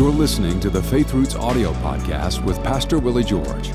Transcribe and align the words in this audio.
You're 0.00 0.10
listening 0.10 0.60
to 0.60 0.70
the 0.70 0.82
Faith 0.82 1.12
Roots 1.12 1.34
audio 1.34 1.74
podcast 1.74 2.42
with 2.42 2.56
Pastor 2.64 2.98
Willie 2.98 3.22
George. 3.22 3.68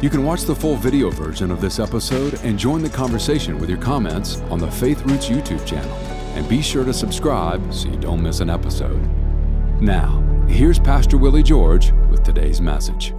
You 0.00 0.08
can 0.08 0.22
watch 0.22 0.42
the 0.42 0.54
full 0.54 0.76
video 0.76 1.10
version 1.10 1.50
of 1.50 1.60
this 1.60 1.80
episode 1.80 2.34
and 2.44 2.56
join 2.56 2.84
the 2.84 2.88
conversation 2.88 3.58
with 3.58 3.68
your 3.68 3.80
comments 3.80 4.36
on 4.42 4.60
the 4.60 4.70
Faith 4.70 5.02
Roots 5.02 5.28
YouTube 5.28 5.66
channel. 5.66 5.92
And 6.36 6.48
be 6.48 6.62
sure 6.62 6.84
to 6.84 6.94
subscribe 6.94 7.74
so 7.74 7.88
you 7.88 7.96
don't 7.96 8.22
miss 8.22 8.38
an 8.38 8.48
episode. 8.48 9.02
Now, 9.80 10.20
here's 10.46 10.78
Pastor 10.78 11.18
Willie 11.18 11.42
George 11.42 11.90
with 12.12 12.22
today's 12.22 12.60
message. 12.60 13.12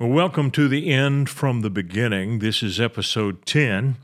Welcome 0.00 0.50
to 0.50 0.66
the 0.66 0.90
end 0.90 1.30
from 1.30 1.60
the 1.60 1.70
beginning. 1.70 2.40
This 2.40 2.64
is 2.64 2.80
episode 2.80 3.46
10. 3.46 3.98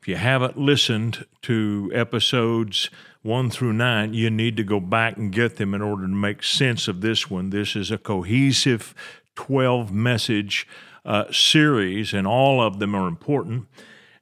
If 0.00 0.08
you 0.08 0.16
haven't 0.16 0.58
listened 0.58 1.26
to 1.42 1.92
episodes 1.94 2.90
1 3.28 3.50
through 3.50 3.74
9, 3.74 4.14
you 4.14 4.30
need 4.30 4.56
to 4.56 4.64
go 4.64 4.80
back 4.80 5.18
and 5.18 5.30
get 5.30 5.56
them 5.56 5.74
in 5.74 5.82
order 5.82 6.02
to 6.02 6.08
make 6.08 6.42
sense 6.42 6.88
of 6.88 7.02
this 7.02 7.30
one. 7.30 7.50
This 7.50 7.76
is 7.76 7.90
a 7.90 7.98
cohesive 7.98 8.94
12 9.36 9.92
message 9.92 10.66
uh, 11.04 11.30
series, 11.30 12.14
and 12.14 12.26
all 12.26 12.62
of 12.62 12.78
them 12.78 12.94
are 12.94 13.06
important. 13.06 13.66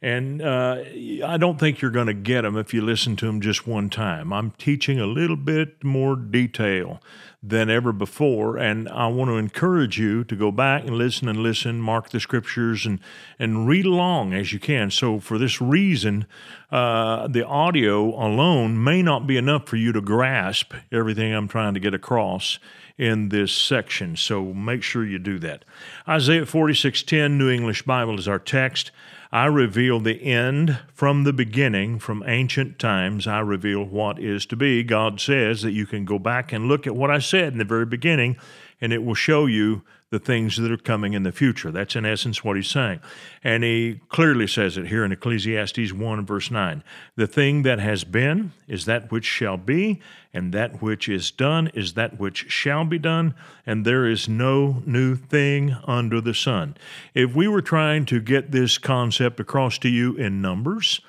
And 0.03 0.43
uh, 0.43 0.83
I 1.25 1.37
don't 1.37 1.59
think 1.59 1.81
you're 1.81 1.93
going 1.93 2.09
to 2.09 2.15
get 2.15 2.43
them 2.43 2.57
if 2.59 2.75
you 2.75 2.83
listen 2.83 3.15
to 3.17 3.27
them 3.27 3.41
just 3.41 3.67
one 3.67 3.91
time. 3.91 4.33
I'm 4.33 4.51
teaching 4.53 4.99
a 4.99 5.07
little 5.07 5.37
bit 5.37 5.85
more 5.85 6.17
detail 6.17 7.01
than 7.49 7.71
ever 7.71 7.93
before. 7.93 8.57
And 8.57 8.89
I 8.89 9.07
want 9.07 9.31
to 9.31 9.37
encourage 9.37 9.99
you 9.99 10.25
to 10.25 10.35
go 10.35 10.51
back 10.51 10.85
and 10.85 10.97
listen 10.97 11.29
and 11.29 11.39
listen, 11.39 11.81
mark 11.81 12.11
the 12.11 12.19
scriptures, 12.19 12.85
and, 12.85 12.99
and 13.39 13.69
read 13.69 13.87
along 13.87 14.35
as 14.35 14.53
you 14.53 14.59
can. 14.59 14.91
So, 14.91 15.21
for 15.21 15.39
this 15.39 15.61
reason, 15.61 16.27
uh, 16.71 17.29
the 17.29 17.47
audio 17.47 18.09
alone 18.15 18.83
may 18.83 19.03
not 19.03 19.27
be 19.27 19.37
enough 19.37 19.67
for 19.69 19.77
you 19.77 19.93
to 19.93 20.01
grasp 20.01 20.75
everything 20.91 21.33
I'm 21.33 21.49
trying 21.49 21.75
to 21.75 21.81
get 21.81 21.95
across 21.95 22.59
in 22.99 23.29
this 23.29 23.53
section. 23.53 24.17
So, 24.17 24.53
make 24.53 24.83
sure 24.83 25.05
you 25.05 25.19
do 25.19 25.39
that. 25.39 25.65
Isaiah 26.09 26.47
46:10, 26.47 27.39
New 27.39 27.51
English 27.51 27.83
Bible, 27.83 28.19
is 28.19 28.27
our 28.27 28.41
text. 28.41 28.91
I 29.33 29.47
reveal 29.47 30.01
the 30.01 30.23
end 30.23 30.79
from 30.93 31.25
the 31.25 31.33
beginning, 31.33 31.99
from 31.99 32.23
ancient 32.27 32.79
times. 32.79 33.27
I 33.27 33.41
reveal 33.41 33.85
what 33.85 34.19
is 34.19 34.47
to 34.47 34.57
be. 34.57 34.83
God 34.83 35.21
says 35.21 35.63
that 35.63 35.73
you 35.73 35.87
can 35.87 36.05
go 36.05 36.19
back 36.19 36.53
and 36.53 36.69
look 36.69 36.87
at 36.87 36.97
what 36.97 37.11
I 37.11 37.19
said 37.19 37.53
in 37.53 37.59
the 37.59 37.65
very 37.65 37.87
beginning, 37.87 38.37
and 38.81 38.93
it 38.93 39.05
will 39.05 39.15
show 39.15 39.47
you 39.47 39.83
the 40.11 40.19
things 40.21 40.57
that 40.57 40.71
are 40.71 40.77
coming 40.77 41.15
in 41.15 41.25
the 41.25 41.33
future. 41.33 41.73
That's 41.73 41.97
in 41.97 42.07
essence 42.07 42.45
what 42.45 42.57
he's 42.57 42.69
saying. 42.69 43.01
And 43.43 43.65
he 43.65 44.01
clearly 44.09 44.47
says 44.47 44.77
it 44.77 44.87
here 44.87 45.05
in 45.05 45.11
Ecclesiastes 45.11 45.93
1 45.93 46.27
verse 46.27 46.51
9. 46.51 46.85
The 47.17 47.27
thing 47.27 47.63
that 47.63 47.81
has 47.81 48.05
been 48.05 48.53
is 48.69 48.85
that 48.85 49.11
which 49.11 49.25
shall 49.25 49.57
be, 49.57 50.01
and 50.33 50.55
that 50.55 50.81
which 50.81 51.09
is 51.09 51.33
done 51.33 51.69
is 51.75 51.95
that 51.95 52.21
which 52.21 52.51
shall 52.51 52.85
be 52.85 52.99
done, 52.99 53.35
and 53.67 53.85
there 53.85 54.07
is 54.07 54.29
no 54.29 54.83
new 54.87 55.17
thing 55.17 55.77
under 55.85 56.21
the 56.21 56.35
sun. 56.35 56.77
If 57.13 57.35
we 57.35 57.49
were 57.49 57.63
trying 57.63 58.07
to 58.07 58.21
get 58.21 58.53
this 58.53 58.79
concept 58.79 59.41
across 59.41 59.77
to 59.79 59.89
you 59.89 60.15
in 60.15 60.41
numbers, 60.41 61.01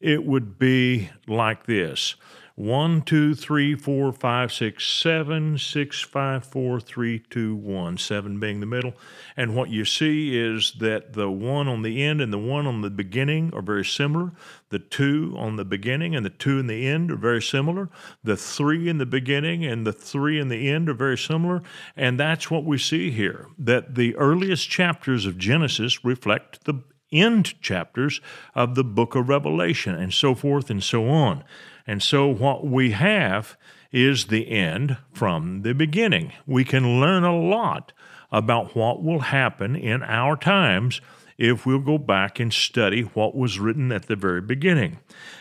it 0.00 0.24
would 0.24 0.58
be 0.60 1.10
like 1.26 1.66
this. 1.66 2.14
One, 2.56 3.02
two, 3.02 3.34
three, 3.34 3.74
four, 3.74 4.12
five, 4.12 4.52
six, 4.52 4.86
seven, 4.86 5.58
six, 5.58 6.00
five, 6.00 6.44
four, 6.44 6.78
three, 6.78 7.18
two, 7.18 7.56
one. 7.56 7.98
Seven 7.98 8.38
being 8.38 8.60
the 8.60 8.66
middle. 8.66 8.94
And 9.36 9.56
what 9.56 9.70
you 9.70 9.84
see 9.84 10.38
is 10.38 10.74
that 10.78 11.14
the 11.14 11.28
one 11.28 11.66
on 11.66 11.82
the 11.82 12.04
end 12.04 12.20
and 12.20 12.32
the 12.32 12.38
one 12.38 12.68
on 12.68 12.80
the 12.80 12.90
beginning 12.90 13.52
are 13.54 13.62
very 13.62 13.84
similar. 13.84 14.30
The 14.68 14.78
two 14.78 15.34
on 15.36 15.56
the 15.56 15.64
beginning 15.64 16.14
and 16.14 16.24
the 16.24 16.30
two 16.30 16.60
in 16.60 16.68
the 16.68 16.86
end 16.86 17.10
are 17.10 17.16
very 17.16 17.42
similar. 17.42 17.90
The 18.22 18.36
three 18.36 18.88
in 18.88 18.98
the 18.98 19.06
beginning 19.06 19.64
and 19.64 19.84
the 19.84 19.92
three 19.92 20.38
in 20.38 20.46
the 20.46 20.68
end 20.68 20.88
are 20.88 20.94
very 20.94 21.18
similar. 21.18 21.60
And 21.96 22.20
that's 22.20 22.52
what 22.52 22.64
we 22.64 22.78
see 22.78 23.10
here 23.10 23.48
that 23.58 23.96
the 23.96 24.14
earliest 24.14 24.70
chapters 24.70 25.26
of 25.26 25.38
Genesis 25.38 26.04
reflect 26.04 26.66
the 26.66 26.84
end 27.10 27.60
chapters 27.60 28.20
of 28.54 28.74
the 28.74 28.84
book 28.84 29.14
of 29.14 29.28
Revelation, 29.28 29.94
and 29.94 30.12
so 30.12 30.34
forth 30.34 30.70
and 30.70 30.82
so 30.82 31.08
on. 31.08 31.44
And 31.86 32.02
so, 32.02 32.26
what 32.26 32.66
we 32.66 32.92
have 32.92 33.56
is 33.92 34.26
the 34.26 34.50
end 34.50 34.96
from 35.12 35.62
the 35.62 35.74
beginning. 35.74 36.32
We 36.46 36.64
can 36.64 37.00
learn 37.00 37.24
a 37.24 37.38
lot 37.38 37.92
about 38.32 38.74
what 38.74 39.02
will 39.02 39.20
happen 39.20 39.76
in 39.76 40.02
our 40.02 40.36
times 40.36 41.00
if 41.38 41.66
we'll 41.66 41.78
go 41.78 41.98
back 41.98 42.40
and 42.40 42.52
study 42.52 43.02
what 43.02 43.36
was 43.36 43.58
written 43.58 43.92
at 43.92 44.06
the 44.06 44.16
very 44.16 44.40
beginning. 44.40 44.98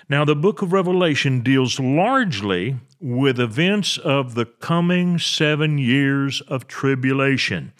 Now, 0.09 0.25
the 0.25 0.35
book 0.35 0.61
of 0.61 0.73
Revelation 0.73 1.41
deals 1.41 1.79
largely 1.79 2.77
with 2.99 3.39
events 3.39 3.97
of 3.97 4.35
the 4.35 4.45
coming 4.45 5.19
seven 5.19 5.77
years 5.77 6.41
of 6.41 6.67
tribulation. 6.67 7.73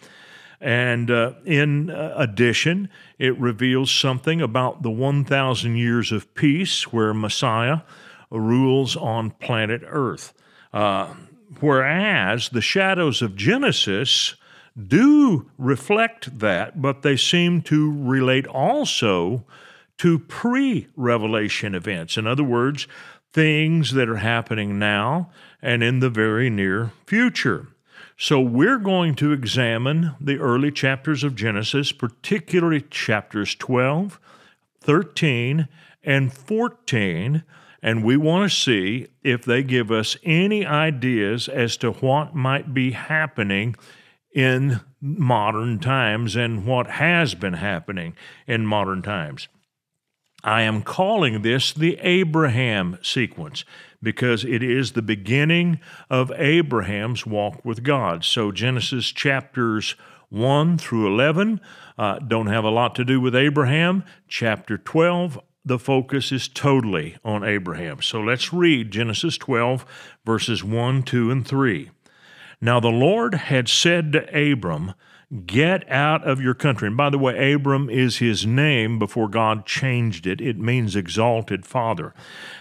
And 0.60 1.10
uh, 1.10 1.34
in 1.44 1.90
uh, 1.90 2.14
addition, 2.16 2.88
it 3.18 3.38
reveals 3.38 3.90
something 3.90 4.40
about 4.40 4.82
the 4.82 4.90
1,000 4.90 5.76
years 5.76 6.10
of 6.10 6.32
peace 6.34 6.92
where 6.92 7.12
Messiah 7.12 7.80
rules 8.40 8.96
on 8.96 9.30
planet 9.30 9.82
Earth. 9.86 10.32
Uh, 10.72 11.14
whereas 11.60 12.48
the 12.48 12.60
shadows 12.60 13.22
of 13.22 13.36
Genesis 13.36 14.34
do 14.76 15.50
reflect 15.56 16.38
that, 16.40 16.82
but 16.82 17.02
they 17.02 17.16
seem 17.16 17.62
to 17.62 17.92
relate 17.92 18.46
also 18.46 19.44
to 19.98 20.18
pre 20.18 20.88
revelation 20.96 21.74
events. 21.74 22.16
In 22.16 22.26
other 22.26 22.42
words, 22.44 22.88
things 23.32 23.92
that 23.92 24.08
are 24.08 24.16
happening 24.16 24.78
now 24.78 25.30
and 25.62 25.82
in 25.82 26.00
the 26.00 26.10
very 26.10 26.50
near 26.50 26.92
future. 27.06 27.68
So, 28.16 28.40
we're 28.40 28.78
going 28.78 29.16
to 29.16 29.32
examine 29.32 30.14
the 30.20 30.38
early 30.38 30.70
chapters 30.70 31.24
of 31.24 31.34
Genesis, 31.34 31.90
particularly 31.90 32.80
chapters 32.80 33.56
12, 33.56 34.20
13, 34.80 35.68
and 36.04 36.32
14 36.32 37.42
and 37.84 38.02
we 38.02 38.16
want 38.16 38.50
to 38.50 38.56
see 38.56 39.08
if 39.22 39.44
they 39.44 39.62
give 39.62 39.90
us 39.90 40.16
any 40.24 40.64
ideas 40.64 41.48
as 41.48 41.76
to 41.76 41.92
what 41.92 42.34
might 42.34 42.72
be 42.72 42.92
happening 42.92 43.76
in 44.34 44.80
modern 45.02 45.78
times 45.78 46.34
and 46.34 46.64
what 46.64 46.86
has 46.92 47.34
been 47.34 47.52
happening 47.52 48.16
in 48.46 48.64
modern 48.64 49.02
times. 49.02 49.48
I 50.42 50.62
am 50.62 50.80
calling 50.82 51.42
this 51.42 51.74
the 51.74 51.98
Abraham 52.00 52.98
sequence 53.02 53.66
because 54.02 54.46
it 54.46 54.62
is 54.62 54.92
the 54.92 55.02
beginning 55.02 55.78
of 56.08 56.32
Abraham's 56.36 57.26
walk 57.26 57.62
with 57.66 57.82
God. 57.82 58.24
So, 58.24 58.50
Genesis 58.50 59.12
chapters 59.12 59.94
1 60.30 60.78
through 60.78 61.06
11 61.06 61.60
uh, 61.98 62.18
don't 62.20 62.46
have 62.46 62.64
a 62.64 62.70
lot 62.70 62.94
to 62.94 63.04
do 63.04 63.20
with 63.20 63.36
Abraham. 63.36 64.04
Chapter 64.26 64.78
12 64.78 65.38
the 65.64 65.78
focus 65.78 66.30
is 66.30 66.46
totally 66.46 67.16
on 67.24 67.42
Abraham. 67.42 68.02
So 68.02 68.20
let's 68.20 68.52
read 68.52 68.90
Genesis 68.90 69.38
12, 69.38 69.86
verses 70.24 70.62
1, 70.62 71.02
2, 71.04 71.30
and 71.30 71.46
3. 71.46 71.90
Now 72.60 72.80
the 72.80 72.88
Lord 72.88 73.34
had 73.34 73.68
said 73.68 74.12
to 74.12 74.52
Abram, 74.52 74.94
Get 75.46 75.90
out 75.90 76.22
of 76.22 76.40
your 76.40 76.54
country. 76.54 76.86
And 76.86 76.96
by 76.96 77.10
the 77.10 77.18
way, 77.18 77.52
Abram 77.52 77.88
is 77.90 78.18
his 78.18 78.46
name 78.46 78.98
before 78.98 79.28
God 79.28 79.66
changed 79.66 80.26
it. 80.26 80.40
It 80.40 80.58
means 80.58 80.94
exalted 80.94 81.66
father. 81.66 82.14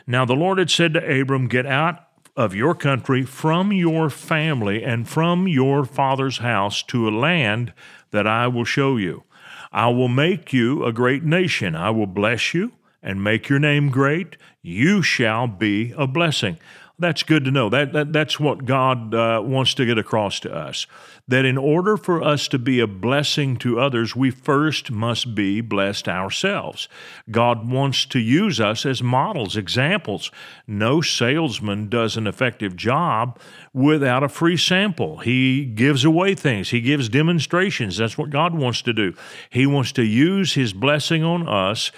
Now 0.07 0.25
the 0.25 0.33
Lord 0.33 0.57
had 0.57 0.71
said 0.71 0.93
to 0.93 1.21
Abram, 1.21 1.47
Get 1.47 1.65
out 1.65 2.07
of 2.35 2.55
your 2.55 2.73
country, 2.73 3.23
from 3.23 3.71
your 3.71 4.09
family, 4.09 4.83
and 4.83 5.07
from 5.07 5.47
your 5.47 5.85
father's 5.85 6.39
house 6.39 6.81
to 6.83 7.07
a 7.07 7.11
land 7.11 7.73
that 8.09 8.25
I 8.25 8.47
will 8.47 8.65
show 8.65 8.97
you. 8.97 9.23
I 9.71 9.89
will 9.89 10.07
make 10.07 10.51
you 10.51 10.83
a 10.83 10.93
great 10.93 11.23
nation. 11.23 11.75
I 11.75 11.91
will 11.91 12.07
bless 12.07 12.53
you 12.53 12.71
and 13.03 13.23
make 13.23 13.49
your 13.49 13.59
name 13.59 13.89
great, 13.89 14.37
you 14.61 15.01
shall 15.01 15.45
be 15.47 15.93
a 15.97 16.07
blessing. 16.07 16.57
That's 16.99 17.23
good 17.23 17.43
to 17.45 17.51
know. 17.51 17.69
That, 17.69 17.91
that 17.93 18.13
that's 18.13 18.39
what 18.39 18.65
God 18.65 19.15
uh, 19.15 19.41
wants 19.43 19.73
to 19.75 19.85
get 19.85 19.97
across 19.97 20.39
to 20.41 20.55
us. 20.55 20.85
That 21.27 21.43
in 21.43 21.57
order 21.57 21.97
for 21.97 22.21
us 22.21 22.47
to 22.49 22.59
be 22.59 22.79
a 22.79 22.87
blessing 22.87 23.57
to 23.57 23.79
others, 23.79 24.15
we 24.15 24.29
first 24.29 24.91
must 24.91 25.33
be 25.33 25.59
blessed 25.59 26.07
ourselves. 26.07 26.87
God 27.31 27.67
wants 27.67 28.05
to 28.07 28.19
use 28.19 28.59
us 28.59 28.85
as 28.85 29.01
models, 29.01 29.57
examples. 29.57 30.31
No 30.67 31.01
salesman 31.01 31.89
does 31.89 32.15
an 32.15 32.27
effective 32.27 32.75
job 32.75 33.39
without 33.73 34.23
a 34.23 34.29
free 34.29 34.57
sample. 34.57 35.17
He 35.17 35.65
gives 35.65 36.05
away 36.05 36.35
things, 36.35 36.69
he 36.69 36.79
gives 36.79 37.09
demonstrations. 37.09 37.97
That's 37.97 38.17
what 38.17 38.29
God 38.29 38.53
wants 38.53 38.83
to 38.83 38.93
do. 38.93 39.15
He 39.49 39.65
wants 39.65 39.91
to 39.93 40.03
use 40.03 40.53
his 40.53 40.73
blessing 40.73 41.23
on 41.23 41.49
us 41.49 41.91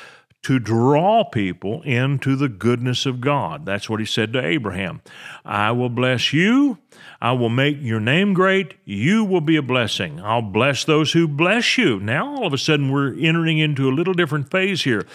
to 0.46 0.60
draw 0.60 1.24
people 1.24 1.82
into 1.82 2.36
the 2.36 2.48
goodness 2.48 3.08
of 3.08 3.20
God. 3.20 3.66
That's 3.66 3.90
what 3.90 4.00
he 4.00 4.06
said 4.06 4.32
to 4.34 4.46
Abraham. 4.46 5.02
I 5.44 5.72
will 5.72 5.90
bless 5.90 6.34
you. 6.34 6.78
I 7.22 7.32
will 7.32 7.50
make 7.50 7.78
your 7.82 8.00
name 8.00 8.34
great. 8.34 8.76
You 8.84 9.24
will 9.24 9.42
be 9.42 9.56
a 9.56 9.62
blessing. 9.62 10.20
I'll 10.22 10.42
bless 10.42 10.84
those 10.84 11.14
who 11.14 11.28
bless 11.28 11.78
you. 11.78 12.00
Now, 12.00 12.36
all 12.36 12.46
of 12.46 12.54
a 12.54 12.58
sudden, 12.58 12.92
we're 12.92 13.18
entering 13.18 13.58
into 13.58 13.90
a 13.90 13.94
little 13.94 14.14
different 14.14 14.52
phase 14.52 14.84
here. 14.84 15.06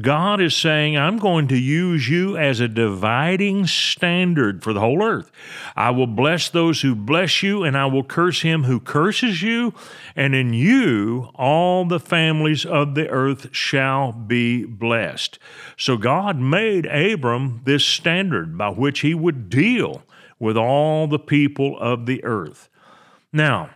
God 0.00 0.40
is 0.40 0.54
saying, 0.54 0.96
I'm 0.96 1.18
going 1.18 1.48
to 1.48 1.58
use 1.58 2.08
you 2.08 2.36
as 2.36 2.60
a 2.60 2.68
dividing 2.68 3.66
standard 3.66 4.62
for 4.62 4.72
the 4.72 4.80
whole 4.80 5.02
earth. 5.02 5.30
I 5.74 5.90
will 5.90 6.06
bless 6.06 6.48
those 6.48 6.82
who 6.82 6.94
bless 6.94 7.42
you, 7.42 7.64
and 7.64 7.76
I 7.76 7.86
will 7.86 8.04
curse 8.04 8.42
him 8.42 8.64
who 8.64 8.78
curses 8.78 9.42
you. 9.42 9.74
And 10.14 10.34
in 10.34 10.52
you, 10.52 11.30
all 11.34 11.84
the 11.84 12.00
families 12.00 12.64
of 12.64 12.94
the 12.94 13.08
earth 13.08 13.48
shall 13.52 14.12
be 14.12 14.64
blessed. 14.64 15.38
So 15.76 15.96
God 15.96 16.38
made 16.38 16.86
Abram 16.86 17.62
this 17.64 17.84
standard 17.84 18.56
by 18.56 18.68
which 18.68 19.00
he 19.00 19.14
would 19.14 19.50
deal 19.50 20.02
with 20.38 20.56
all 20.56 21.06
the 21.06 21.18
people 21.18 21.78
of 21.78 22.06
the 22.06 22.22
earth. 22.24 22.68
Now, 23.32 23.70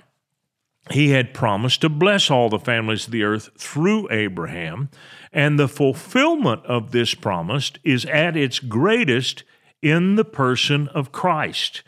he 0.91 1.11
had 1.11 1.35
promised 1.35 1.83
to 1.83 1.89
bless 1.89 2.31
all 2.31 2.49
the 2.49 2.59
families 2.59 3.07
of 3.07 3.13
the 3.13 3.23
earth 3.23 3.51
through 3.57 4.11
Abraham, 4.11 4.89
and 5.33 5.59
the 5.59 5.69
fulfillment 5.69 6.65
of 6.67 6.91
this 6.91 7.15
promise 7.15 7.73
is 7.85 8.05
at 8.07 8.37
its 8.37 8.59
greatest 8.59 9.45
in 9.83 10.17
the 10.17 10.25
person 10.25 10.89
of 10.89 11.13
Christ. 11.13 11.83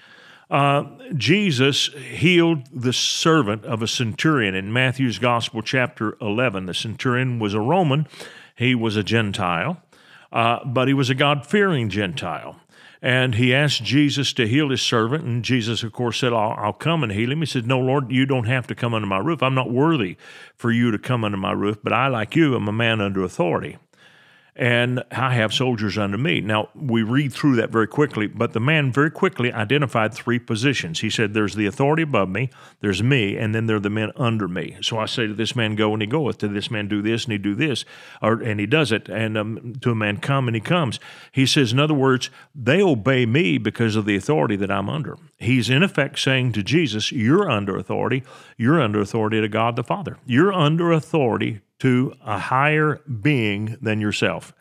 Uh, 0.51 0.85
Jesus 1.17 1.89
healed 1.95 2.69
the 2.73 2.93
servant 2.93 3.65
of 3.65 3.83
a 3.83 3.89
centurion 3.89 4.55
in 4.55 4.73
Matthew's 4.73 5.19
Gospel, 5.19 5.63
chapter 5.63 6.17
11. 6.21 6.67
The 6.67 6.75
centurion 6.75 7.39
was 7.39 7.55
a 7.55 7.61
Roman, 7.61 8.07
he 8.55 8.75
was 8.75 8.97
a 8.97 9.03
Gentile, 9.03 9.83
uh, 10.31 10.63
but 10.65 10.89
he 10.89 10.95
was 10.95 11.09
a 11.09 11.15
God 11.15 11.47
fearing 11.47 11.89
Gentile. 11.89 12.61
And 13.05 13.35
he 13.35 13.53
asked 13.53 13.83
Jesus 13.83 14.33
to 14.35 14.47
heal 14.47 14.71
his 14.71 14.81
servant. 14.81 15.25
And 15.25 15.45
Jesus, 15.45 15.83
of 15.83 15.93
course, 15.93 16.21
said, 16.21 16.33
I'll, 16.33 16.55
I'll, 16.57 16.73
come 16.73 17.03
and 17.03 17.11
heal 17.11 17.33
him. 17.33 17.41
He 17.41 17.47
said, 17.47 17.67
No, 17.67 17.81
Lord, 17.81 18.13
you 18.13 18.27
don't 18.27 18.47
have 18.47 18.69
to 18.69 18.77
come 18.77 18.95
under 18.95 19.09
my 19.09 19.19
roof. 19.19 19.43
I'm 19.43 19.57
not 19.57 19.73
worthy 19.73 20.17
for 20.55 20.71
you 20.71 20.93
to 20.93 20.99
come 20.99 21.25
under 21.25 21.37
my 21.37 21.51
roof, 21.51 21.79
but 21.83 21.93
I, 21.93 22.07
like 22.07 22.37
you, 22.37 22.55
am 22.55 22.69
a 22.69 22.73
man 22.73 23.01
under 23.01 23.25
authority 23.25 23.77
and 24.55 25.03
I 25.11 25.33
have 25.35 25.55
soldiers 25.55 25.97
under 25.97 26.19
me. 26.19 26.43
Now, 26.43 26.69
we 26.75 27.03
read 27.03 27.33
through 27.33 27.57
that 27.57 27.71
very 27.71 27.87
quickly, 27.87 28.27
but 28.27 28.53
the 28.53 28.61
man 28.61 28.93
very 28.93 29.11
quickly 29.11 29.51
identified 29.51 30.13
three 30.13 30.39
positions. 30.39 31.01
He 31.01 31.09
said, 31.09 31.33
There's 31.33 31.55
the 31.55 31.65
authority 31.65 32.03
above 32.03 32.29
me, 32.29 32.51
there's 32.81 33.03
me, 33.03 33.37
and 33.39 33.55
then 33.55 33.67
there 33.67 33.77
are 33.77 33.81
the 33.81 33.89
men 33.89 34.13
under 34.17 34.49
me. 34.49 34.77
So 34.83 34.99
I 34.99 35.07
say 35.07 35.27
to 35.27 35.33
this 35.33 35.57
man, 35.57 35.75
Go, 35.75 35.95
and 35.95 36.03
he 36.03 36.07
goeth. 36.07 36.39
To 36.39 36.49
this 36.49 36.71
man, 36.71 36.87
do 36.87 37.01
this, 37.01 37.25
and 37.25 37.33
he 37.33 37.39
do 37.39 37.55
this, 37.55 37.87
or, 38.21 38.43
and 38.43 38.61
he 38.61 38.67
does 38.67 38.93
it. 38.93 39.09
And 39.09 39.39
um, 39.39 39.75
to 39.81 39.93
a 39.93 39.95
man, 39.95 40.19
Come, 40.19 40.49
and 40.49 40.55
he 40.55 40.61
comes. 40.61 41.01
He 41.31 41.47
says, 41.47 41.73
In 41.73 41.81
other 41.81 41.95
words, 41.95 42.29
they 42.55 42.83
obey 42.83 43.25
me 43.25 43.57
because 43.57 43.97
of 43.97 44.05
the 44.05 44.17
authority 44.17 44.57
that 44.57 44.71
I'm 44.71 44.91
under. 44.91 45.17
He's 45.39 45.71
in 45.71 45.83
effect 45.83 46.19
saying 46.19 46.53
to 46.53 46.63
Jesus, 46.63 47.11
You're 47.11 47.51
under 47.51 47.79
authority. 47.79 48.23
You're 48.59 48.83
under 48.83 49.01
authority 49.01 49.41
to 49.41 49.49
God 49.49 49.77
the 49.77 49.83
Father. 49.83 50.19
You're 50.27 50.53
under 50.53 50.93
authority 50.93 51.63
to 51.83 52.15
a 52.25 52.39
higher 52.39 53.01
being 53.21 53.77
than 53.83 54.01
yourself. 54.01 54.55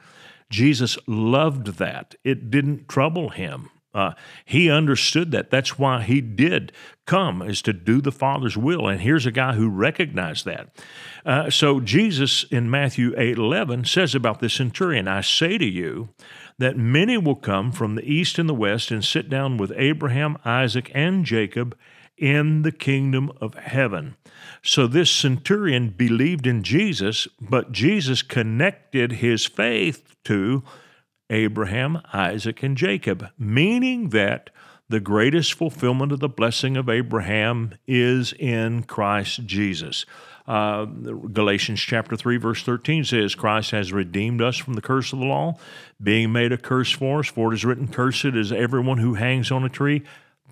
Jesus 0.49 0.97
loved 1.05 1.77
that. 1.77 2.15
It 2.23 2.49
didn't 2.49 2.89
trouble 2.89 3.29
him. 3.29 3.69
Uh, 3.93 4.13
he 4.43 4.71
understood 4.71 5.29
that. 5.29 5.51
That's 5.51 5.77
why 5.77 6.01
he 6.01 6.19
did 6.19 6.71
come, 7.05 7.43
is 7.43 7.61
to 7.61 7.73
do 7.73 8.01
the 8.01 8.11
Father's 8.11 8.57
will. 8.57 8.87
And 8.87 9.01
here's 9.01 9.27
a 9.27 9.31
guy 9.31 9.53
who 9.53 9.69
recognized 9.69 10.45
that. 10.45 10.75
Uh, 11.23 11.51
so 11.51 11.79
Jesus 11.79 12.43
in 12.45 12.71
Matthew 12.71 13.13
8 13.15 13.37
11 13.37 13.85
says 13.85 14.15
about 14.15 14.39
the 14.39 14.49
centurion, 14.49 15.07
I 15.07 15.21
say 15.21 15.59
to 15.59 15.65
you 15.65 16.09
that 16.57 16.75
many 16.75 17.19
will 17.19 17.35
come 17.35 17.71
from 17.71 17.93
the 17.93 18.11
east 18.11 18.39
and 18.39 18.49
the 18.49 18.55
west 18.55 18.89
and 18.89 19.05
sit 19.05 19.29
down 19.29 19.57
with 19.57 19.71
Abraham, 19.75 20.39
Isaac, 20.43 20.89
and 20.95 21.23
Jacob 21.23 21.77
in 22.17 22.63
the 22.63 22.71
kingdom 22.71 23.31
of 23.39 23.53
heaven. 23.53 24.15
So 24.63 24.85
this 24.85 25.09
centurion 25.09 25.89
believed 25.89 26.45
in 26.45 26.61
Jesus, 26.61 27.27
but 27.39 27.71
Jesus 27.71 28.21
connected 28.21 29.13
his 29.13 29.45
faith 29.45 30.15
to 30.25 30.63
Abraham, 31.31 32.01
Isaac, 32.13 32.61
and 32.61 32.77
Jacob, 32.77 33.29
meaning 33.39 34.09
that 34.09 34.51
the 34.87 34.99
greatest 34.99 35.53
fulfillment 35.53 36.11
of 36.11 36.19
the 36.19 36.29
blessing 36.29 36.77
of 36.77 36.89
Abraham 36.89 37.71
is 37.87 38.33
in 38.33 38.83
Christ 38.83 39.45
Jesus. 39.45 40.05
Uh, 40.45 40.85
Galatians 40.85 41.79
chapter 41.79 42.15
3, 42.15 42.37
verse 42.37 42.61
13 42.61 43.05
says, 43.05 43.33
Christ 43.33 43.71
has 43.71 43.93
redeemed 43.93 44.41
us 44.41 44.57
from 44.57 44.73
the 44.73 44.81
curse 44.81 45.13
of 45.13 45.19
the 45.19 45.25
law, 45.25 45.57
being 46.03 46.31
made 46.31 46.51
a 46.51 46.57
curse 46.57 46.91
for 46.91 47.19
us, 47.19 47.27
for 47.27 47.51
it 47.51 47.55
is 47.55 47.65
written, 47.65 47.87
Cursed 47.87 48.25
is 48.25 48.51
everyone 48.51 48.97
who 48.97 49.13
hangs 49.13 49.49
on 49.49 49.63
a 49.63 49.69
tree 49.69 50.03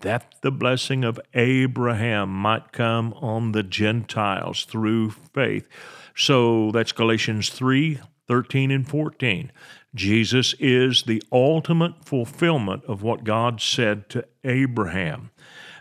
that 0.01 0.36
the 0.42 0.51
blessing 0.51 1.04
of 1.04 1.19
Abraham 1.34 2.30
might 2.30 2.72
come 2.72 3.13
on 3.13 3.51
the 3.51 3.63
Gentiles 3.63 4.66
through 4.66 5.12
faith. 5.12 5.68
So 6.16 6.72
that's 6.72 6.92
Galatians 6.92 7.50
3 7.50 8.00
13 8.28 8.69
and 8.69 8.88
14. 8.88 9.51
Jesus 9.96 10.54
is 10.60 11.04
the 11.04 11.24
ultimate 11.31 12.06
fulfillment 12.06 12.84
of 12.86 13.01
what 13.01 13.24
God 13.24 13.60
said 13.60 14.07
to 14.10 14.24
Abraham. 14.44 15.31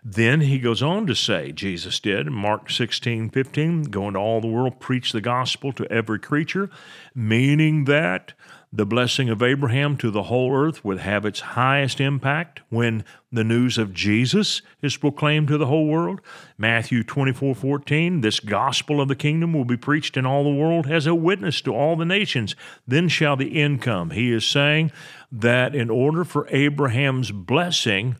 Then 0.02 0.40
he 0.40 0.58
goes 0.58 0.82
on 0.82 1.06
to 1.08 1.14
say, 1.14 1.52
Jesus 1.52 2.00
did 2.00 2.28
Mark 2.28 2.70
16, 2.70 3.28
15, 3.28 3.82
go 3.84 4.08
into 4.08 4.18
all 4.18 4.40
the 4.40 4.46
world, 4.46 4.80
preach 4.80 5.12
the 5.12 5.20
gospel 5.20 5.72
to 5.74 5.90
every 5.92 6.18
creature, 6.18 6.70
meaning 7.14 7.84
that 7.84 8.32
the 8.72 8.84
blessing 8.84 9.30
of 9.30 9.42
Abraham 9.42 9.96
to 9.96 10.10
the 10.10 10.24
whole 10.24 10.54
earth 10.54 10.84
would 10.84 10.98
have 10.98 11.24
its 11.24 11.40
highest 11.40 12.00
impact 12.00 12.60
when 12.68 13.02
the 13.32 13.44
news 13.44 13.78
of 13.78 13.94
Jesus 13.94 14.60
is 14.82 14.96
proclaimed 14.96 15.48
to 15.48 15.56
the 15.56 15.66
whole 15.66 15.86
world. 15.86 16.20
Matthew 16.58 17.02
24 17.02 17.54
14, 17.54 18.20
this 18.20 18.40
gospel 18.40 19.00
of 19.00 19.08
the 19.08 19.16
kingdom 19.16 19.54
will 19.54 19.64
be 19.64 19.76
preached 19.76 20.18
in 20.18 20.26
all 20.26 20.44
the 20.44 20.50
world 20.50 20.86
as 20.86 21.06
a 21.06 21.14
witness 21.14 21.62
to 21.62 21.74
all 21.74 21.96
the 21.96 22.04
nations. 22.04 22.54
Then 22.86 23.08
shall 23.08 23.36
the 23.36 23.58
end 23.60 23.80
come. 23.80 24.10
He 24.10 24.32
is 24.32 24.44
saying 24.44 24.92
that 25.32 25.74
in 25.74 25.88
order 25.88 26.24
for 26.24 26.46
Abraham's 26.50 27.30
blessing, 27.30 28.16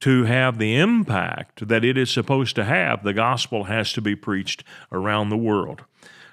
to 0.00 0.24
have 0.24 0.58
the 0.58 0.76
impact 0.76 1.68
that 1.68 1.84
it 1.84 1.96
is 1.96 2.10
supposed 2.10 2.54
to 2.56 2.64
have, 2.64 3.02
the 3.02 3.14
gospel 3.14 3.64
has 3.64 3.92
to 3.94 4.02
be 4.02 4.14
preached 4.14 4.62
around 4.92 5.30
the 5.30 5.36
world. 5.36 5.84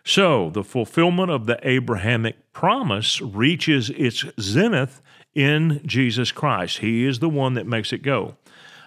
So, 0.05 0.49
the 0.49 0.63
fulfillment 0.63 1.31
of 1.31 1.45
the 1.45 1.57
Abrahamic 1.67 2.51
promise 2.51 3.21
reaches 3.21 3.89
its 3.91 4.25
zenith 4.39 5.01
in 5.33 5.81
Jesus 5.85 6.31
Christ. 6.31 6.79
He 6.79 7.05
is 7.05 7.19
the 7.19 7.29
one 7.29 7.53
that 7.53 7.65
makes 7.65 7.93
it 7.93 7.99
go. 7.99 8.35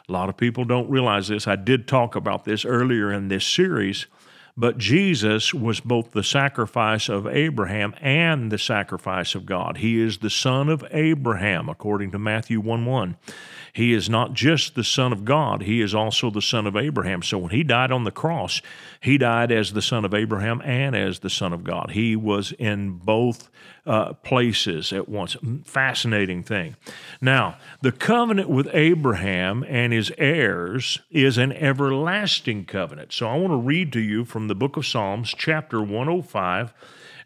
A 0.09 0.13
lot 0.13 0.29
of 0.29 0.37
people 0.37 0.65
don't 0.65 0.91
realize 0.91 1.29
this. 1.29 1.49
I 1.49 1.57
did 1.57 1.89
talk 1.89 2.15
about 2.15 2.45
this 2.45 2.65
earlier 2.65 3.11
in 3.11 3.29
this 3.29 3.47
series, 3.47 4.07
but 4.59 4.79
Jesus 4.79 5.53
was 5.53 5.81
both 5.81 6.13
the 6.13 6.23
sacrifice 6.23 7.09
of 7.09 7.27
Abraham 7.27 7.95
and 8.01 8.53
the 8.53 8.59
sacrifice 8.59 9.35
of 9.35 9.47
God. 9.47 9.79
He 9.79 10.01
is 10.01 10.19
the 10.19 10.31
son 10.31 10.69
of 10.69 10.85
Abraham, 10.91 11.69
according 11.69 12.13
to 12.13 12.19
Matthew 12.19 12.61
1 12.61 12.85
1. 12.85 13.17
He 13.77 13.93
is 13.93 14.09
not 14.09 14.33
just 14.33 14.75
the 14.75 14.83
Son 14.83 15.13
of 15.13 15.27
God, 15.27 15.61
he 15.61 15.83
is 15.83 15.95
also 15.95 16.31
the 16.31 16.41
Son 16.41 16.67
of 16.67 16.77
Abraham. 16.77 17.21
So 17.21 17.37
when 17.37 17.51
he 17.51 17.63
died 17.63 17.93
on 17.93 18.05
the 18.05 18.11
cross, 18.11 18.63
he 19.03 19.19
died 19.19 19.53
as 19.53 19.75
the 19.75 19.83
Son 19.83 20.07
of 20.07 20.15
Abraham 20.15 20.63
and 20.65 20.97
as 20.97 21.19
the 21.19 21.29
Son 21.29 21.53
of 21.53 21.63
God. 21.63 21.91
He 21.91 22.17
was 22.17 22.53
in 22.53 22.93
both 22.93 23.51
uh, 23.85 24.15
places 24.15 24.95
at 24.95 25.11
once. 25.11 25.37
Fascinating 25.67 26.43
thing. 26.43 26.77
Now, 27.21 27.59
the 27.83 27.93
covenant 27.93 28.49
with 28.49 28.67
Abraham 28.73 29.63
and 29.69 29.93
his 29.93 30.11
heirs 30.17 31.01
is 31.11 31.37
an 31.37 31.53
everlasting 31.53 32.65
covenant. 32.65 33.13
So 33.13 33.29
I 33.29 33.37
want 33.37 33.53
to 33.53 33.59
read 33.59 33.93
to 33.93 34.01
you 34.01 34.25
from 34.25 34.49
the 34.49 34.55
book 34.55 34.79
of 34.79 34.87
Psalms, 34.87 35.35
chapter 35.37 35.83
105. 35.83 36.73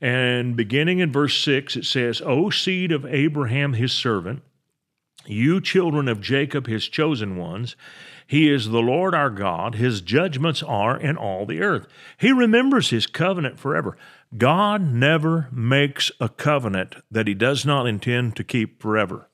And 0.01 0.57
beginning 0.57 0.99
in 0.99 1.13
verse 1.13 1.41
6, 1.45 1.77
it 1.77 1.85
says, 1.85 2.21
O 2.23 2.51
seed 2.51 2.91
of 2.91 3.07
Abraham, 3.07 3.75
his 3.75 3.93
servant, 3.93 4.43
you 5.31 5.61
children 5.61 6.09
of 6.09 6.21
Jacob, 6.21 6.67
his 6.67 6.89
chosen 6.89 7.37
ones, 7.37 7.77
he 8.27 8.49
is 8.49 8.69
the 8.69 8.81
Lord 8.81 9.13
our 9.13 9.31
God. 9.31 9.75
His 9.75 10.01
judgments 10.01 10.63
are 10.63 10.97
in 10.97 11.17
all 11.17 11.47
the 11.47 11.61
earth. 11.63 11.89
He 12.17 12.31
remembers 12.31 12.91
his 12.91 13.09
covenant 13.09 13.59
forever. 13.59 13.97
God 14.39 14.83
never 14.83 15.49
makes 15.51 16.13
a 16.21 16.29
covenant 16.29 16.95
that 17.11 17.27
he 17.27 17.35
does 17.35 17.67
not 17.67 17.89
intend 17.89 18.37
to 18.37 18.45
keep 18.45 18.81
forever. 18.81 19.29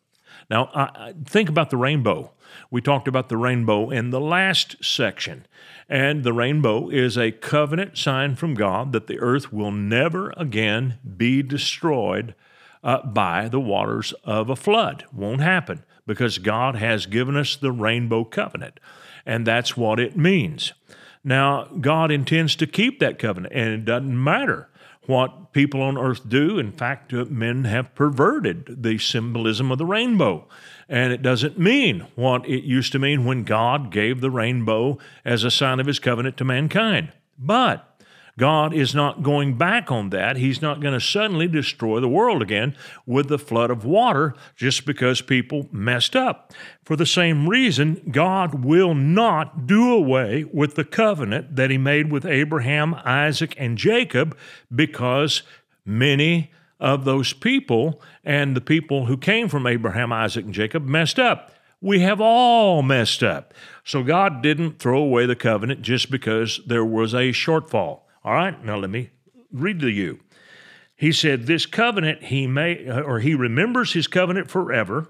Now, 0.49 0.71
I, 0.75 1.13
think 1.25 1.51
about 1.51 1.69
the 1.69 1.77
rainbow. 1.77 2.33
We 2.71 2.81
talked 2.81 3.07
about 3.07 3.29
the 3.29 3.37
rainbow 3.37 3.91
in 3.91 4.11
the 4.11 4.21
last 4.21 4.83
section. 4.83 5.47
And 5.89 6.25
the 6.25 6.33
rainbow 6.33 6.89
is 6.89 7.19
a 7.19 7.33
covenant 7.33 7.99
sign 7.99 8.35
from 8.35 8.55
God 8.55 8.93
that 8.93 9.09
the 9.09 9.19
earth 9.19 9.53
will 9.53 9.73
never 9.73 10.33
again 10.37 10.99
be 11.17 11.43
destroyed 11.43 12.35
uh, 12.87 13.05
by 13.05 13.49
the 13.49 13.61
waters 13.61 14.15
of 14.23 14.49
a 14.49 14.57
flood. 14.57 15.05
Won't 15.13 15.41
happen 15.41 15.85
because 16.07 16.39
God 16.39 16.77
has 16.77 17.07
given 17.07 17.37
us 17.37 17.57
the 17.57 17.73
rainbow 17.73 18.23
covenant, 18.23 18.79
and 19.27 19.45
that's 19.45 19.77
what 19.77 19.99
it 19.99 20.17
means. 20.17 20.73
Now, 21.25 21.65
God 21.65 22.13
intends 22.13 22.55
to 22.57 22.67
keep 22.67 23.01
that 23.01 23.19
covenant, 23.19 23.53
and 23.53 23.71
it 23.71 23.85
doesn't 23.85 24.23
matter 24.23 24.69
what 25.07 25.53
people 25.53 25.83
on 25.83 25.99
earth 25.99 26.29
do. 26.29 26.61
In 26.61 26.71
fact, 26.71 27.13
uh, 27.13 27.25
men 27.25 27.65
have 27.65 27.95
perverted 27.97 28.85
the 28.85 28.99
symbolism 28.99 29.73
of 29.73 29.79
the 29.79 29.87
rainbow. 29.87 30.47
And 30.89 31.13
it 31.13 31.23
doesn't 31.23 31.59
mean 31.59 32.07
what 32.15 32.49
it 32.49 32.63
used 32.65 32.93
to 32.93 32.99
mean 33.01 33.25
when 33.25 33.43
God 33.43 33.91
gave 33.91 34.21
the 34.21 34.31
rainbow 34.31 34.99
as 35.25 35.43
a 35.43 35.51
sign 35.51 35.81
of 35.81 35.87
his 35.87 35.99
covenant 35.99 36.37
to 36.37 36.45
mankind. 36.45 37.13
But 37.39 37.96
God 38.39 38.75
is 38.75 38.95
not 38.95 39.23
going 39.23 39.57
back 39.57 39.91
on 39.91 40.11
that. 40.11 40.37
He's 40.37 40.61
not 40.61 40.81
going 40.81 40.93
to 40.93 41.01
suddenly 41.01 41.49
destroy 41.49 42.01
the 42.01 42.09
world 42.09 42.43
again 42.43 42.77
with 43.07 43.29
the 43.29 43.39
flood 43.39 43.71
of 43.71 43.85
water 43.85 44.35
just 44.55 44.85
because 44.85 45.23
people 45.23 45.69
messed 45.73 46.15
up. 46.15 46.53
For 46.85 46.97
the 46.97 47.07
same 47.07 47.49
reason, 47.49 48.03
God 48.11 48.65
will 48.65 48.95
not 48.95 49.67
do 49.67 49.93
away 49.93 50.45
with 50.45 50.75
the 50.75 50.85
covenant 50.85 51.57
that 51.57 51.71
He 51.71 51.79
made 51.79 52.13
with 52.13 52.27
Abraham, 52.27 52.95
Isaac, 53.05 53.55
and 53.57 53.79
Jacob 53.79 54.37
because 54.75 55.43
many 55.87 56.51
of 56.79 57.07
those 57.07 57.33
people 57.33 58.03
and 58.23 58.55
the 58.55 58.61
people 58.61 59.07
who 59.07 59.17
came 59.17 59.49
from 59.49 59.67
Abraham, 59.67 60.13
Isaac, 60.13 60.45
and 60.45 60.53
Jacob 60.53 60.85
messed 60.85 61.19
up. 61.19 61.53
We 61.81 62.01
have 62.01 62.21
all 62.21 62.83
messed 62.83 63.23
up. 63.23 63.55
So 63.85 64.03
God 64.03 64.43
didn't 64.43 64.79
throw 64.79 65.01
away 65.01 65.25
the 65.25 65.37
covenant 65.37 65.83
just 65.83 66.11
because 66.11 66.61
there 66.67 66.85
was 66.85 67.15
a 67.15 67.33
shortfall. 67.33 68.01
All 68.27 68.35
right, 68.35 68.63
now 68.65 68.77
let 68.77 68.91
me 68.91 69.11
read 69.53 69.79
to 69.79 69.89
you. 69.89 70.19
He 70.97 71.13
said, 71.13 71.47
This 71.47 71.65
covenant 71.65 72.25
he 72.25 72.49
may, 72.49 72.91
or 72.91 73.21
he 73.21 73.37
remembers 73.37 73.93
his 73.93 74.09
covenant 74.09 74.51
forever. 74.51 75.09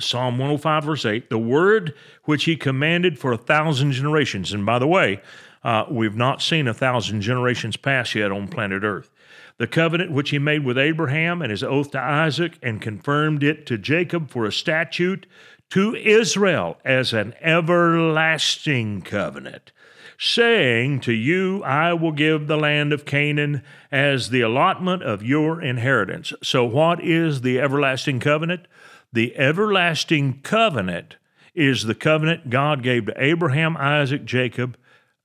Psalm 0.00 0.36
105, 0.36 0.84
verse 0.84 1.04
8, 1.04 1.30
the 1.30 1.38
word 1.38 1.94
which 2.24 2.42
he 2.44 2.56
commanded 2.56 3.20
for 3.20 3.30
a 3.30 3.38
thousand 3.38 3.92
generations. 3.92 4.52
And 4.52 4.66
by 4.66 4.80
the 4.80 4.86
way, 4.88 5.22
uh, 5.62 5.84
we've 5.88 6.16
not 6.16 6.42
seen 6.42 6.66
a 6.66 6.74
thousand 6.74 7.20
generations 7.20 7.76
pass 7.76 8.16
yet 8.16 8.32
on 8.32 8.48
planet 8.48 8.82
Earth. 8.82 9.12
The 9.58 9.68
covenant 9.68 10.10
which 10.10 10.30
he 10.30 10.40
made 10.40 10.64
with 10.64 10.76
Abraham 10.76 11.40
and 11.40 11.52
his 11.52 11.62
oath 11.62 11.92
to 11.92 12.00
Isaac 12.00 12.58
and 12.64 12.82
confirmed 12.82 13.44
it 13.44 13.64
to 13.66 13.78
Jacob 13.78 14.30
for 14.30 14.44
a 14.44 14.52
statute 14.52 15.26
to 15.70 15.94
Israel 15.94 16.78
as 16.84 17.12
an 17.12 17.34
everlasting 17.40 19.02
covenant 19.02 19.70
saying 20.18 21.00
to 21.00 21.12
you, 21.12 21.62
I 21.62 21.92
will 21.92 22.12
give 22.12 22.46
the 22.46 22.56
land 22.56 22.92
of 22.92 23.04
Canaan 23.04 23.62
as 23.90 24.30
the 24.30 24.40
allotment 24.40 25.02
of 25.02 25.22
your 25.22 25.60
inheritance. 25.60 26.32
So, 26.42 26.64
what 26.64 27.02
is 27.02 27.40
the 27.40 27.60
everlasting 27.60 28.20
covenant? 28.20 28.66
The 29.12 29.36
everlasting 29.36 30.40
covenant 30.42 31.16
is 31.54 31.84
the 31.84 31.94
covenant 31.94 32.50
God 32.50 32.82
gave 32.82 33.06
to 33.06 33.22
Abraham, 33.22 33.76
Isaac, 33.76 34.24
Jacob, 34.24 34.76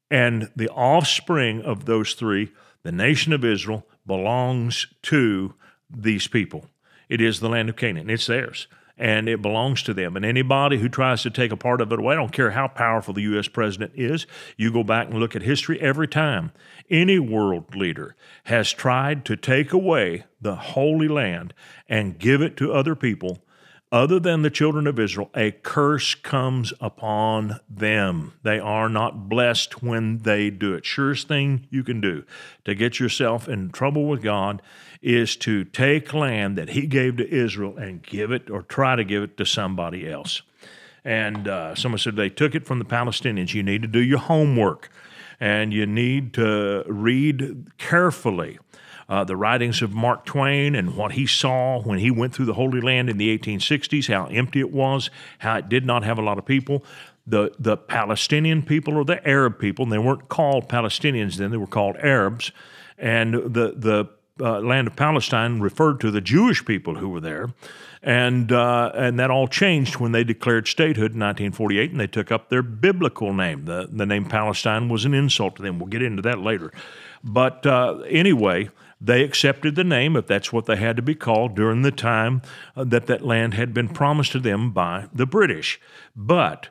and 0.09 0.49
the 0.55 0.69
offspring 0.69 1.61
of 1.61 1.85
those 1.85 2.13
three, 2.13 2.51
the 2.83 2.91
nation 2.91 3.33
of 3.33 3.45
Israel, 3.45 3.85
belongs 4.05 4.87
to 5.03 5.53
these 5.89 6.27
people. 6.27 6.65
It 7.09 7.21
is 7.21 7.39
the 7.39 7.49
land 7.49 7.69
of 7.69 7.75
Canaan, 7.75 8.09
it's 8.09 8.27
theirs 8.27 8.67
and 9.01 9.27
it 9.27 9.41
belongs 9.41 9.81
to 9.81 9.95
them. 9.95 10.15
And 10.15 10.23
anybody 10.23 10.77
who 10.77 10.87
tries 10.87 11.23
to 11.23 11.31
take 11.31 11.51
a 11.51 11.57
part 11.57 11.81
of 11.81 11.91
it 11.91 11.99
away, 11.99 12.13
I 12.13 12.17
don't 12.17 12.31
care 12.31 12.51
how 12.51 12.67
powerful 12.67 13.15
the 13.15 13.23
U.S. 13.23 13.47
president 13.47 13.93
is, 13.95 14.27
you 14.57 14.71
go 14.71 14.83
back 14.83 15.07
and 15.07 15.19
look 15.19 15.35
at 15.35 15.41
history 15.41 15.81
every 15.81 16.07
time 16.07 16.51
any 16.89 17.17
world 17.17 17.75
leader 17.75 18.15
has 18.43 18.71
tried 18.71 19.25
to 19.25 19.35
take 19.35 19.73
away 19.73 20.25
the 20.39 20.55
Holy 20.55 21.07
Land 21.07 21.55
and 21.89 22.19
give 22.19 22.43
it 22.43 22.55
to 22.57 22.71
other 22.71 22.95
people 22.95 23.39
other 23.91 24.19
than 24.21 24.41
the 24.41 24.49
children 24.49 24.87
of 24.87 24.97
Israel, 24.97 25.29
a 25.35 25.51
curse 25.51 26.15
comes 26.15 26.71
upon 26.79 27.59
them. 27.69 28.33
They 28.41 28.57
are 28.57 28.87
not 28.87 29.27
blessed 29.27 29.83
when 29.83 30.19
they 30.19 30.49
do 30.49 30.73
it. 30.73 30.85
Surest 30.85 31.27
thing 31.27 31.67
you 31.69 31.83
can 31.83 31.99
do 31.99 32.23
to 32.63 32.73
get 32.73 33.01
yourself 33.01 33.49
in 33.49 33.69
trouble 33.69 34.05
with 34.05 34.23
God 34.23 34.61
is 35.01 35.35
to 35.35 35.63
take 35.63 36.13
land 36.13 36.57
that 36.57 36.69
He 36.69 36.85
gave 36.85 37.17
to 37.17 37.29
Israel 37.29 37.77
and 37.77 38.03
give 38.03 38.31
it 38.31 38.49
or 38.49 38.61
try 38.61 38.95
to 38.95 39.03
give 39.03 39.23
it 39.23 39.37
to 39.37 39.45
somebody 39.45 40.09
else. 40.09 40.41
And 41.03 41.47
uh, 41.47 41.75
someone 41.75 41.99
said 41.99 42.15
they 42.15 42.29
took 42.29 42.53
it 42.53 42.65
from 42.65 42.79
the 42.79 42.85
Palestinians. 42.85 43.53
You 43.53 43.63
need 43.63 43.81
to 43.81 43.87
do 43.87 43.99
your 43.99 44.19
homework 44.19 44.89
and 45.39 45.73
you 45.73 45.87
need 45.87 46.35
to 46.35 46.83
read 46.87 47.65
carefully 47.79 48.59
uh, 49.09 49.23
the 49.23 49.35
writings 49.35 49.81
of 49.81 49.91
Mark 49.91 50.23
Twain 50.23 50.75
and 50.75 50.95
what 50.95 51.13
he 51.13 51.25
saw 51.25 51.81
when 51.81 51.99
he 51.99 52.11
went 52.11 52.33
through 52.33 52.45
the 52.45 52.53
Holy 52.53 52.79
Land 52.79 53.09
in 53.09 53.17
the 53.17 53.37
1860s, 53.37 54.07
how 54.07 54.27
empty 54.27 54.59
it 54.59 54.71
was, 54.71 55.09
how 55.39 55.57
it 55.57 55.67
did 55.67 55.85
not 55.85 56.03
have 56.03 56.17
a 56.17 56.21
lot 56.21 56.37
of 56.37 56.45
people. 56.45 56.85
The, 57.25 57.51
the 57.59 57.75
Palestinian 57.75 58.61
people 58.63 58.95
or 58.95 59.03
the 59.03 59.27
Arab 59.27 59.59
people, 59.59 59.83
and 59.83 59.91
they 59.91 59.97
weren't 59.97 60.29
called 60.29 60.69
Palestinians 60.69 61.35
then, 61.35 61.51
they 61.51 61.57
were 61.57 61.67
called 61.67 61.97
Arabs. 61.97 62.51
And 62.97 63.33
the, 63.33 63.73
the 63.75 64.09
uh, 64.41 64.59
land 64.59 64.87
of 64.87 64.95
Palestine 64.95 65.59
referred 65.59 65.99
to 66.01 66.11
the 66.11 66.21
Jewish 66.21 66.65
people 66.65 66.95
who 66.95 67.09
were 67.09 67.19
there. 67.19 67.53
And, 68.03 68.51
uh, 68.51 68.91
and 68.95 69.19
that 69.19 69.29
all 69.29 69.47
changed 69.47 69.97
when 69.97 70.11
they 70.11 70.23
declared 70.23 70.67
statehood 70.67 71.13
in 71.13 71.19
1948 71.19 71.91
and 71.91 71.99
they 71.99 72.07
took 72.07 72.31
up 72.31 72.49
their 72.49 72.63
biblical 72.63 73.31
name. 73.31 73.65
The, 73.65 73.87
the 73.91 74.07
name 74.07 74.25
Palestine 74.25 74.89
was 74.89 75.05
an 75.05 75.13
insult 75.13 75.57
to 75.57 75.61
them. 75.61 75.77
We'll 75.77 75.87
get 75.87 76.01
into 76.01 76.23
that 76.23 76.39
later. 76.39 76.73
But 77.23 77.63
uh, 77.67 77.99
anyway, 78.09 78.69
they 78.99 79.23
accepted 79.23 79.75
the 79.75 79.83
name, 79.83 80.15
if 80.15 80.27
that's 80.27 80.51
what 80.51 80.65
they 80.65 80.77
had 80.77 80.95
to 80.95 81.01
be 81.01 81.15
called, 81.15 81.55
during 81.55 81.83
the 81.83 81.91
time 81.91 82.41
uh, 82.75 82.83
that 82.85 83.07
that 83.07 83.23
land 83.23 83.53
had 83.53 83.73
been 83.73 83.89
promised 83.89 84.31
to 84.33 84.39
them 84.39 84.71
by 84.71 85.07
the 85.13 85.27
British. 85.27 85.79
But 86.15 86.69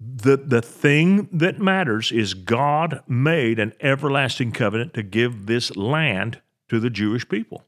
the, 0.00 0.36
the 0.36 0.62
thing 0.62 1.28
that 1.32 1.60
matters 1.60 2.10
is 2.10 2.34
God 2.34 3.02
made 3.06 3.58
an 3.58 3.72
everlasting 3.80 4.52
covenant 4.52 4.94
to 4.94 5.02
give 5.02 5.46
this 5.46 5.76
land 5.76 6.40
to 6.70 6.80
the 6.80 6.90
Jewish 6.90 7.28
people. 7.28 7.64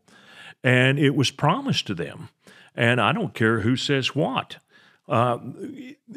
And 0.64 0.98
it 0.98 1.14
was 1.14 1.30
promised 1.30 1.86
to 1.88 1.94
them. 1.94 2.30
And 2.74 3.00
I 3.00 3.12
don't 3.12 3.34
care 3.34 3.60
who 3.60 3.76
says 3.76 4.14
what. 4.14 4.56
Uh, 5.08 5.38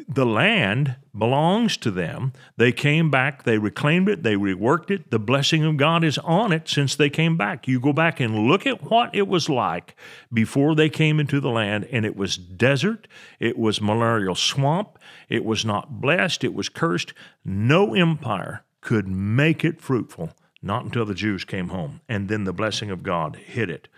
the 0.08 0.24
land 0.24 0.94
belongs 1.16 1.76
to 1.76 1.90
them. 1.90 2.32
They 2.56 2.70
came 2.70 3.10
back, 3.10 3.42
they 3.42 3.58
reclaimed 3.58 4.08
it, 4.08 4.22
they 4.22 4.36
reworked 4.36 4.92
it. 4.92 5.10
The 5.10 5.18
blessing 5.18 5.64
of 5.64 5.76
God 5.76 6.04
is 6.04 6.18
on 6.18 6.52
it 6.52 6.68
since 6.68 6.94
they 6.94 7.10
came 7.10 7.36
back. 7.36 7.66
You 7.66 7.80
go 7.80 7.92
back 7.92 8.20
and 8.20 8.46
look 8.46 8.64
at 8.64 8.88
what 8.88 9.12
it 9.12 9.26
was 9.26 9.48
like 9.48 9.96
before 10.32 10.76
they 10.76 10.88
came 10.88 11.18
into 11.18 11.40
the 11.40 11.50
land, 11.50 11.88
and 11.90 12.06
it 12.06 12.16
was 12.16 12.36
desert, 12.36 13.08
it 13.40 13.58
was 13.58 13.80
malarial 13.80 14.36
swamp, 14.36 14.98
it 15.28 15.44
was 15.44 15.64
not 15.64 16.00
blessed, 16.00 16.44
it 16.44 16.54
was 16.54 16.68
cursed. 16.68 17.12
No 17.44 17.92
empire 17.92 18.62
could 18.80 19.08
make 19.08 19.64
it 19.64 19.80
fruitful, 19.80 20.30
not 20.66 20.84
until 20.84 21.04
the 21.04 21.14
Jews 21.14 21.44
came 21.44 21.68
home, 21.68 22.00
and 22.08 22.28
then 22.28 22.44
the 22.44 22.52
blessing 22.52 22.90
of 22.90 23.02
God 23.02 23.36
hit 23.36 23.70
it. 23.70 23.88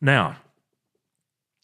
Now, 0.00 0.36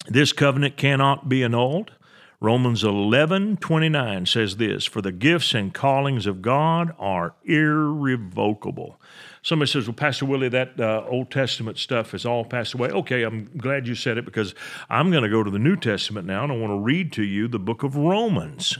this 0.07 0.33
covenant 0.33 0.77
cannot 0.77 1.29
be 1.29 1.43
annulled. 1.43 1.91
Romans 2.39 2.83
11 2.83 3.57
29 3.57 4.25
says 4.25 4.57
this 4.57 4.85
For 4.85 5.01
the 5.01 5.11
gifts 5.11 5.53
and 5.53 5.71
callings 5.71 6.25
of 6.25 6.41
God 6.41 6.91
are 6.97 7.35
irrevocable. 7.45 8.99
Somebody 9.43 9.69
says, 9.69 9.87
Well, 9.87 9.93
Pastor 9.93 10.25
Willie, 10.25 10.49
that 10.49 10.79
uh, 10.79 11.03
Old 11.07 11.29
Testament 11.29 11.77
stuff 11.77 12.11
has 12.11 12.25
all 12.25 12.43
passed 12.43 12.73
away. 12.73 12.89
Okay, 12.89 13.21
I'm 13.21 13.45
glad 13.57 13.87
you 13.87 13.93
said 13.93 14.17
it 14.17 14.25
because 14.25 14.55
I'm 14.89 15.11
going 15.11 15.23
to 15.23 15.29
go 15.29 15.43
to 15.43 15.51
the 15.51 15.59
New 15.59 15.75
Testament 15.75 16.25
now 16.25 16.43
and 16.43 16.51
I 16.51 16.57
want 16.57 16.71
to 16.71 16.79
read 16.79 17.11
to 17.13 17.23
you 17.23 17.47
the 17.47 17.59
book 17.59 17.83
of 17.83 17.95
Romans. 17.95 18.79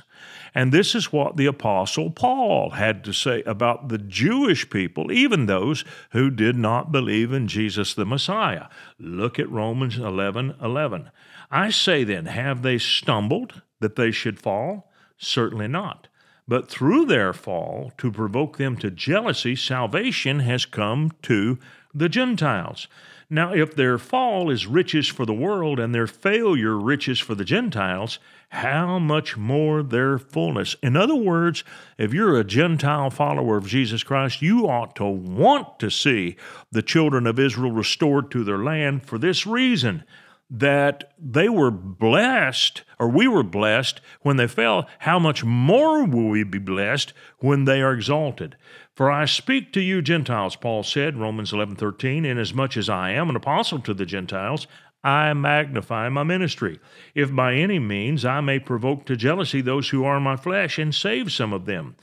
And 0.54 0.72
this 0.72 0.96
is 0.96 1.14
what 1.14 1.38
the 1.38 1.46
Apostle 1.46 2.12
Paul 2.12 2.72
had 2.72 3.04
to 3.06 3.14
say 3.14 3.42
about 3.44 3.88
the 3.88 3.98
Jewish 3.98 4.70
people, 4.70 5.12
even 5.12 5.46
those 5.46 5.86
who 6.12 6.30
did 6.30 6.58
not 6.58 6.92
believe 6.92 7.32
in 7.32 7.48
Jesus 7.48 7.94
the 7.94 8.06
Messiah. 8.06 8.66
Look 9.00 9.40
at 9.40 9.50
Romans 9.50 9.98
11 9.98 10.56
11. 10.62 11.10
I 11.50 11.70
say 11.70 12.04
then, 12.04 12.26
have 12.26 12.64
they 12.64 12.78
stumbled 12.78 13.62
that 13.80 13.96
they 13.96 14.12
should 14.12 14.40
fall? 14.40 14.92
Certainly 15.18 15.70
not. 15.70 16.08
But 16.48 16.70
through 16.70 17.06
their 17.06 17.32
fall, 17.32 17.94
to 17.98 18.12
provoke 18.12 18.58
them 18.58 18.76
to 18.78 18.92
jealousy, 18.92 19.56
salvation 19.56 20.40
has 20.40 20.66
come 20.66 21.12
to 21.24 21.60
the 21.94 22.10
Gentiles. 22.10 22.88
Now, 23.30 23.54
if 23.54 23.76
their 23.76 23.98
fall 23.98 24.50
is 24.50 24.68
riches 24.68 25.08
for 25.08 25.26
the 25.26 25.34
world 25.34 25.80
and 25.80 25.96
their 25.96 26.08
failure 26.08 26.78
riches 26.78 27.20
for 27.20 27.36
the 27.36 27.46
Gentiles, 27.46 28.20
how 28.52 29.00
much 29.00 29.38
more 29.38 29.82
their 29.82 30.20
fullness? 30.20 30.76
In 30.84 30.98
other 30.98 31.16
words, 31.16 31.64
if 31.98 32.14
you're 32.14 32.38
a 32.38 32.44
Gentile 32.44 33.10
follower 33.10 33.56
of 33.56 33.66
Jesus 33.66 34.04
Christ, 34.04 34.42
you 34.42 34.68
ought 34.68 34.94
to 34.98 35.06
want 35.06 35.80
to 35.80 35.90
see 35.90 36.36
the 36.70 36.82
children 36.82 37.26
of 37.26 37.40
Israel 37.40 37.72
restored 37.72 38.30
to 38.32 38.44
their 38.44 38.58
land 38.58 39.06
for 39.06 39.18
this 39.18 39.48
reason 39.48 40.04
that 40.50 41.14
they 41.18 41.48
were 41.48 41.72
blessed, 41.72 42.84
or 43.00 43.08
we 43.08 43.26
were 43.26 43.42
blessed 43.42 44.02
when 44.22 44.36
they 44.36 44.48
fell, 44.48 44.86
how 45.00 45.18
much 45.18 45.46
more 45.46 46.04
will 46.04 46.28
we 46.28 46.44
be 46.44 46.60
blessed 46.60 47.14
when 47.38 47.64
they 47.64 47.82
are 47.82 47.94
exalted? 47.94 48.58
For 48.94 49.10
I 49.10 49.24
speak 49.24 49.72
to 49.74 49.82
you, 49.82 50.02
Gentiles, 50.02 50.58
Paul 50.58 50.84
said, 50.84 51.16
Romans 51.16 51.54
11 51.54 51.78
13, 51.78 52.26
inasmuch 52.26 52.76
as 52.76 52.90
I 52.90 53.12
am 53.12 53.30
an 53.30 53.38
apostle 53.38 53.80
to 53.80 53.94
the 53.94 54.06
Gentiles, 54.06 54.68
I 55.04 55.34
magnify 55.34 56.10
my 56.10 56.24
ministry, 56.24 56.80
if 57.16 57.34
by 57.34 57.56
any 57.56 57.80
means 57.80 58.24
I 58.24 58.42
may 58.42 58.60
provoke 58.60 59.06
to 59.06 59.16
jealousy 59.16 59.62
those 59.62 59.90
who 59.90 60.06
are 60.06 60.20
my 60.20 60.36
flesh 60.36 60.78
and 60.78 60.94
save 60.94 61.32
some 61.32 61.54
of 61.54 61.66
them. 61.66 61.96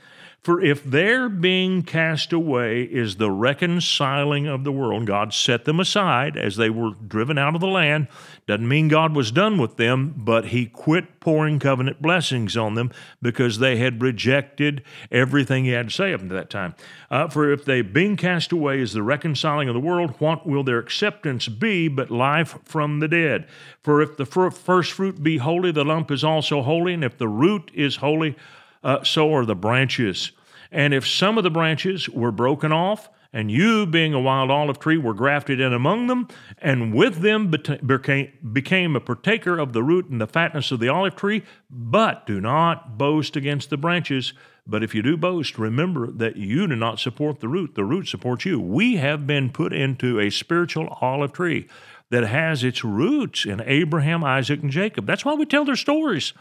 For 0.49 0.62
if 0.62 0.83
their 0.83 1.28
being 1.28 1.83
cast 1.83 2.33
away 2.33 2.85
is 2.85 3.17
the 3.17 3.31
reconciling 3.31 4.47
of 4.47 4.64
the 4.64 4.73
world, 4.73 5.05
God 5.05 5.35
set 5.35 5.67
them 5.67 5.78
aside 5.78 6.38
as 6.38 6.57
they 6.57 6.71
were 6.71 6.93
driven 7.07 7.37
out 7.37 7.55
of 7.55 7.61
the 7.61 7.67
land. 7.67 8.09
Doesn't 8.47 8.67
mean 8.67 8.88
God 8.88 9.14
was 9.14 9.31
done 9.31 9.59
with 9.59 9.76
them, 9.76 10.14
but 10.17 10.47
He 10.47 10.64
quit 10.64 11.21
pouring 11.21 11.59
covenant 11.59 12.00
blessings 12.00 12.57
on 12.57 12.76
them 12.76 12.90
because 13.21 13.59
they 13.59 13.76
had 13.76 14.00
rejected 14.00 14.83
everything 15.12 15.67
He 15.67 15.73
had 15.73 15.90
to 15.90 15.95
say 15.95 16.14
up 16.14 16.23
to 16.23 16.28
that 16.28 16.49
time. 16.49 16.75
Uh, 17.11 17.28
for 17.28 17.52
if 17.52 17.67
they 17.67 17.83
being 17.83 18.17
cast 18.17 18.50
away 18.50 18.81
is 18.81 18.95
the 18.95 19.02
reconciling 19.02 19.69
of 19.69 19.75
the 19.75 19.81
world, 19.81 20.14
what 20.19 20.47
will 20.47 20.64
their 20.64 20.78
acceptance 20.78 21.47
be 21.47 21.88
but 21.88 22.11
life 22.11 22.57
from 22.64 23.00
the 23.00 23.09
dead? 23.09 23.47
For 23.83 24.00
if 24.00 24.17
the 24.17 24.25
first 24.25 24.93
fruit 24.93 25.23
be 25.23 25.37
holy, 25.37 25.73
the 25.73 25.85
lump 25.85 26.11
is 26.11 26.25
also 26.25 26.62
holy, 26.62 26.95
and 26.95 27.05
if 27.05 27.19
the 27.19 27.28
root 27.28 27.71
is 27.75 27.97
holy, 27.97 28.35
uh, 28.83 29.02
so 29.05 29.35
are 29.35 29.45
the 29.45 29.55
branches. 29.55 30.33
And 30.70 30.92
if 30.92 31.06
some 31.06 31.38
of 31.38 31.44
the 31.44 31.50
branches 31.50 32.08
were 32.08 32.32
broken 32.32 32.72
off, 32.72 33.08
and 33.30 33.50
you, 33.50 33.84
being 33.84 34.14
a 34.14 34.20
wild 34.20 34.50
olive 34.50 34.78
tree, 34.78 34.96
were 34.96 35.12
grafted 35.12 35.60
in 35.60 35.75
among 35.75 36.06
them, 36.06 36.28
and 36.58 36.94
with 36.94 37.20
them 37.20 37.50
became 37.50 38.96
a 38.96 39.00
partaker 39.00 39.58
of 39.58 39.75
the 39.75 39.82
root 39.82 40.06
and 40.08 40.18
the 40.18 40.26
fatness 40.26 40.70
of 40.70 40.80
the 40.80 40.88
olive 40.88 41.14
tree. 41.14 41.42
But 41.68 42.26
do 42.26 42.40
not 42.40 42.96
boast 42.96 43.37
against 43.37 43.68
the 43.68 43.76
branches. 43.76 44.32
But 44.66 44.82
if 44.82 44.94
you 44.94 45.02
do 45.02 45.18
boast, 45.18 45.58
remember 45.58 46.10
that 46.10 46.37
you 46.37 46.66
do 46.66 46.76
not 46.76 47.00
support 47.00 47.40
the 47.40 47.48
root, 47.48 47.75
the 47.75 47.84
root 47.84 48.08
supports 48.08 48.46
you. 48.46 48.58
We 48.60 48.96
have 48.96 49.26
been 49.26 49.50
put 49.50 49.75
into 49.75 50.18
a 50.20 50.30
spiritual 50.30 50.96
olive 51.00 51.32
tree 51.32 51.68
that 52.10 52.25
has 52.25 52.64
its 52.64 52.82
roots 52.82 53.44
in 53.44 53.60
Abraham, 53.60 54.25
Isaac, 54.25 54.62
and 54.62 54.70
Jacob. 54.70 55.06
That's 55.06 55.25
why 55.26 55.34
we 55.34 55.44
tell 55.44 55.66
their 55.66 55.76
stories. 55.76 56.32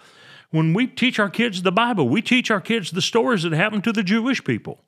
When 0.50 0.74
we 0.74 0.88
teach 0.88 1.20
our 1.20 1.30
kids 1.30 1.62
the 1.62 1.74
Bible, 1.74 2.08
we 2.08 2.22
teach 2.22 2.50
our 2.50 2.62
kids 2.62 2.92
the 2.92 3.02
stories 3.02 3.44
that 3.44 3.52
happened 3.52 3.84
to 3.84 3.92
the 3.92 4.04
Jewish 4.04 4.42
people. 4.42 4.80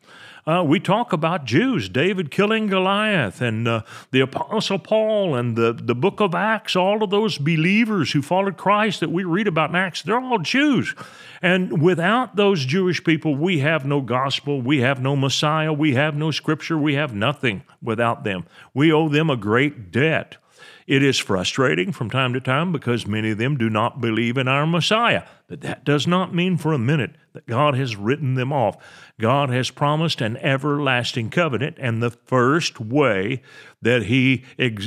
Uh, 0.47 0.63
we 0.65 0.79
talk 0.79 1.11
about 1.11 1.43
Jews, 1.43 1.89
David 1.89 2.31
killing 2.31 2.67
Goliath, 2.67 3.41
and 3.41 3.67
uh, 3.67 3.81
the 4.11 4.21
Apostle 4.21 4.79
Paul, 4.79 5.35
and 5.35 5.57
the, 5.57 5.73
the 5.73 5.93
book 5.93 6.21
of 6.21 6.33
Acts, 6.33 6.77
all 6.77 7.03
of 7.03 7.09
those 7.09 7.37
believers 7.37 8.13
who 8.13 8.21
followed 8.21 8.55
Christ 8.55 9.01
that 9.01 9.11
we 9.11 9.25
read 9.25 9.47
about 9.47 9.71
in 9.71 9.75
Acts, 9.75 10.01
they're 10.01 10.17
all 10.17 10.39
Jews. 10.39 10.95
And 11.41 11.81
without 11.81 12.37
those 12.37 12.63
Jewish 12.63 13.03
people, 13.03 13.35
we 13.35 13.59
have 13.59 13.85
no 13.85 13.99
gospel, 13.99 14.61
we 14.61 14.79
have 14.79 15.01
no 15.01 15.17
Messiah, 15.17 15.73
we 15.73 15.93
have 15.95 16.15
no 16.15 16.31
scripture, 16.31 16.77
we 16.77 16.93
have 16.93 17.13
nothing 17.13 17.63
without 17.81 18.23
them. 18.23 18.45
We 18.73 18.93
owe 18.93 19.09
them 19.09 19.29
a 19.29 19.37
great 19.37 19.91
debt. 19.91 20.37
It 20.89 21.03
is 21.03 21.19
frustrating 21.19 21.91
from 21.91 22.09
time 22.09 22.33
to 22.33 22.39
time 22.39 22.71
because 22.71 23.05
many 23.05 23.29
of 23.29 23.37
them 23.37 23.57
do 23.57 23.69
not 23.69 24.01
believe 24.01 24.39
in 24.39 24.47
our 24.47 24.65
Messiah. 24.65 25.21
But 25.45 25.61
that 25.61 25.85
does 25.85 26.07
not 26.07 26.33
mean 26.33 26.57
for 26.57 26.73
a 26.73 26.79
minute 26.79 27.11
that 27.33 27.45
God 27.45 27.75
has 27.75 27.95
written 27.95 28.33
them 28.33 28.51
off. 28.51 28.75
God 29.19 29.51
has 29.51 29.69
promised 29.69 30.19
an 30.19 30.37
everlasting 30.37 31.29
covenant, 31.29 31.77
and 31.79 32.01
the 32.01 32.09
first 32.09 32.79
way 32.79 33.43
that 33.83 34.05
He 34.07 34.45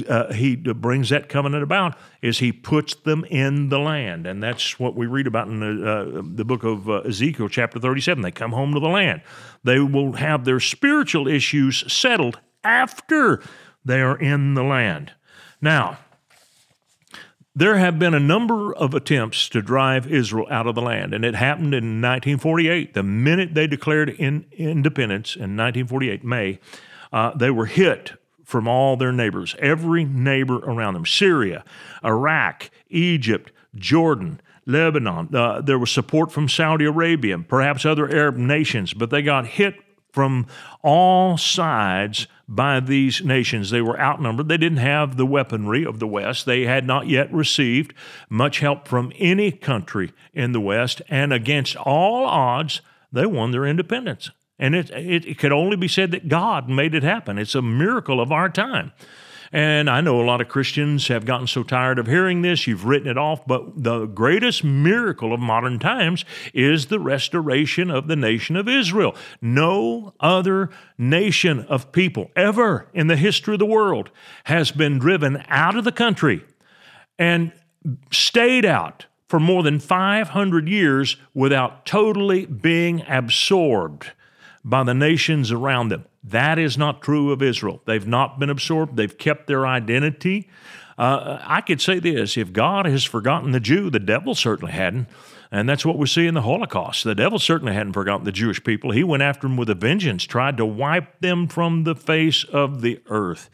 uh, 0.08 0.32
He 0.32 0.56
brings 0.56 1.10
that 1.10 1.28
covenant 1.28 1.62
about 1.62 1.96
is 2.20 2.40
He 2.40 2.50
puts 2.50 2.96
them 2.96 3.24
in 3.30 3.68
the 3.68 3.78
land, 3.78 4.26
and 4.26 4.42
that's 4.42 4.80
what 4.80 4.96
we 4.96 5.06
read 5.06 5.28
about 5.28 5.46
in 5.46 5.60
the, 5.60 5.88
uh, 5.88 6.22
the 6.24 6.44
book 6.44 6.64
of 6.64 6.90
uh, 6.90 7.02
Ezekiel, 7.02 7.48
chapter 7.48 7.78
thirty-seven. 7.78 8.24
They 8.24 8.32
come 8.32 8.50
home 8.50 8.74
to 8.74 8.80
the 8.80 8.88
land. 8.88 9.22
They 9.62 9.78
will 9.78 10.14
have 10.14 10.44
their 10.44 10.58
spiritual 10.58 11.28
issues 11.28 11.84
settled 11.92 12.40
after 12.64 13.40
they 13.84 14.00
are 14.00 14.18
in 14.18 14.54
the 14.54 14.64
land. 14.64 15.12
Now, 15.62 15.98
there 17.54 17.76
have 17.76 17.98
been 17.98 18.14
a 18.14 18.20
number 18.20 18.74
of 18.74 18.94
attempts 18.94 19.48
to 19.50 19.62
drive 19.62 20.10
Israel 20.10 20.48
out 20.50 20.66
of 20.66 20.74
the 20.74 20.82
land, 20.82 21.14
and 21.14 21.24
it 21.24 21.36
happened 21.36 21.74
in 21.74 22.00
1948. 22.00 22.94
The 22.94 23.02
minute 23.02 23.54
they 23.54 23.66
declared 23.66 24.10
in, 24.10 24.46
independence 24.52 25.36
in 25.36 25.56
1948, 25.56 26.24
May, 26.24 26.58
uh, 27.12 27.34
they 27.36 27.50
were 27.50 27.66
hit 27.66 28.12
from 28.44 28.66
all 28.66 28.96
their 28.96 29.12
neighbors, 29.12 29.54
every 29.58 30.04
neighbor 30.04 30.56
around 30.58 30.94
them 30.94 31.06
Syria, 31.06 31.64
Iraq, 32.04 32.70
Egypt, 32.88 33.52
Jordan, 33.74 34.40
Lebanon. 34.66 35.34
Uh, 35.34 35.60
there 35.60 35.78
was 35.78 35.90
support 35.90 36.32
from 36.32 36.48
Saudi 36.48 36.86
Arabia, 36.86 37.38
perhaps 37.38 37.86
other 37.86 38.10
Arab 38.10 38.36
nations, 38.36 38.94
but 38.94 39.10
they 39.10 39.22
got 39.22 39.46
hit 39.46 39.76
from 40.10 40.46
all 40.82 41.38
sides 41.38 42.26
by 42.54 42.80
these 42.80 43.24
nations. 43.24 43.70
They 43.70 43.80
were 43.80 43.98
outnumbered. 43.98 44.48
They 44.48 44.58
didn't 44.58 44.78
have 44.78 45.16
the 45.16 45.24
weaponry 45.24 45.86
of 45.86 45.98
the 45.98 46.06
West. 46.06 46.44
They 46.44 46.66
had 46.66 46.86
not 46.86 47.08
yet 47.08 47.32
received 47.32 47.94
much 48.28 48.60
help 48.60 48.86
from 48.86 49.10
any 49.18 49.50
country 49.50 50.12
in 50.34 50.52
the 50.52 50.60
West. 50.60 51.00
And 51.08 51.32
against 51.32 51.76
all 51.76 52.26
odds, 52.26 52.82
they 53.10 53.24
won 53.24 53.52
their 53.52 53.64
independence. 53.64 54.30
And 54.58 54.74
it, 54.74 54.90
it, 54.90 55.24
it 55.24 55.38
could 55.38 55.50
only 55.52 55.76
be 55.76 55.88
said 55.88 56.10
that 56.10 56.28
God 56.28 56.68
made 56.68 56.94
it 56.94 57.02
happen. 57.02 57.38
It's 57.38 57.54
a 57.54 57.62
miracle 57.62 58.20
of 58.20 58.30
our 58.30 58.50
time. 58.50 58.92
And 59.52 59.90
I 59.90 60.00
know 60.00 60.18
a 60.18 60.24
lot 60.24 60.40
of 60.40 60.48
Christians 60.48 61.08
have 61.08 61.26
gotten 61.26 61.46
so 61.46 61.62
tired 61.62 61.98
of 61.98 62.06
hearing 62.06 62.40
this, 62.40 62.66
you've 62.66 62.86
written 62.86 63.06
it 63.06 63.18
off, 63.18 63.46
but 63.46 63.82
the 63.82 64.06
greatest 64.06 64.64
miracle 64.64 65.34
of 65.34 65.40
modern 65.40 65.78
times 65.78 66.24
is 66.54 66.86
the 66.86 66.98
restoration 66.98 67.90
of 67.90 68.08
the 68.08 68.16
nation 68.16 68.56
of 68.56 68.66
Israel. 68.66 69.14
No 69.42 70.14
other 70.20 70.70
nation 70.96 71.60
of 71.66 71.92
people 71.92 72.30
ever 72.34 72.88
in 72.94 73.08
the 73.08 73.16
history 73.16 73.54
of 73.54 73.60
the 73.60 73.66
world 73.66 74.10
has 74.44 74.70
been 74.70 74.98
driven 74.98 75.44
out 75.48 75.76
of 75.76 75.84
the 75.84 75.92
country 75.92 76.42
and 77.18 77.52
stayed 78.10 78.64
out 78.64 79.04
for 79.28 79.38
more 79.38 79.62
than 79.62 79.80
500 79.80 80.66
years 80.66 81.16
without 81.34 81.84
totally 81.84 82.46
being 82.46 83.02
absorbed 83.06 84.12
by 84.64 84.82
the 84.82 84.94
nations 84.94 85.52
around 85.52 85.88
them. 85.88 86.06
That 86.24 86.58
is 86.58 86.78
not 86.78 87.02
true 87.02 87.32
of 87.32 87.42
Israel. 87.42 87.82
They've 87.84 88.06
not 88.06 88.38
been 88.38 88.50
absorbed, 88.50 88.96
they've 88.96 89.16
kept 89.16 89.46
their 89.46 89.66
identity. 89.66 90.48
Uh, 90.98 91.38
I 91.42 91.62
could 91.62 91.80
say 91.80 91.98
this 91.98 92.36
if 92.36 92.52
God 92.52 92.86
has 92.86 93.04
forgotten 93.04 93.52
the 93.52 93.60
Jew, 93.60 93.90
the 93.90 93.98
devil 93.98 94.34
certainly 94.34 94.72
hadn't. 94.72 95.08
And 95.50 95.68
that's 95.68 95.84
what 95.84 95.98
we 95.98 96.06
see 96.06 96.26
in 96.26 96.32
the 96.32 96.42
Holocaust. 96.42 97.04
The 97.04 97.14
devil 97.14 97.38
certainly 97.38 97.74
hadn't 97.74 97.92
forgotten 97.92 98.24
the 98.24 98.32
Jewish 98.32 98.64
people. 98.64 98.90
He 98.90 99.04
went 99.04 99.22
after 99.22 99.46
them 99.46 99.58
with 99.58 99.68
a 99.68 99.74
vengeance, 99.74 100.24
tried 100.24 100.56
to 100.56 100.64
wipe 100.64 101.20
them 101.20 101.46
from 101.46 101.84
the 101.84 101.94
face 101.94 102.42
of 102.44 102.80
the 102.80 103.02
earth. 103.10 103.50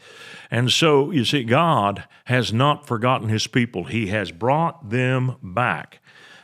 And 0.49 0.71
so, 0.71 1.11
you 1.11 1.25
see, 1.25 1.43
God 1.43 2.05
has 2.25 2.53
not 2.53 2.87
forgotten 2.87 3.27
his 3.27 3.47
people, 3.47 3.83
he 3.83 4.07
has 4.07 4.31
brought 4.31 4.89
them 4.89 5.35
back. 5.43 5.99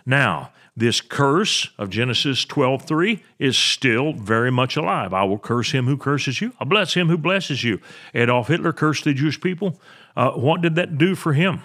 Now, 0.05 0.51
this 0.77 0.99
curse 0.99 1.69
of 1.77 1.89
Genesis 1.89 2.45
12:3 2.45 3.23
is 3.39 3.57
still 3.57 4.13
very 4.13 4.51
much 4.51 4.75
alive. 4.75 5.13
I 5.13 5.23
will 5.23 5.39
curse 5.39 5.71
him 5.71 5.85
who 5.85 5.97
curses 5.97 6.41
you. 6.41 6.53
I'll 6.59 6.67
bless 6.67 6.95
him 6.95 7.07
who 7.07 7.17
blesses 7.17 7.63
you. 7.63 7.79
Adolf 8.13 8.49
Hitler 8.49 8.73
cursed 8.73 9.05
the 9.05 9.13
Jewish 9.13 9.39
people. 9.39 9.79
Uh, 10.17 10.31
what 10.31 10.61
did 10.61 10.75
that 10.75 10.97
do 10.97 11.15
for 11.15 11.33
him? 11.33 11.61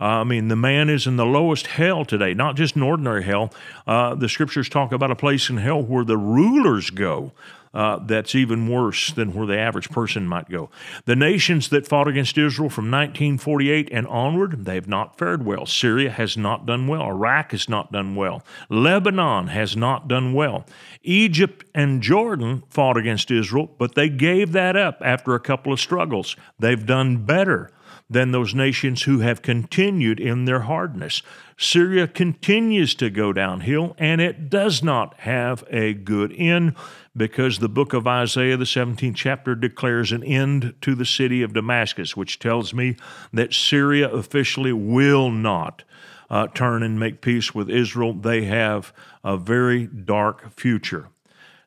Uh, 0.00 0.20
I 0.20 0.24
mean, 0.24 0.48
the 0.48 0.56
man 0.56 0.90
is 0.90 1.06
in 1.06 1.16
the 1.16 1.24
lowest 1.24 1.68
hell 1.68 2.04
today, 2.04 2.34
not 2.34 2.56
just 2.56 2.74
an 2.74 2.82
ordinary 2.82 3.22
hell. 3.22 3.52
Uh, 3.86 4.16
the 4.16 4.28
scriptures 4.28 4.68
talk 4.68 4.90
about 4.90 5.12
a 5.12 5.16
place 5.16 5.48
in 5.48 5.58
hell 5.58 5.80
where 5.80 6.04
the 6.04 6.16
rulers 6.16 6.90
go 6.90 7.32
uh, 7.74 7.98
that's 7.98 8.34
even 8.34 8.68
worse 8.68 9.12
than 9.12 9.34
where 9.34 9.46
the 9.46 9.58
average 9.58 9.90
person 9.90 10.26
might 10.26 10.48
go. 10.48 10.70
The 11.06 11.16
nations 11.16 11.68
that 11.70 11.86
fought 11.86 12.08
against 12.08 12.38
Israel 12.38 12.70
from 12.70 12.84
1948 12.84 13.88
and 13.90 14.06
onward, 14.06 14.64
they 14.64 14.76
have 14.76 14.88
not 14.88 15.18
fared 15.18 15.44
well. 15.44 15.66
Syria 15.66 16.10
has 16.10 16.36
not 16.36 16.66
done 16.66 16.86
well. 16.86 17.02
Iraq 17.02 17.50
has 17.50 17.68
not 17.68 17.90
done 17.90 18.14
well. 18.14 18.42
Lebanon 18.68 19.48
has 19.48 19.76
not 19.76 20.06
done 20.06 20.32
well. 20.32 20.64
Egypt 21.02 21.64
and 21.74 22.00
Jordan 22.00 22.62
fought 22.70 22.96
against 22.96 23.30
Israel, 23.30 23.70
but 23.76 23.94
they 23.94 24.08
gave 24.08 24.52
that 24.52 24.76
up 24.76 24.98
after 25.04 25.34
a 25.34 25.40
couple 25.40 25.72
of 25.72 25.80
struggles. 25.80 26.36
They've 26.58 26.86
done 26.86 27.24
better 27.24 27.70
than 28.08 28.32
those 28.32 28.54
nations 28.54 29.04
who 29.04 29.20
have 29.20 29.42
continued 29.42 30.20
in 30.20 30.44
their 30.44 30.60
hardness. 30.60 31.22
Syria 31.56 32.06
continues 32.06 32.94
to 32.96 33.08
go 33.08 33.32
downhill, 33.32 33.94
and 33.98 34.20
it 34.20 34.50
does 34.50 34.82
not 34.82 35.18
have 35.20 35.64
a 35.70 35.94
good 35.94 36.32
end 36.36 36.74
because 37.16 37.58
the 37.58 37.68
book 37.68 37.92
of 37.92 38.06
Isaiah, 38.06 38.56
the 38.56 38.64
17th 38.64 39.14
chapter, 39.14 39.54
declares 39.54 40.12
an 40.12 40.22
end 40.22 40.74
to 40.82 40.94
the 40.94 41.06
city 41.06 41.42
of 41.42 41.54
Damascus, 41.54 42.16
which 42.16 42.38
tells 42.38 42.74
me 42.74 42.96
that 43.32 43.54
Syria 43.54 44.10
officially 44.10 44.72
will 44.72 45.30
not 45.30 45.84
uh, 46.28 46.48
turn 46.48 46.82
and 46.82 46.98
make 46.98 47.20
peace 47.20 47.54
with 47.54 47.70
Israel. 47.70 48.12
They 48.12 48.44
have 48.44 48.92
a 49.22 49.36
very 49.36 49.86
dark 49.86 50.52
future. 50.52 51.08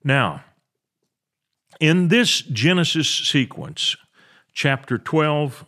Now, 0.04 0.44
in 1.80 2.10
this 2.10 2.42
Genesis 2.42 3.10
sequence, 3.10 3.96
chapter 4.54 4.98
12, 4.98 5.66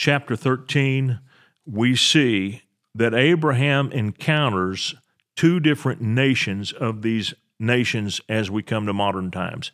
chapter 0.00 0.34
13, 0.34 1.20
we 1.66 1.94
see 1.94 2.62
that 2.94 3.12
Abraham 3.12 3.92
encounters 3.92 4.94
two 5.36 5.60
different 5.60 6.00
nations 6.00 6.72
of 6.72 7.02
these 7.02 7.34
nations 7.58 8.18
as 8.26 8.50
we 8.50 8.62
come 8.62 8.86
to 8.86 8.94
modern 8.94 9.30
times. 9.30 9.72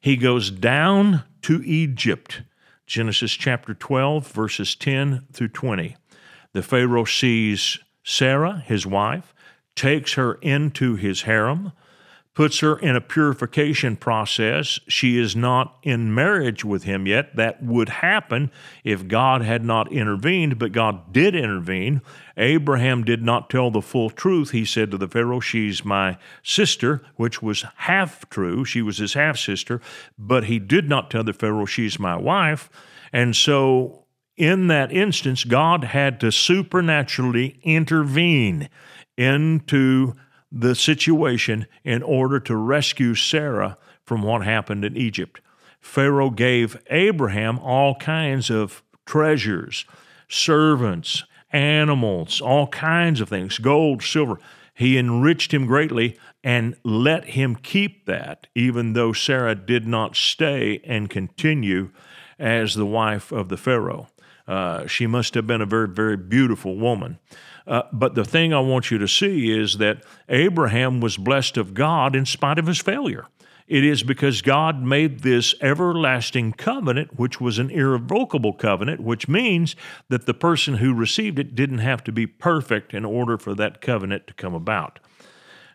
He 0.00 0.16
goes 0.16 0.50
down 0.50 1.24
to 1.42 1.62
Egypt, 1.62 2.40
Genesis 2.86 3.32
chapter 3.32 3.74
12, 3.74 4.26
verses 4.28 4.74
10 4.74 5.26
through 5.30 5.48
20. 5.48 5.94
The 6.54 6.62
Pharaoh 6.62 7.04
sees 7.04 7.78
Sarah, 8.02 8.64
his 8.64 8.86
wife, 8.86 9.34
takes 9.74 10.14
her 10.14 10.36
into 10.36 10.96
his 10.96 11.22
harem, 11.22 11.72
puts 12.36 12.60
her 12.60 12.78
in 12.78 12.94
a 12.94 13.00
purification 13.00 13.96
process. 13.96 14.78
She 14.86 15.18
is 15.18 15.34
not 15.34 15.78
in 15.82 16.14
marriage 16.14 16.66
with 16.66 16.84
him 16.84 17.06
yet. 17.06 17.34
That 17.34 17.62
would 17.62 17.88
happen 17.88 18.52
if 18.84 19.08
God 19.08 19.40
had 19.40 19.64
not 19.64 19.90
intervened, 19.90 20.58
but 20.58 20.70
God 20.70 21.14
did 21.14 21.34
intervene. 21.34 22.02
Abraham 22.36 23.04
did 23.04 23.22
not 23.22 23.48
tell 23.48 23.70
the 23.70 23.80
full 23.80 24.10
truth. 24.10 24.50
He 24.50 24.66
said 24.66 24.90
to 24.90 24.98
the 24.98 25.08
Pharaoh, 25.08 25.40
She's 25.40 25.82
my 25.82 26.18
sister, 26.42 27.02
which 27.16 27.40
was 27.40 27.64
half 27.76 28.28
true. 28.28 28.66
She 28.66 28.82
was 28.82 28.98
his 28.98 29.14
half 29.14 29.38
sister, 29.38 29.80
but 30.18 30.44
he 30.44 30.58
did 30.58 30.90
not 30.90 31.10
tell 31.10 31.24
the 31.24 31.32
Pharaoh, 31.32 31.64
She's 31.64 31.98
my 31.98 32.16
wife. 32.16 32.68
And 33.14 33.34
so 33.34 34.04
in 34.36 34.66
that 34.66 34.92
instance, 34.92 35.44
God 35.44 35.84
had 35.84 36.20
to 36.20 36.30
supernaturally 36.30 37.58
intervene 37.62 38.68
into 39.16 40.12
the 40.50 40.74
situation 40.74 41.66
in 41.84 42.02
order 42.02 42.40
to 42.40 42.56
rescue 42.56 43.14
Sarah 43.14 43.76
from 44.04 44.22
what 44.22 44.44
happened 44.44 44.84
in 44.84 44.96
Egypt. 44.96 45.40
Pharaoh 45.80 46.30
gave 46.30 46.82
Abraham 46.90 47.58
all 47.58 47.94
kinds 47.96 48.50
of 48.50 48.82
treasures, 49.04 49.84
servants, 50.28 51.24
animals, 51.52 52.40
all 52.40 52.66
kinds 52.68 53.20
of 53.20 53.28
things, 53.28 53.58
gold, 53.58 54.02
silver. 54.02 54.38
He 54.74 54.98
enriched 54.98 55.54
him 55.54 55.66
greatly 55.66 56.18
and 56.44 56.76
let 56.84 57.24
him 57.30 57.56
keep 57.56 58.06
that, 58.06 58.46
even 58.54 58.92
though 58.92 59.12
Sarah 59.12 59.54
did 59.54 59.86
not 59.86 60.16
stay 60.16 60.80
and 60.84 61.08
continue 61.08 61.90
as 62.38 62.74
the 62.74 62.86
wife 62.86 63.32
of 63.32 63.48
the 63.48 63.56
Pharaoh. 63.56 64.08
Uh, 64.46 64.86
she 64.86 65.06
must 65.06 65.34
have 65.34 65.46
been 65.46 65.60
a 65.60 65.66
very, 65.66 65.88
very 65.88 66.16
beautiful 66.16 66.76
woman. 66.76 67.18
Uh, 67.66 67.82
but 67.92 68.14
the 68.14 68.24
thing 68.24 68.54
I 68.54 68.60
want 68.60 68.90
you 68.90 68.98
to 68.98 69.08
see 69.08 69.50
is 69.50 69.78
that 69.78 70.04
Abraham 70.28 71.00
was 71.00 71.16
blessed 71.16 71.56
of 71.56 71.74
God 71.74 72.14
in 72.14 72.24
spite 72.24 72.58
of 72.58 72.66
his 72.66 72.78
failure. 72.78 73.26
It 73.66 73.84
is 73.84 74.04
because 74.04 74.42
God 74.42 74.82
made 74.82 75.20
this 75.20 75.52
everlasting 75.60 76.52
covenant, 76.52 77.18
which 77.18 77.40
was 77.40 77.58
an 77.58 77.70
irrevocable 77.70 78.52
covenant, 78.52 79.00
which 79.00 79.26
means 79.26 79.74
that 80.08 80.26
the 80.26 80.34
person 80.34 80.74
who 80.74 80.94
received 80.94 81.40
it 81.40 81.56
didn't 81.56 81.78
have 81.78 82.04
to 82.04 82.12
be 82.12 82.28
perfect 82.28 82.94
in 82.94 83.04
order 83.04 83.36
for 83.36 83.54
that 83.56 83.80
covenant 83.80 84.28
to 84.28 84.34
come 84.34 84.54
about. 84.54 85.00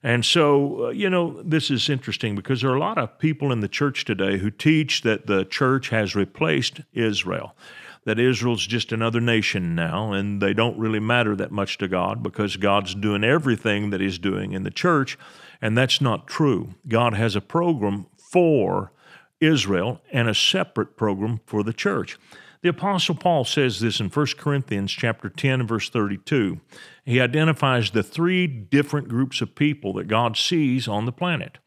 And 0.04 0.26
so, 0.26 0.86
uh, 0.86 0.90
you 0.90 1.10
know, 1.10 1.42
this 1.44 1.70
is 1.70 1.90
interesting 1.90 2.36
because 2.36 2.62
there 2.62 2.72
are 2.72 2.76
a 2.76 2.80
lot 2.80 2.98
of 2.98 3.20
people 3.20 3.52
in 3.52 3.60
the 3.60 3.68
church 3.68 4.06
today 4.06 4.38
who 4.38 4.50
teach 4.50 5.02
that 5.02 5.28
the 5.28 5.46
church 5.46 5.90
has 5.90 6.16
replaced 6.16 6.82
Israel 6.94 7.56
that 8.06 8.20
Israel's 8.20 8.66
just 8.66 8.92
another 8.92 9.22
nation 9.22 9.76
now, 9.76 10.12
and 10.12 10.42
they 10.42 10.54
don't 10.54 10.78
really 10.78 11.00
matter 11.00 11.36
that 11.36 11.52
much 11.52 11.78
to 11.78 11.88
God 11.88 12.24
because 12.24 12.58
God's 12.58 12.96
doing 12.96 13.24
everything 13.24 13.92
that 13.92 14.02
He's 14.02 14.18
doing 14.18 14.54
in 14.54 14.64
the 14.64 14.72
church, 14.72 15.18
and 15.62 15.78
that's 15.78 16.02
not 16.02 16.28
true. 16.28 16.76
God 16.88 17.14
has 17.14 17.36
a 17.36 17.42
program 17.42 18.08
for 18.18 18.92
Israel 19.40 20.02
and 20.12 20.30
a 20.30 20.36
separate 20.36 20.98
program 20.98 21.42
for 21.46 21.64
the 21.64 21.74
church. 21.74 22.18
The 22.62 22.70
apostle 22.70 23.16
Paul 23.16 23.44
says 23.44 23.80
this 23.80 24.00
in 24.00 24.10
1 24.10 24.28
Corinthians 24.38 24.92
chapter 24.92 25.30
10 25.30 25.66
verse 25.66 25.90
32. 25.90 26.60
He 27.04 27.20
identifies 27.20 27.90
the 27.90 28.04
three 28.04 28.46
different 28.46 29.08
groups 29.08 29.42
of 29.42 29.56
people 29.56 29.94
that 29.94 30.08
God 30.08 30.38
sees 30.38 30.88
on 30.88 31.06
the 31.06 31.12
planet. 31.12 31.58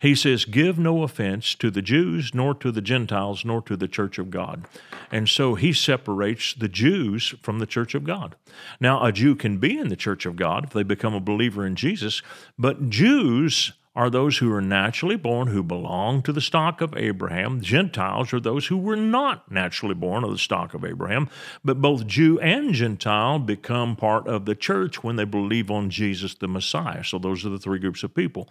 He 0.00 0.14
says, 0.14 0.44
Give 0.44 0.78
no 0.78 1.02
offense 1.02 1.54
to 1.56 1.70
the 1.70 1.82
Jews, 1.82 2.34
nor 2.34 2.54
to 2.54 2.70
the 2.70 2.80
Gentiles, 2.80 3.44
nor 3.44 3.62
to 3.62 3.76
the 3.76 3.88
church 3.88 4.18
of 4.18 4.30
God. 4.30 4.64
And 5.10 5.28
so 5.28 5.54
he 5.54 5.72
separates 5.72 6.54
the 6.54 6.68
Jews 6.68 7.34
from 7.42 7.58
the 7.58 7.66
church 7.66 7.94
of 7.94 8.04
God. 8.04 8.36
Now, 8.80 9.04
a 9.04 9.12
Jew 9.12 9.34
can 9.34 9.58
be 9.58 9.78
in 9.78 9.88
the 9.88 9.96
church 9.96 10.26
of 10.26 10.36
God 10.36 10.64
if 10.64 10.70
they 10.70 10.82
become 10.82 11.14
a 11.14 11.20
believer 11.20 11.66
in 11.66 11.76
Jesus, 11.76 12.22
but 12.58 12.90
Jews 12.90 13.72
are 13.96 14.10
those 14.10 14.38
who 14.38 14.52
are 14.52 14.60
naturally 14.60 15.16
born, 15.16 15.48
who 15.48 15.62
belong 15.62 16.20
to 16.22 16.32
the 16.32 16.40
stock 16.40 16.80
of 16.80 16.96
Abraham. 16.96 17.60
Gentiles 17.60 18.32
are 18.32 18.40
those 18.40 18.66
who 18.66 18.76
were 18.76 18.96
not 18.96 19.50
naturally 19.50 19.94
born 19.94 20.24
of 20.24 20.30
the 20.30 20.38
stock 20.38 20.74
of 20.74 20.84
Abraham, 20.84 21.28
but 21.64 21.80
both 21.80 22.06
Jew 22.06 22.40
and 22.40 22.74
Gentile 22.74 23.38
become 23.38 23.94
part 23.94 24.26
of 24.26 24.46
the 24.46 24.56
church 24.56 25.04
when 25.04 25.14
they 25.14 25.24
believe 25.24 25.70
on 25.70 25.90
Jesus 25.90 26.34
the 26.34 26.48
Messiah. 26.48 27.04
So 27.04 27.18
those 27.18 27.46
are 27.46 27.50
the 27.50 27.58
three 27.58 27.78
groups 27.78 28.02
of 28.02 28.14
people. 28.14 28.48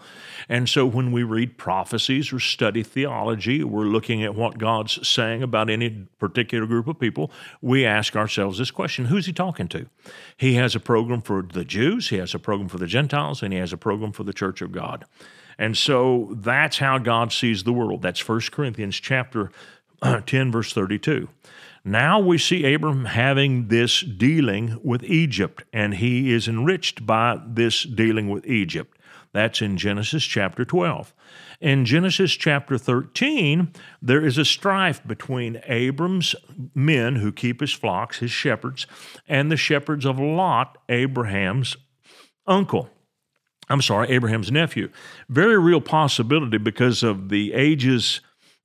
And 0.48 0.70
so 0.70 0.86
when 0.86 1.12
we 1.12 1.24
read 1.24 1.58
prophecies 1.58 2.32
or 2.32 2.40
study 2.40 2.82
theology, 2.82 3.64
we're 3.66 3.84
looking 3.84 4.24
at 4.24 4.36
what 4.36 4.58
God's 4.58 5.06
saying 5.06 5.44
about 5.44 5.70
any 5.70 6.08
particular 6.20 6.66
group 6.66 6.88
of 6.88 7.00
people, 7.00 7.32
we 7.62 7.86
ask 7.86 8.16
ourselves 8.16 8.58
this 8.58 8.72
question 8.72 9.06
Who's 9.06 9.26
he 9.26 9.34
talking 9.34 9.68
to? 9.70 9.88
He 10.38 10.54
has 10.54 10.74
a 10.74 10.80
program 10.80 11.22
for 11.22 11.42
the 11.42 11.66
Jews, 11.66 12.10
he 12.10 12.18
has 12.18 12.34
a 12.34 12.40
program 12.40 12.70
for 12.70 12.78
the 12.78 12.88
Gentiles, 12.88 13.44
and 13.44 13.52
he 13.52 13.60
has 13.60 13.74
a 13.74 13.78
program 13.78 14.14
for 14.14 14.24
the 14.24 14.34
church 14.34 14.62
of 14.62 14.72
God. 14.72 15.06
And 15.58 15.78
so 15.78 16.30
that's 16.38 16.78
how 16.78 16.98
God 16.98 17.32
sees 17.32 17.64
the 17.64 17.74
world. 17.74 18.02
That's 18.02 18.28
1 18.28 18.42
Corinthians 18.52 19.00
chapter 19.00 19.52
10 20.26 20.52
verse 20.52 20.74
32. 20.74 21.30
Now 21.86 22.20
we 22.20 22.38
see 22.38 22.74
Abram 22.74 23.06
having 23.06 23.68
this 23.68 24.02
dealing 24.02 24.80
with 24.84 25.04
Egypt 25.04 25.64
and 25.74 25.96
he 25.96 26.32
is 26.32 26.48
enriched 26.48 27.06
by 27.06 27.42
this 27.46 27.84
dealing 27.84 28.30
with 28.30 28.46
Egypt. 28.46 28.98
That's 29.34 29.62
in 29.62 29.78
Genesis 29.78 30.24
chapter 30.24 30.64
12. 30.64 31.14
In 31.60 31.86
Genesis 31.86 32.34
chapter 32.34 32.78
13, 32.78 33.74
there 34.02 34.24
is 34.24 34.38
a 34.38 34.46
strife 34.46 35.06
between 35.06 35.62
Abram's 35.66 36.36
men 36.76 37.16
who 37.16 37.32
keep 37.32 37.60
his 37.60 37.74
flocks, 37.74 38.20
his 38.20 38.32
shepherds, 38.32 38.86
and 39.28 39.52
the 39.52 39.58
shepherds 39.58 40.06
of 40.06 40.20
Lot, 40.20 40.78
Abraham's 40.88 41.76
uncle. 42.46 42.90
I'm 43.70 43.82
sorry, 43.82 44.10
Abraham's 44.10 44.52
nephew. 44.52 44.90
Very 45.30 45.58
real 45.58 45.82
possibility 45.82 46.58
because 46.58 47.04
of 47.04 47.30
the 47.30 47.54
ages 47.54 48.22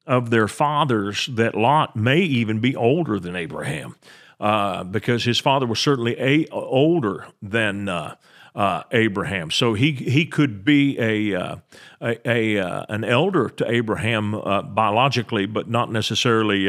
of 0.07 0.31
their 0.31 0.49
fathers 0.49 1.29
that 1.33 1.55
Lot 1.55 1.95
may 1.95 2.21
even 2.21 2.61
be 2.61 2.75
older 2.75 3.21
than 3.21 3.37
Abraham, 3.37 3.97
uh, 4.41 4.85
because 4.85 5.25
his 5.25 5.39
father 5.39 5.67
was 5.67 5.79
certainly 5.79 6.17
a, 6.19 6.47
older 6.51 7.27
than 7.43 7.89
uh, 7.89 8.17
uh, 8.55 8.83
Abraham. 8.91 9.51
So 9.51 9.75
he 9.75 9.93
he 9.93 10.25
could 10.25 10.65
be 10.65 10.99
a, 10.99 11.35
uh, 11.39 11.57
a, 12.01 12.29
a 12.29 12.59
uh, 12.59 12.87
an 12.89 13.05
elder 13.05 13.51
to 13.51 13.71
Abraham 13.71 14.35
uh, 14.35 14.63
biologically, 14.63 15.47
but 15.47 15.69
not 15.69 15.93
necessarily 15.93 16.69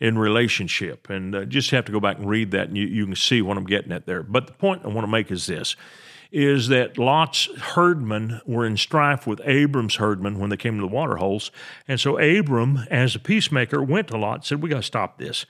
in 0.00 0.16
relationship. 0.16 1.10
And 1.10 1.50
just 1.50 1.72
have 1.72 1.84
to 1.86 1.92
go 1.92 2.00
back 2.00 2.18
and 2.18 2.28
read 2.28 2.52
that, 2.52 2.68
and 2.68 2.76
you, 2.76 2.86
you 2.86 3.04
can 3.04 3.16
see 3.16 3.42
what 3.42 3.58
I'm 3.58 3.66
getting 3.66 3.92
at 3.92 4.06
there. 4.06 4.22
But 4.22 4.46
the 4.46 4.54
point 4.54 4.82
I 4.84 4.88
want 4.88 5.02
to 5.02 5.10
make 5.10 5.30
is 5.30 5.46
this 5.46 5.76
is 6.32 6.68
that 6.68 6.98
Lot's 6.98 7.46
herdmen 7.56 8.40
were 8.46 8.66
in 8.66 8.76
strife 8.76 9.26
with 9.26 9.40
Abram's 9.44 9.96
herdmen 9.96 10.38
when 10.38 10.50
they 10.50 10.56
came 10.56 10.76
to 10.76 10.80
the 10.80 10.86
water 10.86 11.16
holes. 11.16 11.50
And 11.86 12.00
so 12.00 12.18
Abram, 12.18 12.86
as 12.90 13.14
a 13.14 13.18
peacemaker, 13.18 13.82
went 13.82 14.08
to 14.08 14.16
Lot 14.16 14.34
and 14.34 14.44
said, 14.44 14.62
We 14.62 14.68
got 14.68 14.76
to 14.76 14.82
stop 14.82 15.18
this. 15.18 15.46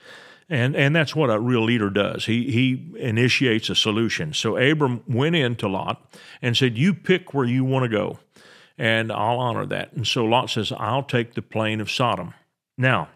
And, 0.49 0.75
and 0.75 0.95
that's 0.95 1.13
what 1.13 1.29
a 1.29 1.39
real 1.39 1.63
leader 1.63 1.89
does. 1.89 2.25
He, 2.25 2.51
he 2.51 2.97
initiates 2.99 3.69
a 3.69 3.75
solution. 3.75 4.33
So 4.33 4.55
Abram 4.55 5.03
went 5.05 5.35
in 5.35 5.55
to 5.57 5.67
Lot 5.67 6.01
and 6.41 6.55
said, 6.55 6.77
You 6.77 6.93
pick 6.93 7.33
where 7.33 7.45
you 7.45 7.65
want 7.65 7.83
to 7.83 7.89
go, 7.89 8.19
and 8.77 9.11
I'll 9.11 9.39
honor 9.39 9.65
that. 9.65 9.93
And 9.93 10.07
so 10.07 10.23
Lot 10.23 10.49
says, 10.49 10.71
I'll 10.77 11.03
take 11.03 11.33
the 11.33 11.41
plain 11.41 11.81
of 11.81 11.91
Sodom. 11.91 12.33
Now, 12.77 13.09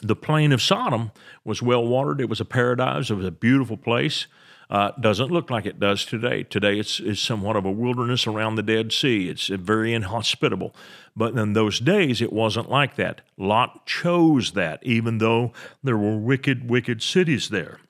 the 0.00 0.16
plain 0.16 0.52
of 0.52 0.62
Sodom 0.62 1.10
was 1.44 1.60
well 1.60 1.84
watered. 1.86 2.20
It 2.20 2.28
was 2.28 2.40
a 2.40 2.44
paradise. 2.44 3.10
It 3.10 3.14
was 3.14 3.26
a 3.26 3.32
beautiful 3.32 3.76
place 3.76 4.26
uh, 4.70 4.90
doesn't 5.00 5.30
look 5.30 5.50
like 5.50 5.64
it 5.64 5.80
does 5.80 6.04
today. 6.04 6.42
Today 6.42 6.78
it's, 6.78 7.00
it's 7.00 7.20
somewhat 7.20 7.56
of 7.56 7.64
a 7.64 7.70
wilderness 7.70 8.26
around 8.26 8.56
the 8.56 8.62
Dead 8.62 8.92
Sea. 8.92 9.28
It's 9.28 9.48
very 9.48 9.94
inhospitable. 9.94 10.74
But 11.16 11.36
in 11.36 11.54
those 11.54 11.80
days, 11.80 12.20
it 12.20 12.32
wasn't 12.32 12.70
like 12.70 12.96
that. 12.96 13.22
Lot 13.36 13.86
chose 13.86 14.52
that, 14.52 14.80
even 14.84 15.18
though 15.18 15.52
there 15.82 15.96
were 15.96 16.18
wicked, 16.18 16.68
wicked 16.68 17.02
cities 17.02 17.48
there. 17.48 17.80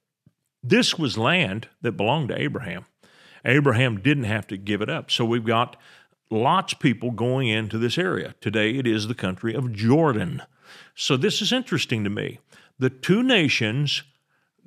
This 0.62 0.99
was 0.99 1.19
land 1.19 1.69
that 1.83 1.93
belonged 1.93 2.29
to 2.29 2.41
Abraham. 2.41 2.87
Abraham 3.45 4.01
didn't 4.01 4.25
have 4.25 4.47
to 4.49 4.57
give 4.57 4.81
it 4.81 4.91
up. 4.91 5.11
So 5.11 5.25
we've 5.25 5.45
got 5.45 5.77
Lot's 6.31 6.75
of 6.75 6.79
people 6.79 7.11
going 7.11 7.49
into 7.49 7.79
this 7.79 7.99
area. 7.99 8.35
Today 8.41 8.77
it 8.77 8.87
is 8.87 9.09
the 9.09 9.14
country 9.14 9.55
of 9.55 9.73
Jordan. 9.73 10.43
So 10.95 11.17
this 11.17 11.41
is 11.41 11.53
interesting 11.53 12.05
to 12.05 12.11
me. 12.11 12.38
The 12.79 12.91
two 12.91 13.23
nations 13.23 14.03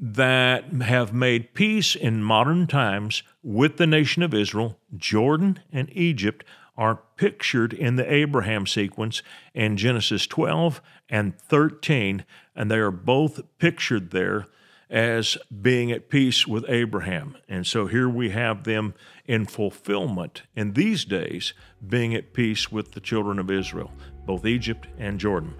that 0.03 0.65
have 0.73 1.13
made 1.13 1.53
peace 1.53 1.95
in 1.95 2.23
modern 2.23 2.65
times 2.65 3.21
with 3.43 3.77
the 3.77 3.85
nation 3.85 4.23
of 4.23 4.33
Israel, 4.33 4.79
Jordan 4.97 5.59
and 5.71 5.95
Egypt, 5.95 6.43
are 6.75 7.03
pictured 7.17 7.71
in 7.71 7.97
the 7.97 8.11
Abraham 8.11 8.65
sequence 8.65 9.21
in 9.53 9.77
Genesis 9.77 10.25
12 10.25 10.81
and 11.07 11.37
13, 11.37 12.25
and 12.55 12.71
they 12.71 12.79
are 12.79 12.89
both 12.89 13.41
pictured 13.59 14.09
there 14.09 14.47
as 14.89 15.37
being 15.61 15.91
at 15.91 16.09
peace 16.09 16.47
with 16.47 16.65
Abraham. 16.67 17.37
And 17.47 17.67
so 17.67 17.85
here 17.85 18.09
we 18.09 18.31
have 18.31 18.63
them 18.63 18.95
in 19.25 19.45
fulfillment 19.45 20.41
in 20.55 20.73
these 20.73 21.05
days, 21.05 21.53
being 21.87 22.15
at 22.15 22.33
peace 22.33 22.71
with 22.71 22.93
the 22.93 22.99
children 22.99 23.37
of 23.37 23.51
Israel, 23.51 23.91
both 24.25 24.45
Egypt 24.47 24.87
and 24.97 25.19
Jordan. 25.19 25.53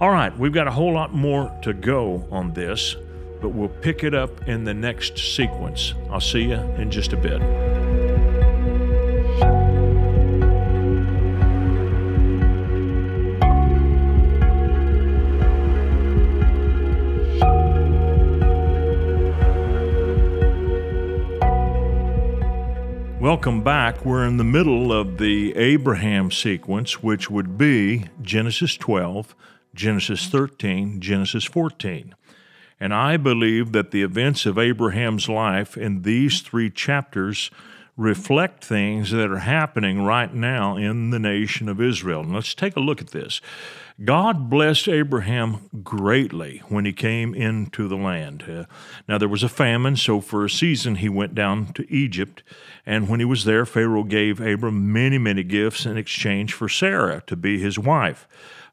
All 0.00 0.10
right, 0.10 0.36
we've 0.36 0.54
got 0.54 0.66
a 0.66 0.72
whole 0.72 0.94
lot 0.94 1.14
more 1.14 1.56
to 1.62 1.74
go 1.74 2.26
on 2.30 2.54
this 2.54 2.96
but 3.44 3.50
we'll 3.50 3.68
pick 3.68 4.02
it 4.02 4.14
up 4.14 4.48
in 4.48 4.64
the 4.64 4.72
next 4.72 5.18
sequence. 5.18 5.92
I'll 6.08 6.18
see 6.18 6.44
you 6.44 6.54
in 6.54 6.90
just 6.90 7.12
a 7.12 7.16
bit. 7.18 7.42
Welcome 23.20 23.62
back. 23.62 24.06
We're 24.06 24.24
in 24.24 24.38
the 24.38 24.44
middle 24.44 24.90
of 24.90 25.18
the 25.18 25.54
Abraham 25.54 26.30
sequence, 26.30 27.02
which 27.02 27.28
would 27.28 27.58
be 27.58 28.06
Genesis 28.22 28.74
12, 28.78 29.36
Genesis 29.74 30.28
13, 30.28 31.02
Genesis 31.02 31.44
14. 31.44 32.14
And 32.80 32.92
I 32.92 33.16
believe 33.16 33.72
that 33.72 33.90
the 33.90 34.02
events 34.02 34.46
of 34.46 34.58
Abraham's 34.58 35.28
life 35.28 35.76
in 35.76 36.02
these 36.02 36.40
three 36.40 36.70
chapters 36.70 37.50
reflect 37.96 38.64
things 38.64 39.12
that 39.12 39.30
are 39.30 39.38
happening 39.38 40.02
right 40.02 40.34
now 40.34 40.76
in 40.76 41.10
the 41.10 41.18
nation 41.18 41.68
of 41.68 41.80
Israel. 41.80 42.22
And 42.22 42.34
let's 42.34 42.54
take 42.54 42.76
a 42.76 42.80
look 42.80 43.00
at 43.00 43.10
this. 43.10 43.40
God 44.04 44.50
blessed 44.50 44.88
Abraham 44.88 45.70
greatly 45.84 46.60
when 46.68 46.84
he 46.84 46.92
came 46.92 47.32
into 47.32 47.86
the 47.86 47.96
land. 47.96 48.42
Uh, 48.42 48.64
now, 49.06 49.18
there 49.18 49.28
was 49.28 49.44
a 49.44 49.48
famine, 49.48 49.94
so 49.94 50.20
for 50.20 50.44
a 50.44 50.50
season 50.50 50.96
he 50.96 51.08
went 51.08 51.36
down 51.36 51.72
to 51.74 51.88
Egypt. 51.88 52.42
And 52.84 53.08
when 53.08 53.20
he 53.20 53.26
was 53.26 53.44
there, 53.44 53.64
Pharaoh 53.64 54.02
gave 54.02 54.40
Abram 54.40 54.92
many, 54.92 55.18
many 55.18 55.44
gifts 55.44 55.86
in 55.86 55.96
exchange 55.96 56.52
for 56.52 56.68
Sarah 56.68 57.22
to 57.28 57.36
be 57.36 57.60
his 57.60 57.78
wife. 57.78 58.26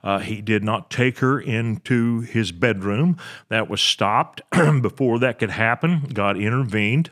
Uh, 0.04 0.20
he 0.20 0.42
did 0.42 0.64
not 0.64 0.90
take 0.90 1.20
her 1.20 1.40
into 1.40 2.22
his 2.22 2.52
bedroom. 2.52 3.18
That 3.50 3.70
was 3.70 3.82
stopped. 3.82 4.42
Before 4.82 5.20
that 5.20 5.40
could 5.40 5.52
happen, 5.52 6.10
God 6.14 6.38
intervened. 6.38 7.12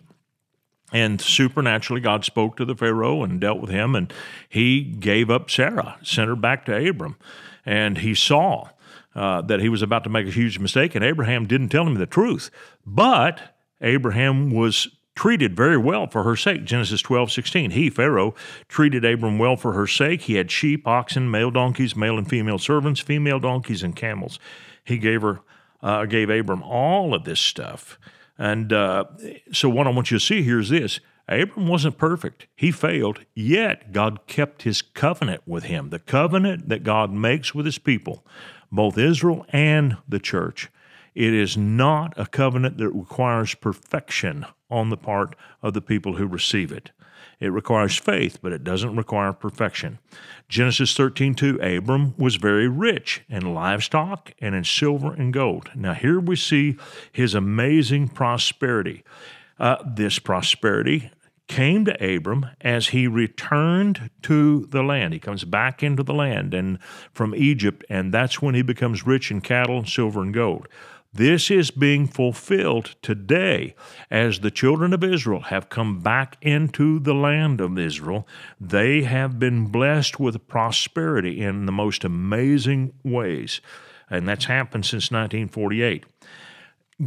And 0.92 1.22
supernaturally, 1.22 2.02
God 2.02 2.26
spoke 2.26 2.58
to 2.58 2.66
the 2.66 2.76
Pharaoh 2.76 3.24
and 3.24 3.40
dealt 3.40 3.62
with 3.62 3.70
him, 3.70 3.94
and 3.96 4.12
he 4.48 4.82
gave 4.82 5.30
up 5.30 5.50
Sarah, 5.50 5.98
sent 6.02 6.28
her 6.28 6.36
back 6.36 6.66
to 6.66 6.90
Abram. 6.90 7.16
And 7.66 8.00
he 8.00 8.16
saw 8.16 8.70
uh, 9.14 9.42
that 9.42 9.60
he 9.60 9.70
was 9.70 9.82
about 9.82 10.04
to 10.06 10.10
make 10.10 10.28
a 10.28 10.32
huge 10.32 10.58
mistake, 10.58 10.96
and 10.96 11.06
Abraham 11.06 11.46
didn't 11.46 11.70
tell 11.70 11.86
him 11.86 11.96
the 11.96 12.08
truth. 12.08 12.50
But 12.86 13.56
Abraham 13.82 14.50
was 14.50 14.88
treated 15.20 15.54
very 15.54 15.76
well 15.76 16.08
for 16.08 16.24
her 16.24 16.38
sake. 16.38 16.64
Genesis 16.64 17.02
12, 17.02 17.30
16. 17.30 17.72
He, 17.72 17.90
Pharaoh, 17.90 18.34
treated 18.70 19.04
Abram 19.04 19.38
well 19.38 19.58
for 19.58 19.74
her 19.74 19.86
sake. 19.86 20.22
He 20.22 20.36
had 20.36 20.50
sheep, 20.50 20.88
oxen, 20.88 21.30
male 21.30 21.52
donkeys, 21.52 21.94
male 21.94 22.18
and 22.18 22.26
female 22.26 22.58
servants, 22.58 23.02
female 23.02 23.38
donkeys, 23.38 23.84
and 23.84 23.94
camels. 23.94 24.40
He 24.82 24.98
gave 24.98 25.22
her, 25.22 25.42
uh, 25.84 26.06
gave 26.06 26.30
Abram 26.30 26.64
all 26.64 27.14
of 27.14 27.26
this 27.26 27.42
stuff. 27.42 28.00
And 28.38 28.72
uh, 28.72 29.04
so, 29.52 29.68
what 29.68 29.88
I 29.88 29.90
want 29.90 30.10
you 30.10 30.18
to 30.20 30.26
see 30.26 30.42
here 30.42 30.62
is 30.62 30.70
this 30.70 31.02
Abram 31.28 31.68
wasn't 31.68 31.98
perfect. 31.98 32.48
He 32.56 32.72
failed, 32.72 33.26
yet 33.36 33.92
God 33.92 34.26
kept 34.26 34.62
his 34.62 34.82
covenant 34.82 35.42
with 35.46 35.66
him, 35.66 35.90
the 35.90 36.00
covenant 36.00 36.70
that 36.70 36.84
God 36.84 37.12
makes 37.12 37.54
with 37.54 37.66
his 37.66 37.78
people, 37.78 38.26
both 38.72 38.98
Israel 38.98 39.46
and 39.50 39.98
the 40.08 40.20
church. 40.20 40.70
It 41.16 41.34
is 41.34 41.58
not 41.58 42.14
a 42.18 42.26
covenant 42.26 42.78
that 42.78 42.90
requires 42.90 43.56
perfection 43.56 44.46
on 44.70 44.90
the 44.90 44.98
part 44.98 45.36
of 45.62 45.74
the 45.74 45.82
people 45.82 46.16
who 46.16 46.28
receive 46.28 46.72
it. 46.72 46.92
It 47.40 47.54
requires 47.54 47.98
faith, 47.98 48.40
but 48.42 48.52
it 48.52 48.64
doesn't 48.64 48.96
require 48.96 49.32
perfection. 49.32 50.00
Genesis 50.50 50.94
13:2 50.94 51.60
Abram 51.62 52.14
was 52.18 52.36
very 52.36 52.68
rich 52.68 53.22
in 53.30 53.54
livestock 53.54 54.34
and 54.40 54.56
in 54.56 54.64
silver 54.64 55.14
and 55.14 55.34
gold. 55.34 55.70
Now 55.74 55.94
here 55.94 56.20
we 56.20 56.36
see 56.36 56.76
his 57.12 57.34
amazing 57.34 58.10
prosperity. 58.10 59.04
Uh, 59.58 59.78
this 59.86 60.20
prosperity 60.20 61.12
came 61.48 61.84
to 61.84 62.16
Abram 62.16 62.46
as 62.62 62.90
he 62.90 63.08
returned 63.08 64.10
to 64.22 64.68
the 64.68 64.84
land. 64.84 65.14
He 65.14 65.20
comes 65.20 65.44
back 65.44 65.82
into 65.82 66.04
the 66.04 66.14
land 66.14 66.54
and 66.54 66.78
from 67.12 67.34
Egypt, 67.36 67.84
and 67.90 68.14
that's 68.14 68.42
when 68.42 68.54
he 68.54 68.62
becomes 68.62 69.06
rich 69.06 69.32
in 69.32 69.42
cattle, 69.42 69.84
silver, 69.84 70.22
and 70.22 70.34
gold. 70.34 70.68
This 71.12 71.50
is 71.50 71.72
being 71.72 72.08
fulfilled 72.08 72.96
today 73.02 73.74
as 74.12 74.40
the 74.40 74.52
children 74.52 74.94
of 74.94 75.04
Israel 75.04 75.42
have 75.42 75.70
come 75.70 76.02
back 76.02 76.38
into 76.42 77.00
the 77.00 77.16
land 77.16 77.60
of 77.60 77.80
Israel. 77.80 78.28
They 78.62 79.02
have 79.04 79.40
been 79.40 79.66
blessed 79.68 80.20
with 80.20 80.48
prosperity 80.48 81.42
in 81.42 81.66
the 81.66 81.72
most 81.72 82.04
amazing 82.04 82.94
ways. 83.04 83.60
And 84.10 84.28
that's 84.28 84.46
happened 84.46 84.86
since 84.86 85.12
1948. 85.12 86.06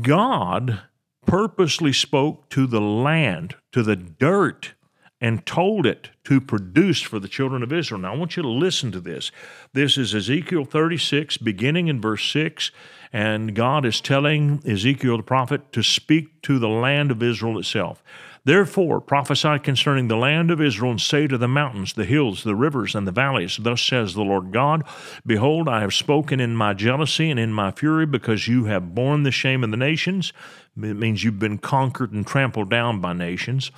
God 0.01 0.83
purposely 1.25 1.93
spoke 1.93 2.49
to 2.51 2.67
the 2.67 2.81
land, 2.81 3.55
to 3.71 3.83
the 3.85 3.97
dirt, 3.97 4.75
and 5.23 5.47
told 5.47 5.87
it 5.87 6.11
to 6.25 6.41
produce 6.41 7.01
for 7.01 7.19
the 7.19 7.29
children 7.29 7.63
of 7.63 7.73
Israel. 7.73 8.01
Now, 8.01 8.13
I 8.13 8.17
want 8.17 8.37
you 8.37 8.43
to 8.43 8.49
listen 8.49 8.93
to 8.93 9.01
this. 9.01 9.33
This 9.73 9.97
is 9.97 10.15
Ezekiel 10.15 10.67
36, 10.67 11.39
beginning 11.39 11.89
in 11.89 12.01
verse 12.01 12.31
6 12.31 12.71
and 13.13 13.55
God 13.55 13.85
is 13.85 14.01
telling 14.01 14.63
Ezekiel 14.67 15.19
the 15.19 15.23
prophet 15.23 15.71
to 15.73 15.83
speak 15.83 16.41
to 16.43 16.59
the 16.59 16.69
land 16.69 17.11
of 17.11 17.23
Israel 17.23 17.59
itself. 17.59 18.03
Therefore, 18.45 19.01
prophesy 19.01 19.59
concerning 19.61 20.09
the 20.09 20.17
land 20.17 20.51
of 20.51 20.61
Israel, 20.61 20.91
and 20.91 21.01
say 21.01 21.29
to 21.29 21.39
the 21.39 21.47
mountains, 21.47 21.93
the 21.93 22.05
hills, 22.05 22.43
the 22.43 22.57
rivers, 22.57 22.95
and 22.95 23.07
the 23.07 23.13
valleys, 23.13 23.59
Thus 23.61 23.81
says 23.83 24.15
the 24.15 24.23
Lord 24.23 24.51
God 24.51 24.83
Behold, 25.25 25.69
I 25.69 25.81
have 25.81 25.95
spoken 25.95 26.41
in 26.41 26.57
my 26.57 26.75
jealousy 26.75 27.31
and 27.31 27.39
in 27.39 27.53
my 27.53 27.71
fury, 27.71 28.07
because 28.07 28.49
you 28.49 28.65
have 28.65 28.95
borne 28.95 29.23
the 29.23 29.31
shame 29.31 29.63
of 29.63 29.71
the 29.71 29.77
nations. 29.77 30.33
It 30.77 30.97
means 30.97 31.23
you've 31.23 31.39
been 31.39 31.59
conquered 31.59 32.13
and 32.13 32.27
trampled 32.27 32.71
down 32.71 33.01
by 33.01 33.13
nations. 33.13 33.71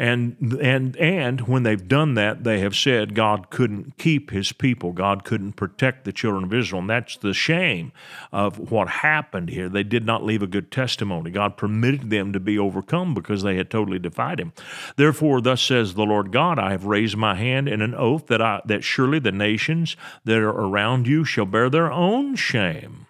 And 0.00 0.36
and 0.62 0.96
and 0.96 1.40
when 1.48 1.64
they've 1.64 1.88
done 1.88 2.14
that, 2.14 2.44
they 2.44 2.60
have 2.60 2.76
said 2.76 3.16
God 3.16 3.50
couldn't 3.50 3.98
keep 3.98 4.30
his 4.30 4.52
people. 4.52 4.92
God 4.92 5.24
couldn't 5.24 5.54
protect 5.54 6.04
the 6.04 6.12
children 6.12 6.44
of 6.44 6.54
Israel. 6.54 6.82
And 6.82 6.90
that's 6.90 7.16
the 7.16 7.34
shame 7.34 7.90
of 8.30 8.70
what 8.70 8.88
happened 8.88 9.50
here. 9.50 9.68
They 9.68 9.82
did 9.82 10.06
not 10.06 10.24
leave 10.24 10.40
a 10.40 10.46
good 10.46 10.70
testimony. 10.70 11.32
God 11.32 11.56
permitted 11.56 12.10
them 12.10 12.32
to 12.32 12.38
be 12.38 12.56
overcome 12.56 13.12
because 13.12 13.42
they 13.42 13.56
had 13.56 13.70
totally 13.70 13.98
defied 13.98 14.38
him. 14.38 14.52
Therefore, 14.94 15.40
thus 15.40 15.60
says 15.60 15.94
the 15.94 16.04
Lord 16.06 16.30
God, 16.30 16.60
I 16.60 16.70
have 16.70 16.84
raised 16.84 17.16
my 17.16 17.34
hand 17.34 17.68
in 17.68 17.82
an 17.82 17.96
oath 17.96 18.28
that 18.28 18.40
I 18.40 18.60
that 18.66 18.84
surely 18.84 19.18
the 19.18 19.32
nations 19.32 19.96
that 20.24 20.38
are 20.38 20.50
around 20.50 21.08
you 21.08 21.24
shall 21.24 21.46
bear 21.46 21.68
their 21.68 21.90
own 21.90 22.36
shame. 22.36 23.07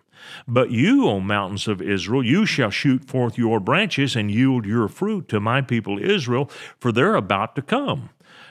But 0.50 0.70
you, 0.70 1.06
O 1.06 1.20
mountains 1.20 1.68
of 1.68 1.82
Israel, 1.82 2.24
you 2.24 2.46
shall 2.46 2.70
shoot 2.70 3.04
forth 3.04 3.36
your 3.36 3.60
branches 3.60 4.16
and 4.16 4.30
yield 4.30 4.64
your 4.64 4.88
fruit 4.88 5.28
to 5.28 5.40
my 5.40 5.60
people 5.60 5.98
Israel, 5.98 6.50
for 6.80 6.90
they're 6.90 7.16
about 7.16 7.54
to 7.56 7.62
come. 7.62 8.08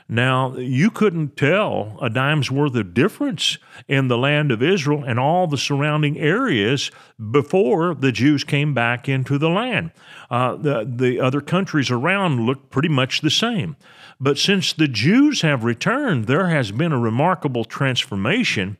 Now, 0.07 0.55
you 0.55 0.89
couldn't 0.89 1.35
tell 1.35 1.97
a 2.01 2.09
dime's 2.09 2.49
worth 2.49 2.75
of 2.75 2.93
difference 2.93 3.57
in 3.89 4.07
the 4.07 4.17
land 4.17 4.51
of 4.51 4.63
Israel 4.63 5.03
and 5.03 5.19
all 5.19 5.47
the 5.47 5.57
surrounding 5.57 6.17
areas 6.17 6.91
before 7.31 7.93
the 7.93 8.13
Jews 8.13 8.45
came 8.45 8.73
back 8.73 9.09
into 9.09 9.37
the 9.37 9.49
land. 9.49 9.91
Uh, 10.29 10.55
the, 10.55 10.89
the 10.89 11.19
other 11.19 11.41
countries 11.41 11.91
around 11.91 12.45
looked 12.45 12.69
pretty 12.69 12.87
much 12.87 13.19
the 13.19 13.29
same. 13.29 13.75
But 14.19 14.37
since 14.37 14.71
the 14.71 14.87
Jews 14.87 15.41
have 15.41 15.65
returned, 15.65 16.25
there 16.25 16.47
has 16.47 16.71
been 16.71 16.93
a 16.93 16.99
remarkable 16.99 17.65
transformation 17.65 18.77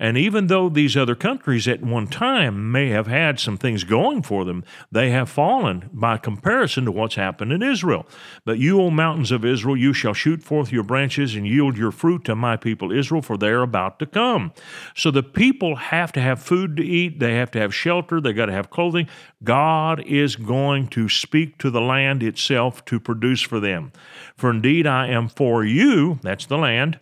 and 0.00 0.16
even 0.16 0.46
though 0.46 0.70
these 0.70 0.96
other 0.96 1.14
countries 1.14 1.68
at 1.68 1.82
one 1.82 2.06
time 2.06 2.72
may 2.72 2.88
have 2.88 3.06
had 3.06 3.38
some 3.38 3.58
things 3.58 3.84
going 3.84 4.22
for 4.22 4.46
them, 4.46 4.64
they 4.90 5.10
have 5.10 5.28
fallen 5.28 5.90
by 5.92 6.16
comparison 6.16 6.86
to 6.86 6.90
what's 6.90 7.16
happened 7.16 7.52
in 7.52 7.62
Israel. 7.62 8.06
But 8.46 8.58
you, 8.58 8.80
O 8.80 8.88
mountains 8.88 9.30
of 9.30 9.44
Israel, 9.44 9.76
you 9.76 9.92
shall 9.92 10.14
shoot 10.14 10.42
forth 10.42 10.72
your 10.72 10.84
branches 10.84 11.34
and 11.34 11.46
yield 11.46 11.76
your 11.76 11.92
fruit 11.92 12.24
to 12.24 12.34
my 12.34 12.56
people 12.56 12.90
Israel, 12.90 13.20
for 13.20 13.36
they 13.36 13.50
are 13.50 13.60
about 13.60 13.98
to 13.98 14.06
come. 14.06 14.52
So 14.94 15.10
the 15.10 15.22
people 15.22 15.76
have 15.76 16.12
to 16.12 16.20
have 16.22 16.42
food 16.42 16.78
to 16.78 16.82
eat, 16.82 17.20
they 17.20 17.34
have 17.34 17.50
to 17.50 17.58
have 17.58 17.74
shelter, 17.74 18.22
they 18.22 18.32
got 18.32 18.46
to 18.46 18.52
have 18.52 18.70
clothing. 18.70 19.06
God 19.44 20.02
is 20.06 20.34
going 20.34 20.88
to 20.88 21.10
speak 21.10 21.58
to 21.58 21.70
the 21.70 21.82
land 21.82 22.22
itself 22.22 22.82
to 22.86 22.98
produce 22.98 23.42
for 23.42 23.60
them. 23.60 23.92
For 24.34 24.48
indeed 24.48 24.86
I 24.86 25.08
am 25.08 25.28
for 25.28 25.62
you, 25.62 26.18
that's 26.22 26.46
the 26.46 26.56
land 26.56 26.98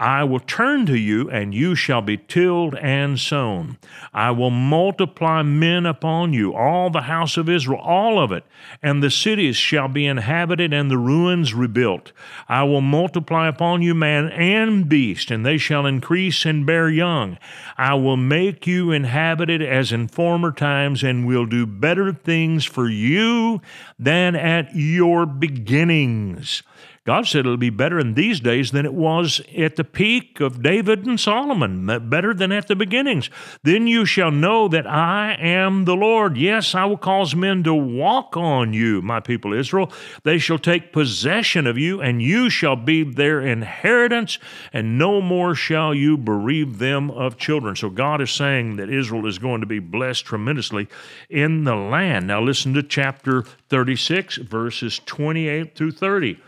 I 0.00 0.22
will 0.22 0.38
turn 0.38 0.86
to 0.86 0.96
you, 0.96 1.28
and 1.28 1.52
you 1.52 1.74
shall 1.74 2.02
be 2.02 2.16
tilled 2.16 2.76
and 2.76 3.18
sown. 3.18 3.78
I 4.14 4.30
will 4.30 4.50
multiply 4.50 5.42
men 5.42 5.86
upon 5.86 6.32
you, 6.32 6.54
all 6.54 6.88
the 6.88 7.02
house 7.02 7.36
of 7.36 7.48
Israel, 7.48 7.80
all 7.80 8.20
of 8.20 8.30
it, 8.30 8.44
and 8.80 9.02
the 9.02 9.10
cities 9.10 9.56
shall 9.56 9.88
be 9.88 10.06
inhabited 10.06 10.72
and 10.72 10.88
the 10.88 10.98
ruins 10.98 11.52
rebuilt. 11.52 12.12
I 12.48 12.62
will 12.62 12.80
multiply 12.80 13.48
upon 13.48 13.82
you 13.82 13.92
man 13.92 14.28
and 14.28 14.88
beast, 14.88 15.32
and 15.32 15.44
they 15.44 15.58
shall 15.58 15.84
increase 15.84 16.46
and 16.46 16.64
bear 16.64 16.88
young. 16.88 17.36
I 17.76 17.94
will 17.94 18.16
make 18.16 18.68
you 18.68 18.92
inhabited 18.92 19.60
as 19.62 19.90
in 19.90 20.06
former 20.06 20.52
times, 20.52 21.02
and 21.02 21.26
will 21.26 21.46
do 21.46 21.66
better 21.66 22.12
things 22.12 22.64
for 22.64 22.88
you 22.88 23.60
than 23.98 24.36
at 24.36 24.76
your 24.76 25.26
beginnings. 25.26 26.62
God 27.08 27.26
said 27.26 27.46
it'll 27.46 27.56
be 27.56 27.70
better 27.70 27.98
in 27.98 28.12
these 28.12 28.38
days 28.38 28.70
than 28.70 28.84
it 28.84 28.92
was 28.92 29.40
at 29.56 29.76
the 29.76 29.82
peak 29.82 30.40
of 30.40 30.62
David 30.62 31.06
and 31.06 31.18
Solomon, 31.18 31.86
better 32.10 32.34
than 32.34 32.52
at 32.52 32.68
the 32.68 32.76
beginnings. 32.76 33.30
Then 33.62 33.86
you 33.86 34.04
shall 34.04 34.30
know 34.30 34.68
that 34.68 34.86
I 34.86 35.34
am 35.40 35.86
the 35.86 35.96
Lord. 35.96 36.36
Yes, 36.36 36.74
I 36.74 36.84
will 36.84 36.98
cause 36.98 37.34
men 37.34 37.62
to 37.62 37.72
walk 37.72 38.36
on 38.36 38.74
you, 38.74 39.00
my 39.00 39.20
people 39.20 39.54
Israel. 39.54 39.90
They 40.24 40.36
shall 40.36 40.58
take 40.58 40.92
possession 40.92 41.66
of 41.66 41.78
you, 41.78 41.98
and 41.98 42.20
you 42.20 42.50
shall 42.50 42.76
be 42.76 43.04
their 43.04 43.40
inheritance, 43.40 44.38
and 44.70 44.98
no 44.98 45.22
more 45.22 45.54
shall 45.54 45.94
you 45.94 46.18
bereave 46.18 46.76
them 46.76 47.10
of 47.10 47.38
children. 47.38 47.74
So 47.74 47.88
God 47.88 48.20
is 48.20 48.30
saying 48.30 48.76
that 48.76 48.90
Israel 48.90 49.24
is 49.24 49.38
going 49.38 49.62
to 49.62 49.66
be 49.66 49.78
blessed 49.78 50.26
tremendously 50.26 50.88
in 51.30 51.64
the 51.64 51.74
land. 51.74 52.26
Now 52.26 52.42
listen 52.42 52.74
to 52.74 52.82
chapter 52.82 53.44
36, 53.70 54.36
verses 54.36 55.00
28 55.06 55.74
through 55.74 55.92
30. 55.92 56.38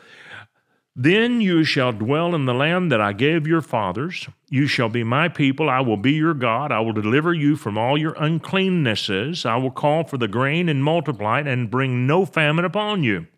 Then 0.97 1.41
you 1.41 1.63
shall 1.63 1.93
dwell 1.93 2.35
in 2.35 2.47
the 2.47 2.55
land 2.55 2.91
that 2.91 3.01
I 3.01 3.13
gave 3.13 3.47
your 3.47 3.63
fathers. 3.63 4.29
You 4.49 4.67
shall 4.67 4.89
be 4.89 5.05
my 5.05 5.29
people. 5.29 5.71
I 5.71 5.81
will 5.81 5.97
be 5.97 6.13
your 6.13 6.35
God. 6.35 6.73
I 6.73 6.81
will 6.81 6.93
deliver 6.93 7.33
you 7.33 7.55
from 7.57 7.79
all 7.79 7.97
your 7.97 8.15
uncleannesses. 8.15 9.47
I 9.47 9.57
will 9.57 9.71
call 9.71 10.05
for 10.05 10.19
the 10.19 10.29
grain 10.29 10.69
and 10.69 10.83
multiply 10.83 11.41
it, 11.41 11.47
and 11.47 11.71
bring 11.71 12.07
no 12.07 12.27
famine 12.27 12.65
upon 12.65 13.05
you. 13.05 13.29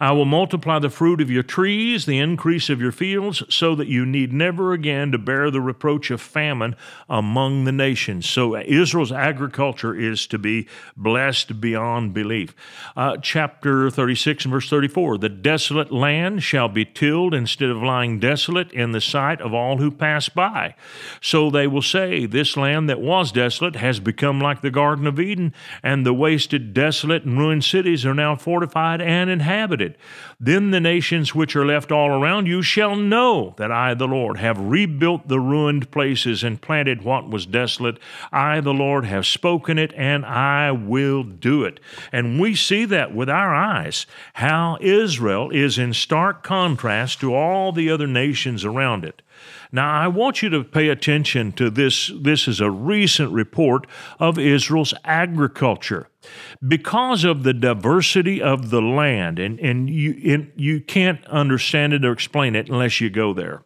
I 0.00 0.12
will 0.12 0.24
multiply 0.24 0.78
the 0.78 0.90
fruit 0.90 1.20
of 1.20 1.30
your 1.30 1.42
trees, 1.42 2.06
the 2.06 2.18
increase 2.18 2.68
of 2.70 2.80
your 2.80 2.92
fields, 2.92 3.42
so 3.48 3.74
that 3.74 3.88
you 3.88 4.04
need 4.06 4.32
never 4.32 4.72
again 4.72 5.12
to 5.12 5.18
bear 5.18 5.50
the 5.50 5.60
reproach 5.60 6.10
of 6.10 6.20
famine 6.20 6.76
among 7.08 7.64
the 7.64 7.72
nations. 7.72 8.28
So 8.28 8.56
Israel's 8.56 9.12
agriculture 9.12 9.94
is 9.94 10.26
to 10.28 10.38
be 10.38 10.66
blessed 10.96 11.60
beyond 11.60 12.14
belief. 12.14 12.54
Uh, 12.96 13.16
chapter 13.18 13.90
36 13.90 14.44
and 14.44 14.52
verse 14.52 14.68
34 14.68 15.18
The 15.18 15.28
desolate 15.28 15.92
land 15.92 16.42
shall 16.42 16.68
be 16.68 16.84
tilled 16.84 17.34
instead 17.34 17.70
of 17.70 17.82
lying 17.82 18.18
desolate 18.18 18.72
in 18.72 18.92
the 18.92 19.00
sight 19.00 19.40
of 19.40 19.54
all 19.54 19.78
who 19.78 19.90
pass 19.90 20.28
by. 20.28 20.74
So 21.20 21.50
they 21.50 21.66
will 21.66 21.82
say, 21.82 22.26
This 22.26 22.56
land 22.56 22.88
that 22.88 23.00
was 23.00 23.32
desolate 23.32 23.76
has 23.76 24.00
become 24.00 24.40
like 24.40 24.60
the 24.60 24.70
Garden 24.70 25.06
of 25.06 25.20
Eden, 25.20 25.52
and 25.82 26.04
the 26.04 26.14
wasted, 26.14 26.74
desolate, 26.74 27.24
and 27.24 27.38
ruined 27.38 27.64
cities 27.64 28.04
are 28.06 28.14
now 28.14 28.36
fortified 28.36 29.00
and 29.00 29.30
inhabited. 29.30 29.83
Then 30.40 30.70
the 30.70 30.80
nations 30.80 31.34
which 31.34 31.54
are 31.54 31.64
left 31.64 31.92
all 31.92 32.10
around 32.10 32.46
you 32.46 32.62
shall 32.62 32.96
know 32.96 33.54
that 33.56 33.70
I, 33.70 33.94
the 33.94 34.08
Lord, 34.08 34.38
have 34.38 34.58
rebuilt 34.58 35.28
the 35.28 35.40
ruined 35.40 35.90
places 35.90 36.42
and 36.42 36.60
planted 36.60 37.02
what 37.02 37.30
was 37.30 37.46
desolate. 37.46 37.98
I, 38.32 38.60
the 38.60 38.74
Lord, 38.74 39.04
have 39.04 39.26
spoken 39.26 39.78
it, 39.78 39.92
and 39.96 40.24
I 40.26 40.72
will 40.72 41.22
do 41.22 41.64
it. 41.64 41.80
And 42.12 42.40
we 42.40 42.54
see 42.54 42.84
that 42.86 43.14
with 43.14 43.28
our 43.28 43.54
eyes, 43.54 44.06
how 44.34 44.78
Israel 44.80 45.50
is 45.50 45.78
in 45.78 45.92
stark 45.92 46.42
contrast 46.42 47.20
to 47.20 47.34
all 47.34 47.72
the 47.72 47.90
other 47.90 48.06
nations 48.06 48.64
around 48.64 49.04
it. 49.04 49.22
Now, 49.74 49.92
I 49.92 50.06
want 50.06 50.40
you 50.40 50.50
to 50.50 50.62
pay 50.62 50.88
attention 50.88 51.50
to 51.54 51.68
this. 51.68 52.08
This 52.14 52.46
is 52.46 52.60
a 52.60 52.70
recent 52.70 53.32
report 53.32 53.88
of 54.20 54.38
Israel's 54.38 54.94
agriculture. 55.02 56.08
Because 56.66 57.24
of 57.24 57.42
the 57.42 57.52
diversity 57.52 58.40
of 58.40 58.70
the 58.70 58.80
land, 58.80 59.40
and, 59.40 59.58
and 59.58 59.90
you, 59.90 60.46
you 60.54 60.80
can't 60.80 61.26
understand 61.26 61.92
it 61.92 62.04
or 62.04 62.12
explain 62.12 62.54
it 62.54 62.68
unless 62.68 63.00
you 63.00 63.10
go 63.10 63.34
there. 63.34 63.64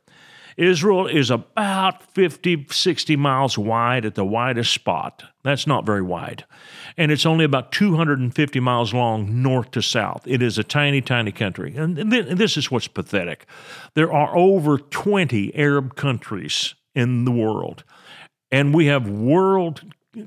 Israel 0.59 1.07
is 1.07 1.31
about 1.31 2.03
50, 2.03 2.67
60 2.69 3.17
miles 3.17 3.57
wide 3.57 4.05
at 4.05 4.17
the 4.17 4.25
widest 4.25 4.73
spot. 4.73 5.23
That's 5.45 5.69
not 5.69 5.87
very 5.87 6.03
wide. 6.03 6.45
And 6.97 7.13
it's 7.13 7.25
only 7.25 7.45
about 7.45 7.71
250 7.71 8.59
miles 8.59 8.93
long 8.93 9.41
north 9.41 9.71
to 9.71 9.83
south. 9.83 10.27
It 10.27 10.43
is 10.43 10.59
a 10.59 10.65
tiny, 10.65 11.01
tiny 11.01 11.31
country. 11.31 11.77
And 11.77 11.97
this 11.97 12.57
is 12.57 12.73
what's 12.73 12.89
pathetic. 12.89 13.47
There 13.95 14.13
are 14.13 14.37
over 14.37 14.79
20 14.79 15.55
Arab 15.55 15.95
countries 15.95 16.75
in 16.93 17.25
the 17.25 17.31
world. 17.31 17.85
And 18.51 18.75
we 18.75 18.87
have 18.87 19.09
world 19.09 19.83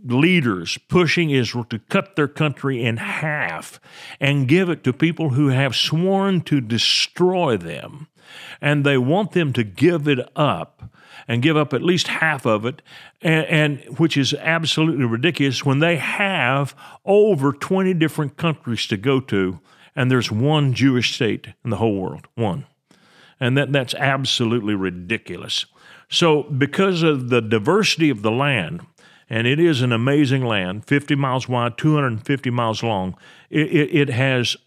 leaders 0.05 0.77
pushing 0.87 1.31
Israel 1.31 1.65
to 1.65 1.79
cut 1.79 2.15
their 2.15 2.29
country 2.29 2.81
in 2.81 2.95
half 2.97 3.81
and 4.19 4.47
give 4.47 4.69
it 4.69 4.83
to 4.85 4.93
people 4.93 5.31
who 5.31 5.49
have 5.49 5.75
sworn 5.75 6.39
to 6.41 6.61
destroy 6.61 7.57
them 7.57 8.07
and 8.59 8.85
they 8.85 8.97
want 8.97 9.31
them 9.31 9.53
to 9.53 9.63
give 9.63 10.07
it 10.07 10.19
up 10.35 10.83
and 11.27 11.41
give 11.41 11.55
up 11.55 11.73
at 11.73 11.81
least 11.81 12.07
half 12.07 12.45
of 12.45 12.65
it, 12.65 12.81
and, 13.21 13.45
and, 13.45 13.99
which 13.99 14.17
is 14.17 14.33
absolutely 14.33 15.05
ridiculous 15.05 15.65
when 15.65 15.79
they 15.79 15.97
have 15.97 16.75
over 17.05 17.53
20 17.53 17.93
different 17.93 18.37
countries 18.37 18.85
to 18.87 18.97
go 18.97 19.19
to, 19.19 19.59
and 19.95 20.09
there's 20.09 20.31
one 20.31 20.73
Jewish 20.73 21.13
state 21.15 21.47
in 21.63 21.69
the 21.69 21.77
whole 21.77 21.95
world, 21.95 22.27
one. 22.35 22.65
And 23.39 23.57
that, 23.57 23.71
that's 23.71 23.93
absolutely 23.95 24.75
ridiculous. 24.75 25.65
So, 26.09 26.43
because 26.43 27.03
of 27.03 27.29
the 27.29 27.41
diversity 27.41 28.09
of 28.09 28.21
the 28.21 28.31
land, 28.31 28.85
and 29.29 29.47
it 29.47 29.59
is 29.59 29.81
an 29.81 29.93
amazing 29.93 30.45
land, 30.45 30.85
50 30.85 31.15
miles 31.15 31.47
wide, 31.47 31.77
250 31.77 32.49
miles 32.49 32.83
long, 32.83 33.15
it, 33.49 33.67
it, 33.67 33.95
it 33.95 34.09
has 34.09 34.57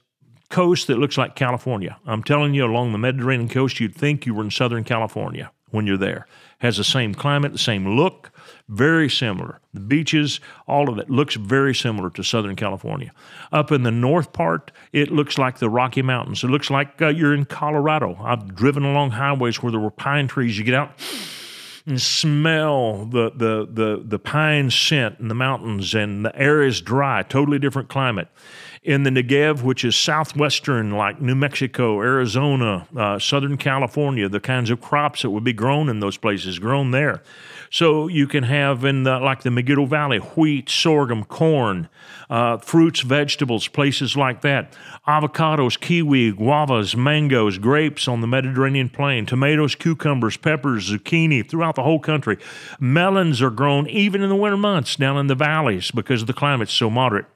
coast 0.51 0.87
that 0.87 0.99
looks 0.99 1.19
like 1.19 1.35
California. 1.35 1.99
I'm 2.07 2.23
telling 2.23 2.55
you, 2.55 2.65
along 2.65 2.93
the 2.93 2.99
Mediterranean 2.99 3.49
coast, 3.49 3.81
you'd 3.81 3.95
think 3.95 4.27
you 4.27 4.35
were 4.35 4.45
in 4.45 4.51
Southern 4.51 4.85
California 4.85 5.51
when 5.71 5.87
you're 5.87 5.97
there. 5.97 6.27
Has 6.59 6.77
the 6.77 6.85
same 6.85 7.15
climate, 7.15 7.53
the 7.53 7.59
same 7.59 7.97
look, 7.97 8.31
very 8.69 9.11
similar. 9.11 9.61
The 9.75 9.81
beaches, 9.81 10.41
all 10.67 10.89
of 10.89 10.99
it 10.99 11.11
looks 11.11 11.35
very 11.35 11.75
similar 11.75 12.09
to 12.11 12.23
Southern 12.23 12.57
California. 12.57 13.13
Up 13.53 13.73
in 13.73 13.83
the 13.83 13.91
north 13.91 14.33
part, 14.33 14.71
it 14.93 15.11
looks 15.11 15.37
like 15.37 15.59
the 15.59 15.69
Rocky 15.69 16.01
Mountains. 16.01 16.45
It 16.45 16.49
looks 16.49 16.71
like 16.71 17.03
uh, 17.03 17.09
you're 17.09 17.35
in 17.35 17.45
Colorado. 17.45 18.17
I've 18.23 18.55
driven 18.55 18.85
along 18.85 19.11
highways 19.11 19.63
where 19.63 19.73
there 19.73 19.81
were 19.81 19.91
pine 19.91 20.29
trees. 20.29 20.57
You 20.57 20.65
get 20.65 20.75
out 20.75 20.93
and 21.87 22.01
smell 22.01 23.05
the, 23.05 23.31
the, 23.35 23.69
the, 23.71 24.03
the 24.03 24.19
pine 24.19 24.71
scent 24.71 25.19
in 25.19 25.29
the 25.29 25.35
mountains, 25.35 25.95
and 25.95 26.25
the 26.25 26.35
air 26.35 26.63
is 26.63 26.81
dry, 26.81 27.23
totally 27.23 27.59
different 27.59 27.91
climate 27.91 28.29
in 28.85 29.03
the 29.03 29.11
Negev, 29.11 29.63
which 29.63 29.83
is 29.83 29.97
southwestern, 29.97 30.91
like 30.91 31.19
New 31.19 31.35
Mexico, 31.35 32.03
Arizona, 32.03 32.87
uh, 32.95 33.19
Southern 33.19 33.57
California, 33.57 34.29
the 34.29 34.41
kinds 34.41 34.69
of 34.69 34.83
crops 34.83 35.23
that 35.23 35.31
would 35.31 35.43
be 35.43 35.55
grown 35.55 35.89
in 35.89 36.01
those 36.01 36.19
places, 36.19 36.59
grown 36.59 36.91
there. 36.91 37.23
So 37.71 38.09
you 38.09 38.27
can 38.27 38.45
have 38.45 38.85
in 38.85 39.05
the, 39.05 39.19
like 39.19 39.43
the 39.43 39.51
Megiddo 39.51 39.87
Valley, 39.87 40.19
wheat, 40.19 40.69
sorghum, 40.69 41.25
corn, 41.25 41.89
uh, 42.29 42.59
fruits, 42.59 43.01
vegetables, 43.01 43.69
places 43.69 44.19
like 44.19 44.43
that. 44.43 44.77
Avocados, 45.09 45.81
kiwi, 45.81 46.35
guavas, 46.35 46.95
mangoes, 46.95 47.57
grapes 47.57 48.07
on 48.07 48.21
the 48.21 48.27
Mediterranean 48.27 48.91
plain, 48.91 49.25
tomatoes, 49.25 49.75
cucumbers, 49.75 50.37
peppers, 50.37 50.91
zucchini 50.91 51.49
throughout 51.49 51.75
the 51.75 51.83
whole 51.83 51.99
country. 51.99 52.37
Melons 52.79 53.41
are 53.41 53.51
grown 53.51 53.89
even 53.89 54.23
in 54.23 54.29
the 54.29 54.37
winter 54.37 54.59
months 54.59 54.95
down 54.95 55.17
in 55.17 55.27
the 55.27 55.35
valleys 55.35 55.91
because 55.91 56.27
the 56.27 56.35
climate's 56.35 56.75
so 56.75 56.91
moderate. 56.91 57.27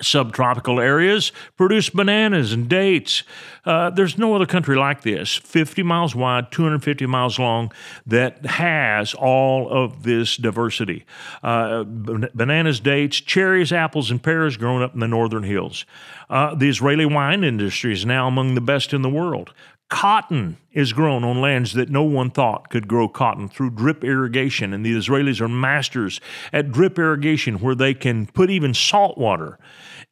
Subtropical 0.00 0.80
areas 0.80 1.32
produce 1.56 1.90
bananas 1.90 2.52
and 2.52 2.68
dates. 2.68 3.22
Uh, 3.64 3.90
there's 3.90 4.16
no 4.16 4.34
other 4.34 4.46
country 4.46 4.76
like 4.76 5.02
this, 5.02 5.34
50 5.34 5.82
miles 5.82 6.14
wide, 6.14 6.52
250 6.52 7.06
miles 7.06 7.38
long, 7.38 7.72
that 8.06 8.46
has 8.46 9.14
all 9.14 9.68
of 9.70 10.04
this 10.04 10.36
diversity. 10.36 11.04
Uh, 11.42 11.84
bananas, 11.84 12.80
dates, 12.80 13.16
cherries, 13.20 13.72
apples, 13.72 14.10
and 14.10 14.22
pears 14.22 14.56
grown 14.56 14.82
up 14.82 14.94
in 14.94 15.00
the 15.00 15.08
northern 15.08 15.42
hills. 15.42 15.84
Uh, 16.30 16.54
the 16.54 16.68
Israeli 16.68 17.06
wine 17.06 17.42
industry 17.42 17.92
is 17.92 18.06
now 18.06 18.28
among 18.28 18.54
the 18.54 18.60
best 18.60 18.92
in 18.92 19.02
the 19.02 19.10
world. 19.10 19.52
Cotton 19.88 20.58
is 20.72 20.92
grown 20.92 21.24
on 21.24 21.40
lands 21.40 21.72
that 21.72 21.88
no 21.88 22.02
one 22.02 22.30
thought 22.30 22.68
could 22.68 22.86
grow 22.86 23.08
cotton 23.08 23.48
through 23.48 23.70
drip 23.70 24.04
irrigation, 24.04 24.74
and 24.74 24.84
the 24.84 24.94
Israelis 24.94 25.40
are 25.40 25.48
masters 25.48 26.20
at 26.52 26.70
drip 26.70 26.98
irrigation 26.98 27.60
where 27.60 27.74
they 27.74 27.94
can 27.94 28.26
put 28.26 28.50
even 28.50 28.74
salt 28.74 29.16
water 29.16 29.58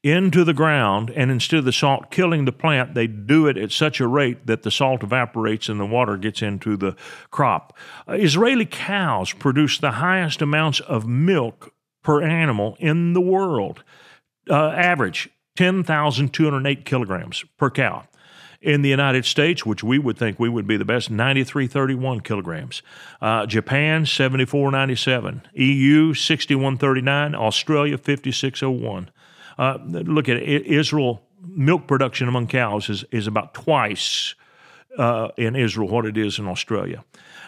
into 0.07 0.45
the 0.45 0.55
ground, 0.55 1.11
and 1.11 1.31
instead 1.31 1.59
of 1.59 1.64
the 1.64 1.73
salt 1.73 2.11
killing 2.11 2.45
the 2.45 2.53
plant, 2.53 2.95
they 2.95 3.09
do 3.09 3.49
it 3.49 3.57
at 3.57 3.73
such 3.73 4.01
a 4.01 4.07
rate 4.07 4.47
that 4.47 4.62
the 4.62 4.71
salt 4.71 5.03
evaporates 5.03 5.69
and 5.69 5.81
the 5.81 5.87
water 5.87 6.16
gets 6.16 6.42
into 6.42 6.77
the 6.77 6.95
crop. 7.31 7.77
Uh, 8.09 8.12
Israeli 8.12 8.66
cows 8.66 9.33
produce 9.33 9.79
the 9.79 9.92
highest 9.92 10.40
amounts 10.40 10.79
of 10.81 11.09
milk 11.09 11.73
per 12.03 12.23
animal 12.23 12.77
in 12.79 13.14
the 13.14 13.21
world, 13.21 13.83
uh, 14.49 14.69
average 14.71 15.29
10,208 15.57 16.85
kilograms 16.85 17.45
per 17.59 17.71
cow. 17.71 18.07
In 18.61 18.83
the 18.83 18.88
United 18.88 19.25
States, 19.25 19.66
which 19.66 19.85
we 19.85 19.99
would 19.99 20.16
think 20.19 20.40
we 20.40 20.49
would 20.49 20.66
be 20.66 20.77
the 20.77 20.85
best, 20.85 21.11
9331 21.11 22.21
kilograms. 22.21 22.83
Uh, 23.21 23.47
Japan, 23.47 24.07
7497. 24.07 25.42
EU, 25.55 26.14
6139. 26.14 27.35
Australia, 27.35 27.99
5601. 27.99 29.11
Uh, 29.59 29.79
look 29.87 30.29
at 30.29 30.42
Israel 30.42 31.23
milk 31.49 31.87
production 31.87 32.29
among 32.29 32.47
cows 32.47 32.90
is, 32.90 33.05
is 33.11 33.27
about 33.27 33.55
twice 33.55 34.35
uh, 34.99 35.29
in 35.37 35.57
Israel 35.57 35.88
what 35.88 36.07
it 36.07 36.16
is 36.16 36.38
in 36.38 36.47
Australia. 36.47 37.05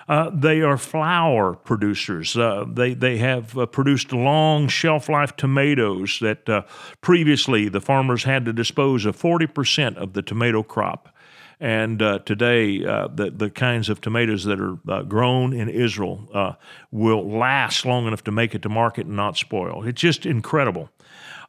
Uh, 0.09 0.31
they 0.31 0.63
are 0.63 0.79
flower 0.79 1.55
producers. 1.55 2.35
Uh, 2.35 2.65
they 2.67 2.95
they 2.95 3.19
have 3.19 3.57
uh, 3.59 3.67
produced 3.67 4.13
long 4.13 4.69
shelf 4.69 5.09
life 5.09 5.37
tomatoes 5.37 6.19
that 6.21 6.49
uh, 6.49 6.63
previously 7.03 7.69
the 7.69 7.81
farmers 7.81 8.25
had 8.25 8.45
to 8.47 8.53
dispose 8.53 9.05
of 9.05 9.15
forty 9.17 9.47
percent 9.47 9.99
of 9.99 10.15
the 10.15 10.23
tomato 10.23 10.63
crop. 10.63 11.15
And 11.61 12.01
uh, 12.01 12.21
today, 12.21 12.79
the, 12.79 13.33
the 13.37 13.51
kinds 13.51 13.89
of 13.89 14.01
tomatoes 14.01 14.45
that 14.45 14.61
are 14.61 15.03
grown 15.03 15.53
in 15.53 15.69
Israel 15.69 16.57
will 16.93 17.29
last 17.29 17.85
long 17.85 18.07
enough 18.07 18.23
to 18.25 18.31
make 18.31 18.55
it 18.55 18.63
to 18.63 18.69
market 18.69 19.07
and 19.07 19.17
not 19.17 19.37
spoil. 19.37 19.85
It's 19.85 20.01
just 20.01 20.25
incredible. 20.25 20.89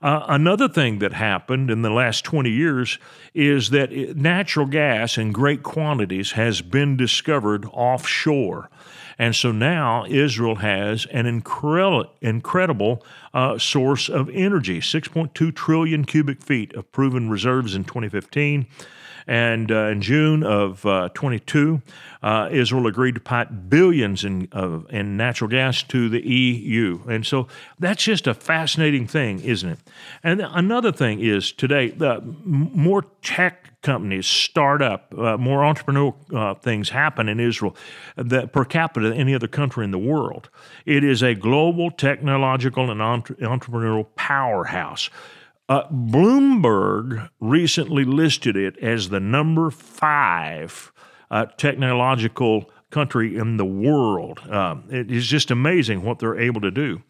Uh, 0.02 0.24
another 0.30 0.70
thing 0.70 1.00
that 1.00 1.12
happened 1.12 1.70
in 1.70 1.82
the 1.82 1.90
last 1.90 2.24
20 2.24 2.50
years 2.50 2.98
is 3.34 3.70
that 3.72 3.92
natural 4.16 4.66
gas 4.66 5.18
in 5.18 5.34
great 5.34 5.62
quantities 5.62 6.32
has 6.32 6.62
been 6.62 6.96
discovered 6.96 7.66
offshore. 7.74 8.70
And 9.18 9.36
so 9.36 9.52
now 9.52 10.06
Israel 10.08 10.56
has 10.56 11.06
an 11.08 11.26
incredible, 11.26 12.10
incredible 12.22 13.04
uh, 13.34 13.58
source 13.58 14.08
of 14.08 14.30
energy 14.30 14.80
6.2 14.80 15.54
trillion 15.54 16.06
cubic 16.06 16.42
feet 16.42 16.74
of 16.74 16.90
proven 16.94 17.30
reserves 17.30 17.76
in 17.76 17.84
2015 17.84 18.68
And 19.30 19.72
uh, 19.72 19.90
in 19.90 20.02
June 20.02 20.42
of 20.42 20.84
uh, 20.88 21.10
22, 21.14 21.84
uh, 22.24 22.50
Israel 22.52 22.88
agreed 22.88 23.14
to 23.14 23.22
pipe 23.22 23.50
billions 23.70 24.24
in, 24.24 24.48
in 24.90 25.18
natural 25.18 25.48
gas 25.48 25.84
to 25.84 26.10
the 26.10 26.20
EU. 26.28 27.00
And 27.08 27.24
so 27.24 27.48
that's 27.78 28.04
just 28.04 28.26
a 28.26 28.34
fascinating 28.34 29.06
thing, 29.06 29.40
isn't 29.42 29.70
it? 29.70 29.80
And 30.24 30.42
another 30.42 30.92
thing 30.92 31.20
is 31.20 31.52
today, 31.52 31.90
the 31.90 32.22
more 32.44 33.06
tech 33.22 33.70
companies 33.84 34.26
start 34.26 34.82
up, 34.82 35.14
uh, 35.16 35.38
more 35.38 35.60
entrepreneurial 35.60 36.16
uh, 36.34 36.56
things 36.56 36.90
happen 36.90 37.30
in 37.30 37.40
Israel 37.40 37.76
that 38.16 38.52
per 38.52 38.66
capita 38.66 39.10
than 39.10 39.18
any 39.18 39.36
other 39.36 39.48
country 39.48 39.86
in 39.86 39.92
the 39.92 40.00
world. 40.00 40.50
It 40.88 41.04
is 41.04 41.22
a 41.22 41.36
global 41.36 41.92
technological 41.92 42.90
and 42.90 43.00
entre- 43.00 43.36
entrepreneurial 43.36 44.08
powerhouse. 44.16 45.12
Uh, 45.70 45.88
Bloomberg 45.90 47.30
recently 47.40 48.04
listed 48.04 48.58
it 48.58 48.76
as 48.80 49.10
the 49.10 49.20
number 49.20 49.70
five 49.70 50.92
uh, 51.30 51.46
technological 51.58 52.72
country 52.90 53.38
in 53.38 53.58
the 53.58 53.66
world. 53.66 54.40
Um, 54.50 54.86
it 54.90 55.12
is 55.12 55.28
just 55.28 55.52
amazing 55.52 56.02
what 56.02 56.18
they're 56.18 56.40
able 56.40 56.62
to 56.62 56.72
do. 56.72 57.04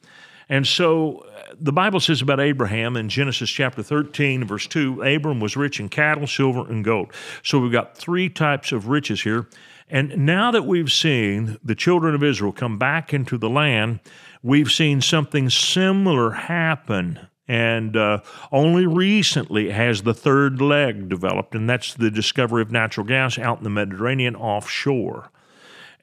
And 0.49 0.67
so 0.67 1.19
uh, 1.19 1.53
the 1.57 1.71
Bible 1.71 2.01
says 2.01 2.21
about 2.21 2.41
Abraham 2.41 2.97
in 2.97 3.07
Genesis 3.07 3.49
chapter 3.49 3.81
13, 3.81 4.43
verse 4.43 4.67
2 4.67 5.03
Abram 5.03 5.39
was 5.39 5.55
rich 5.55 5.79
in 5.79 5.87
cattle, 5.87 6.27
silver, 6.27 6.69
and 6.69 6.83
gold. 6.83 7.13
So 7.43 7.59
we've 7.59 7.71
got 7.71 7.97
three 7.97 8.27
types 8.27 8.73
of 8.73 8.89
riches 8.89 9.21
here. 9.21 9.47
And 9.89 10.25
now 10.25 10.51
that 10.51 10.65
we've 10.65 10.91
seen 10.91 11.57
the 11.63 11.75
children 11.75 12.13
of 12.13 12.23
Israel 12.23 12.51
come 12.51 12.77
back 12.77 13.13
into 13.13 13.37
the 13.37 13.49
land, 13.49 14.01
we've 14.43 14.69
seen 14.69 14.99
something 14.99 15.49
similar 15.49 16.31
happen 16.31 17.27
and 17.49 17.97
uh, 17.97 18.19
only 18.51 18.85
recently 18.85 19.71
has 19.71 20.03
the 20.03 20.13
third 20.13 20.61
leg 20.61 21.09
developed, 21.09 21.55
and 21.55 21.67
that's 21.67 21.95
the 21.95 22.11
discovery 22.11 22.61
of 22.61 22.71
natural 22.71 23.05
gas 23.05 23.39
out 23.39 23.57
in 23.57 23.63
the 23.63 23.71
Mediterranean 23.71 24.35
offshore. 24.35 25.31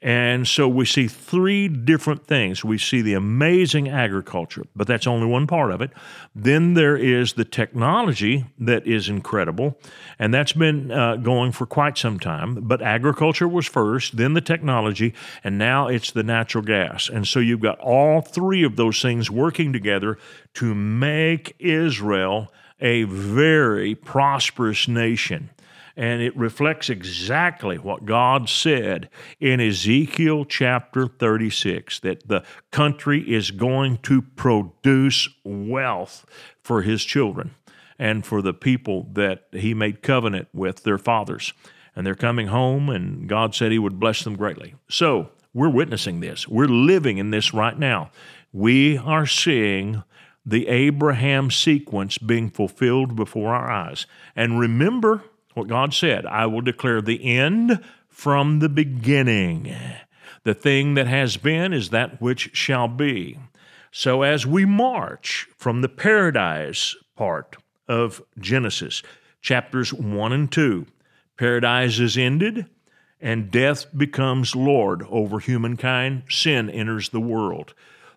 And 0.01 0.47
so 0.47 0.67
we 0.67 0.85
see 0.85 1.07
three 1.07 1.67
different 1.67 2.27
things. 2.27 2.63
We 2.63 2.77
see 2.77 3.01
the 3.01 3.15
amazing 3.15 3.89
agriculture, 3.89 4.63
but 4.75 4.85
that's 4.85 5.07
only 5.07 5.25
one 5.25 5.47
part 5.47 5.71
of 5.71 5.81
it. 5.81 5.91
Then 6.35 6.75
there 6.75 6.95
is 6.95 7.33
the 7.33 7.45
technology 7.45 8.45
that 8.59 8.85
is 8.85 9.09
incredible, 9.09 9.79
and 10.19 10.31
that's 10.31 10.53
been 10.53 10.91
uh, 10.91 11.15
going 11.15 11.51
for 11.51 11.65
quite 11.65 11.97
some 11.97 12.19
time. 12.19 12.59
But 12.61 12.83
agriculture 12.83 13.47
was 13.47 13.65
first, 13.65 14.17
then 14.17 14.33
the 14.33 14.41
technology, 14.41 15.15
and 15.43 15.57
now 15.57 15.87
it's 15.87 16.11
the 16.11 16.23
natural 16.23 16.63
gas. 16.63 17.09
And 17.09 17.27
so 17.27 17.39
you've 17.39 17.61
got 17.61 17.79
all 17.79 18.21
three 18.21 18.63
of 18.63 18.75
those 18.75 19.01
things 19.01 19.31
working 19.31 19.73
together 19.73 20.19
to 20.55 20.75
make 20.75 21.55
Israel 21.57 22.51
a 22.79 23.03
very 23.03 23.95
prosperous 23.95 24.87
nation 24.87 25.49
and 25.97 26.21
it 26.21 26.37
reflects 26.37 26.91
exactly 26.91 27.77
what 27.77 28.05
God 28.05 28.47
said 28.47 29.09
in 29.39 29.59
Ezekiel 29.59 30.45
chapter 30.45 31.07
36 31.07 31.99
that 32.01 32.27
the 32.27 32.43
country 32.71 33.33
is 33.33 33.49
going 33.49 33.97
to 34.03 34.21
produce 34.21 35.27
wealth 35.43 36.23
for 36.61 36.83
his 36.83 37.03
children 37.03 37.55
and 37.97 38.23
for 38.23 38.43
the 38.43 38.53
people 38.53 39.09
that 39.13 39.47
he 39.51 39.73
made 39.73 40.03
covenant 40.03 40.47
with 40.53 40.83
their 40.83 40.99
fathers. 40.99 41.51
And 41.95 42.05
they're 42.05 42.13
coming 42.13 42.47
home, 42.47 42.89
and 42.89 43.27
God 43.27 43.55
said 43.55 43.71
he 43.71 43.79
would 43.79 43.99
bless 43.99 44.23
them 44.23 44.35
greatly. 44.35 44.75
So, 44.87 45.31
we're 45.51 45.69
witnessing 45.69 46.19
this. 46.19 46.47
We're 46.47 46.67
living 46.67 47.17
in 47.17 47.31
this 47.31 47.51
right 47.51 47.79
now. 47.79 48.11
We 48.53 48.99
are 48.99 49.25
seeing 49.25 50.03
the 50.45 50.67
Abraham 50.67 51.49
sequence 51.49 52.19
being 52.19 52.51
fulfilled 52.51 53.15
before 53.15 53.55
our 53.55 53.71
eyes. 53.71 54.05
And 54.35 54.59
remember, 54.59 55.23
what 55.57 55.67
God 55.67 55.93
said 55.93 56.25
I 56.25 56.45
will 56.45 56.61
declare 56.61 57.01
the 57.01 57.25
end 57.25 57.83
from 58.07 58.59
the 58.59 58.69
beginning. 58.69 59.75
The 60.43 60.53
thing 60.53 60.93
that 60.93 61.07
has 61.07 61.35
been 61.37 61.73
is 61.73 61.89
that 61.89 62.21
which 62.21 62.55
shall 62.55 62.87
be. 62.87 63.37
So, 63.91 64.21
as 64.21 64.45
we 64.45 64.65
march 64.65 65.47
from 65.57 65.81
the 65.81 65.89
paradise 65.89 66.95
part 67.15 67.57
of 67.87 68.21
Genesis, 68.39 69.01
chapters 69.41 69.93
1 69.93 70.31
and 70.31 70.51
2, 70.51 70.85
paradise 71.37 71.99
is 71.99 72.17
ended 72.17 72.67
and 73.19 73.49
death 73.49 73.85
becomes 73.97 74.55
Lord 74.55 75.03
over 75.09 75.39
humankind, 75.39 76.23
sin 76.29 76.69
enters 76.69 77.09
the 77.09 77.19
world. 77.19 77.73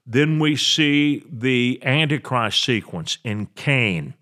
Then 0.07 0.39
we 0.39 0.57
see 0.57 1.25
the 1.31 1.81
Antichrist 1.83 2.63
sequence 2.63 3.19
in 3.25 3.47
Cain 3.55 4.15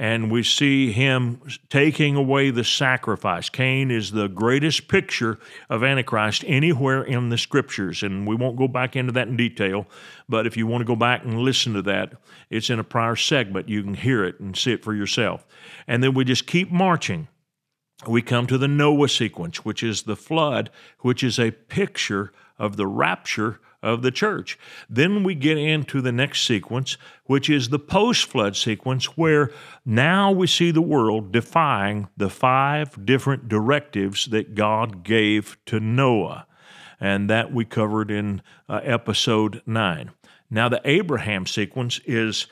and 0.00 0.30
we 0.30 0.42
see 0.42 0.92
him 0.92 1.42
taking 1.68 2.16
away 2.16 2.48
the 2.50 2.64
sacrifice. 2.64 3.50
Cain 3.50 3.90
is 3.90 4.12
the 4.12 4.28
greatest 4.28 4.88
picture 4.88 5.38
of 5.68 5.84
Antichrist 5.84 6.42
anywhere 6.46 7.02
in 7.02 7.28
the 7.28 7.36
scriptures, 7.36 8.02
and 8.02 8.26
we 8.26 8.34
won't 8.34 8.56
go 8.56 8.66
back 8.66 8.96
into 8.96 9.12
that 9.12 9.28
in 9.28 9.36
detail, 9.36 9.86
but 10.26 10.46
if 10.46 10.56
you 10.56 10.66
want 10.66 10.80
to 10.80 10.86
go 10.86 10.96
back 10.96 11.22
and 11.22 11.40
listen 11.40 11.74
to 11.74 11.82
that, 11.82 12.14
it's 12.48 12.70
in 12.70 12.78
a 12.78 12.84
prior 12.84 13.14
segment. 13.14 13.68
You 13.68 13.82
can 13.82 13.92
hear 13.92 14.24
it 14.24 14.40
and 14.40 14.56
see 14.56 14.72
it 14.72 14.82
for 14.82 14.94
yourself. 14.94 15.46
And 15.86 16.02
then 16.02 16.14
we 16.14 16.24
just 16.24 16.46
keep 16.46 16.72
marching. 16.72 17.28
We 18.08 18.22
come 18.22 18.46
to 18.46 18.56
the 18.56 18.68
Noah 18.68 19.10
sequence, 19.10 19.66
which 19.66 19.82
is 19.82 20.04
the 20.04 20.16
flood, 20.16 20.70
which 21.00 21.22
is 21.22 21.38
a 21.38 21.50
picture 21.50 22.32
of 22.58 22.78
the 22.78 22.86
rapture 22.86 23.60
of 23.82 24.02
the 24.02 24.10
church. 24.10 24.58
Then 24.88 25.22
we 25.22 25.34
get 25.34 25.58
into 25.58 26.00
the 26.00 26.12
next 26.12 26.42
sequence, 26.46 26.96
which 27.24 27.48
is 27.48 27.68
the 27.68 27.78
post 27.78 28.26
flood 28.26 28.56
sequence, 28.56 29.16
where 29.16 29.50
now 29.84 30.30
we 30.30 30.46
see 30.46 30.70
the 30.70 30.82
world 30.82 31.32
defying 31.32 32.08
the 32.16 32.30
five 32.30 33.04
different 33.04 33.48
directives 33.48 34.26
that 34.26 34.54
God 34.54 35.02
gave 35.02 35.56
to 35.66 35.80
Noah. 35.80 36.46
And 37.02 37.30
that 37.30 37.50
we 37.50 37.64
covered 37.64 38.10
in 38.10 38.42
uh, 38.68 38.80
episode 38.84 39.62
9. 39.64 40.10
Now, 40.50 40.68
the 40.68 40.82
Abraham 40.84 41.46
sequence 41.46 41.98
is 42.04 42.46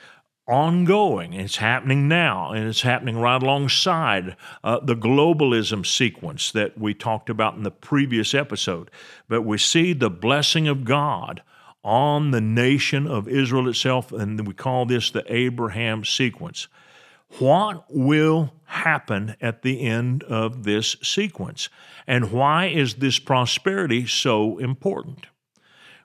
ongoing. 0.49 1.33
It's 1.33 1.57
happening 1.57 2.07
now, 2.07 2.51
and 2.51 2.67
it's 2.67 2.81
happening 2.81 3.17
right 3.17 3.41
alongside 3.41 4.35
uh, 4.63 4.79
the 4.79 4.95
globalism 4.95 5.85
sequence 5.85 6.51
that 6.51 6.77
we 6.77 6.93
talked 6.93 7.29
about 7.29 7.55
in 7.55 7.63
the 7.63 7.71
previous 7.71 8.33
episode. 8.33 8.89
But 9.27 9.43
we 9.43 9.57
see 9.57 9.93
the 9.93 10.09
blessing 10.09 10.67
of 10.67 10.85
God 10.85 11.43
on 11.83 12.31
the 12.31 12.41
nation 12.41 13.07
of 13.07 13.27
Israel 13.27 13.69
itself, 13.69 14.11
and 14.11 14.45
we 14.45 14.53
call 14.53 14.85
this 14.85 15.11
the 15.11 15.23
Abraham 15.33 16.03
sequence. 16.03 16.67
What 17.37 17.85
will 17.89 18.53
happen 18.65 19.35
at 19.39 19.61
the 19.61 19.81
end 19.81 20.23
of 20.23 20.63
this 20.63 20.95
sequence? 21.03 21.69
And 22.07 22.31
why 22.31 22.65
is 22.65 22.95
this 22.95 23.19
prosperity 23.19 24.07
so 24.07 24.57
important? 24.57 25.27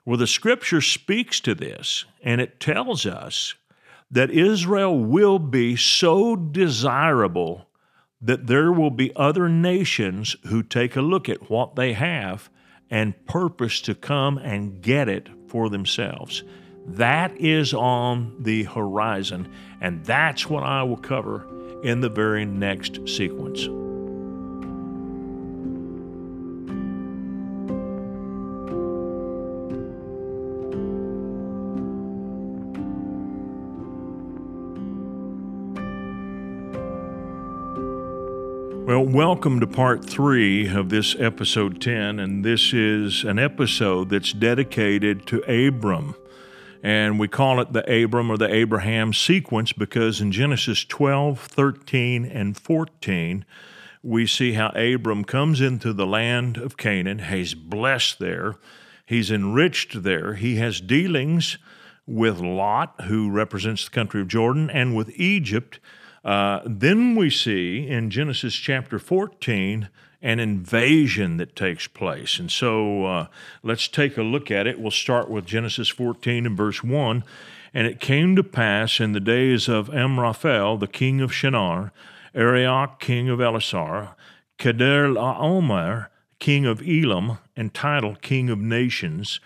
Well, 0.05 0.17
the 0.17 0.27
scripture 0.27 0.81
speaks 0.81 1.39
to 1.41 1.55
this, 1.55 2.05
and 2.23 2.39
it 2.39 2.59
tells 2.59 3.07
us 3.07 3.55
that 4.11 4.31
Israel 4.31 4.97
will 4.97 5.39
be 5.39 5.75
so 5.75 6.35
desirable 6.35 7.67
that 8.21 8.47
there 8.47 8.71
will 8.71 8.91
be 8.91 9.15
other 9.15 9.49
nations 9.49 10.35
who 10.47 10.63
take 10.63 10.95
a 10.95 11.01
look 11.01 11.29
at 11.29 11.49
what 11.49 11.75
they 11.75 11.93
have 11.93 12.49
and 12.89 13.25
purpose 13.25 13.81
to 13.81 13.95
come 13.95 14.37
and 14.37 14.81
get 14.81 15.09
it 15.09 15.27
for 15.47 15.69
themselves. 15.69 16.43
That 16.85 17.35
is 17.39 17.73
on 17.73 18.35
the 18.43 18.63
horizon, 18.63 19.51
and 19.81 20.05
that's 20.05 20.49
what 20.49 20.63
I 20.63 20.83
will 20.83 20.97
cover 20.97 21.47
in 21.83 22.01
the 22.01 22.09
very 22.09 22.45
next 22.45 23.07
sequence. 23.07 23.67
Well, 38.95 39.03
welcome 39.03 39.59
to 39.59 39.67
part 39.67 40.05
three 40.05 40.69
of 40.69 40.87
this 40.87 41.17
episode 41.19 41.81
10. 41.81 42.17
And 42.17 42.45
this 42.45 42.71
is 42.71 43.25
an 43.25 43.37
episode 43.37 44.07
that's 44.09 44.31
dedicated 44.31 45.27
to 45.27 45.41
Abram. 45.41 46.15
And 46.81 47.19
we 47.19 47.27
call 47.27 47.59
it 47.59 47.73
the 47.73 47.83
Abram 48.03 48.31
or 48.31 48.37
the 48.37 48.47
Abraham 48.47 49.11
sequence 49.11 49.73
because 49.73 50.21
in 50.21 50.31
Genesis 50.31 50.85
12, 50.85 51.41
13, 51.41 52.23
and 52.23 52.55
14, 52.57 53.43
we 54.01 54.25
see 54.25 54.53
how 54.53 54.69
Abram 54.69 55.25
comes 55.25 55.59
into 55.59 55.91
the 55.91 56.07
land 56.07 56.55
of 56.55 56.77
Canaan. 56.77 57.19
He's 57.19 57.53
blessed 57.53 58.19
there, 58.19 58.55
he's 59.05 59.29
enriched 59.29 60.03
there, 60.03 60.35
he 60.35 60.55
has 60.55 60.79
dealings 60.79 61.57
with 62.07 62.39
Lot, 62.39 62.95
who 63.01 63.29
represents 63.29 63.83
the 63.83 63.91
country 63.91 64.21
of 64.21 64.29
Jordan, 64.29 64.69
and 64.69 64.95
with 64.95 65.09
Egypt 65.19 65.81
uh, 66.25 66.61
then 66.65 67.15
we 67.15 67.29
see 67.29 67.87
in 67.87 68.09
Genesis 68.09 68.55
chapter 68.55 68.97
14 68.97 69.89
an 70.23 70.39
invasion 70.39 71.37
that 71.37 71.55
takes 71.55 71.87
place. 71.87 72.39
And 72.39 72.51
so 72.51 73.05
uh, 73.05 73.27
let's 73.61 73.87
take 73.87 74.17
a 74.17 74.23
look 74.23 74.49
at 74.49 74.65
it. 74.65 74.79
We'll 74.79 74.89
start 74.89 75.29
with 75.29 75.45
Genesis 75.45 75.87
14 75.87 76.47
and 76.47 76.57
verse 76.57 76.83
1. 76.83 77.23
And 77.75 77.85
it 77.85 77.99
came 77.99 78.35
to 78.35 78.43
pass 78.43 78.99
in 78.99 79.11
the 79.11 79.19
days 79.19 79.67
of 79.67 79.93
Amraphel, 79.93 80.77
the 80.77 80.87
king 80.87 81.21
of 81.21 81.31
Shinar, 81.31 81.91
Arioch, 82.33 82.99
king 82.99 83.29
of 83.29 83.37
Ellasar, 83.37 84.15
Kedorlaomer, 84.57 86.07
king 86.39 86.65
of 86.65 86.81
Elam, 86.81 87.37
and 87.55 87.71
Tidal, 87.71 88.15
king 88.15 88.49
of 88.49 88.57
nations, 88.57 89.39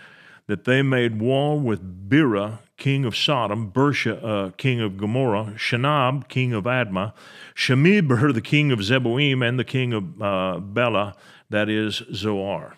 that 0.49 0.65
they 0.65 0.81
made 0.81 1.21
war 1.21 1.59
with 1.59 2.09
Bera, 2.09 2.61
king 2.75 3.05
of 3.05 3.15
Sodom, 3.15 3.71
Birsha, 3.71 4.23
uh, 4.23 4.49
king 4.57 4.81
of 4.81 4.97
Gomorrah, 4.97 5.53
Shinab, 5.55 6.27
king 6.27 6.53
of 6.53 6.63
Admah, 6.63 7.13
Shemeber, 7.53 8.33
the 8.33 8.41
king 8.41 8.71
of 8.71 8.79
Zeboim, 8.79 9.47
and 9.47 9.59
the 9.59 9.63
king 9.63 9.93
of 9.93 10.19
uh, 10.19 10.57
Bela, 10.59 11.15
that 11.51 11.69
is 11.69 12.01
Zoar. 12.15 12.77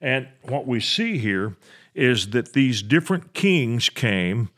And 0.00 0.30
what 0.42 0.66
we 0.66 0.80
see 0.80 1.18
here 1.18 1.56
is 1.94 2.30
that 2.30 2.54
these 2.54 2.82
different 2.82 3.34
kings 3.34 3.88
came 3.88 4.48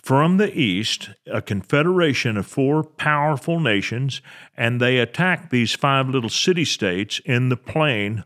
from 0.00 0.36
the 0.36 0.56
east, 0.56 1.10
a 1.26 1.42
confederation 1.42 2.36
of 2.36 2.46
four 2.46 2.84
powerful 2.84 3.58
nations, 3.58 4.22
and 4.56 4.80
they 4.80 4.98
attacked 4.98 5.50
these 5.50 5.74
five 5.74 6.08
little 6.08 6.30
city 6.30 6.64
states 6.64 7.20
in 7.24 7.48
the 7.48 7.56
plain 7.56 8.22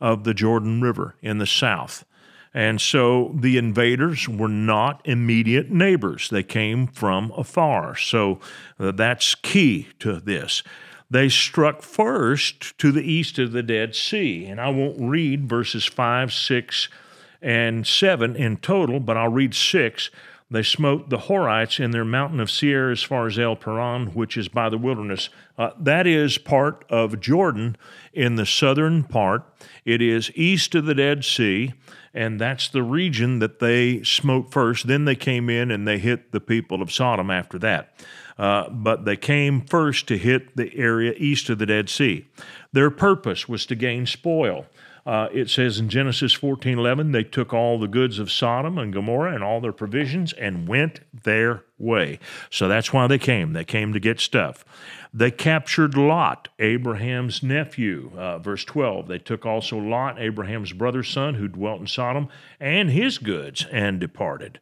of 0.00 0.22
the 0.22 0.34
Jordan 0.34 0.80
River 0.80 1.16
in 1.20 1.38
the 1.38 1.48
south. 1.48 2.04
And 2.52 2.80
so 2.80 3.32
the 3.34 3.56
invaders 3.56 4.28
were 4.28 4.48
not 4.48 5.00
immediate 5.04 5.70
neighbors. 5.70 6.28
They 6.30 6.42
came 6.42 6.86
from 6.86 7.32
afar. 7.36 7.96
So 7.96 8.40
uh, 8.78 8.90
that's 8.90 9.34
key 9.36 9.88
to 10.00 10.18
this. 10.18 10.62
They 11.08 11.28
struck 11.28 11.82
first 11.82 12.76
to 12.78 12.92
the 12.92 13.02
east 13.02 13.38
of 13.38 13.52
the 13.52 13.62
Dead 13.62 13.94
Sea. 13.94 14.46
And 14.46 14.60
I 14.60 14.70
won't 14.70 15.00
read 15.00 15.48
verses 15.48 15.84
5, 15.84 16.32
6, 16.32 16.88
and 17.42 17.86
7 17.86 18.36
in 18.36 18.56
total, 18.58 19.00
but 19.00 19.16
I'll 19.16 19.30
read 19.30 19.54
6 19.54 20.10
they 20.50 20.64
smote 20.64 21.10
the 21.10 21.18
Horites 21.18 21.78
in 21.78 21.92
their 21.92 22.04
mountain 22.04 22.40
of 22.40 22.50
Seir 22.50 22.90
as 22.90 23.04
far 23.04 23.28
as 23.28 23.38
El 23.38 23.54
Paran, 23.54 24.08
which 24.08 24.36
is 24.36 24.48
by 24.48 24.68
the 24.68 24.78
wilderness. 24.78 25.28
Uh, 25.56 25.70
that 25.78 26.08
is 26.08 26.38
part 26.38 26.84
of 26.90 27.20
Jordan 27.20 27.76
in 28.12 28.34
the 28.34 28.46
southern 28.46 29.04
part. 29.04 29.44
It 29.84 30.02
is 30.02 30.32
east 30.34 30.74
of 30.74 30.86
the 30.86 30.94
Dead 30.94 31.24
Sea, 31.24 31.72
and 32.12 32.40
that's 32.40 32.68
the 32.68 32.82
region 32.82 33.38
that 33.38 33.60
they 33.60 34.02
smote 34.02 34.50
first. 34.50 34.86
Then 34.86 35.04
they 35.04 35.14
came 35.14 35.48
in 35.48 35.70
and 35.70 35.86
they 35.86 35.98
hit 35.98 36.32
the 36.32 36.40
people 36.40 36.82
of 36.82 36.92
Sodom 36.92 37.30
after 37.30 37.58
that. 37.60 37.94
Uh, 38.38 38.68
but 38.70 39.04
they 39.04 39.16
came 39.16 39.60
first 39.60 40.08
to 40.08 40.16
hit 40.16 40.56
the 40.56 40.74
area 40.76 41.12
east 41.18 41.50
of 41.50 41.58
the 41.58 41.66
Dead 41.66 41.88
Sea. 41.88 42.26
Their 42.72 42.90
purpose 42.90 43.48
was 43.48 43.66
to 43.66 43.74
gain 43.74 44.06
spoil. 44.06 44.66
Uh, 45.10 45.28
it 45.32 45.50
says 45.50 45.80
in 45.80 45.88
Genesis 45.88 46.32
14:11, 46.32 47.10
they 47.10 47.24
took 47.24 47.52
all 47.52 47.80
the 47.80 47.88
goods 47.88 48.20
of 48.20 48.30
Sodom 48.30 48.78
and 48.78 48.92
Gomorrah 48.92 49.34
and 49.34 49.42
all 49.42 49.60
their 49.60 49.72
provisions 49.72 50.32
and 50.34 50.68
went 50.68 51.00
their 51.24 51.64
way. 51.78 52.20
So 52.48 52.68
that's 52.68 52.92
why 52.92 53.08
they 53.08 53.18
came. 53.18 53.52
They 53.52 53.64
came 53.64 53.92
to 53.92 53.98
get 53.98 54.20
stuff. 54.20 54.64
They 55.12 55.32
captured 55.32 55.96
Lot, 55.96 56.46
Abraham's 56.60 57.42
nephew. 57.42 58.12
Uh, 58.16 58.38
verse 58.38 58.64
12. 58.64 59.08
They 59.08 59.18
took 59.18 59.44
also 59.44 59.78
Lot, 59.78 60.20
Abraham's 60.20 60.72
brother's 60.72 61.08
son, 61.08 61.34
who 61.34 61.48
dwelt 61.48 61.80
in 61.80 61.88
Sodom, 61.88 62.28
and 62.60 62.90
his 62.90 63.18
goods, 63.18 63.66
and 63.72 63.98
departed. 63.98 64.60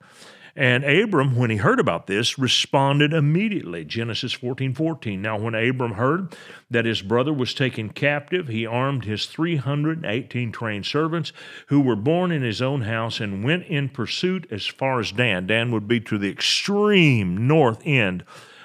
And 0.59 0.83
Abram, 0.83 1.37
when 1.37 1.51
he 1.51 1.59
heard 1.59 1.79
about 1.79 2.09
this, 2.09 2.37
responded 2.37 3.13
immediately. 3.13 3.85
Genesis 3.85 4.33
14 4.33 4.75
14. 4.75 5.23
Now, 5.23 5.39
when 5.39 5.55
Abram 5.55 5.93
heard 5.93 6.35
that 6.69 6.85
his 6.85 7.01
brother 7.01 7.33
was 7.33 7.55
taken 7.55 7.91
captive, 7.91 8.49
he 8.49 8.67
armed 8.67 9.05
his 9.05 9.27
318 9.27 10.51
trained 10.51 10.85
servants 10.85 11.33
who 11.69 11.81
were 11.81 11.95
born 11.95 12.33
in 12.33 12.43
his 12.43 12.61
own 12.61 12.81
house 12.81 13.21
and 13.21 13.45
went 13.45 13.67
in 13.67 13.89
pursuit 13.89 14.49
as 14.51 14.67
far 14.67 14.99
as 14.99 15.13
Dan. 15.13 15.47
Dan 15.47 15.71
would 15.71 15.87
be 15.87 16.01
to 16.01 16.19
the 16.19 16.29
extreme 16.29 17.47
north 17.47 17.81
end 17.85 18.25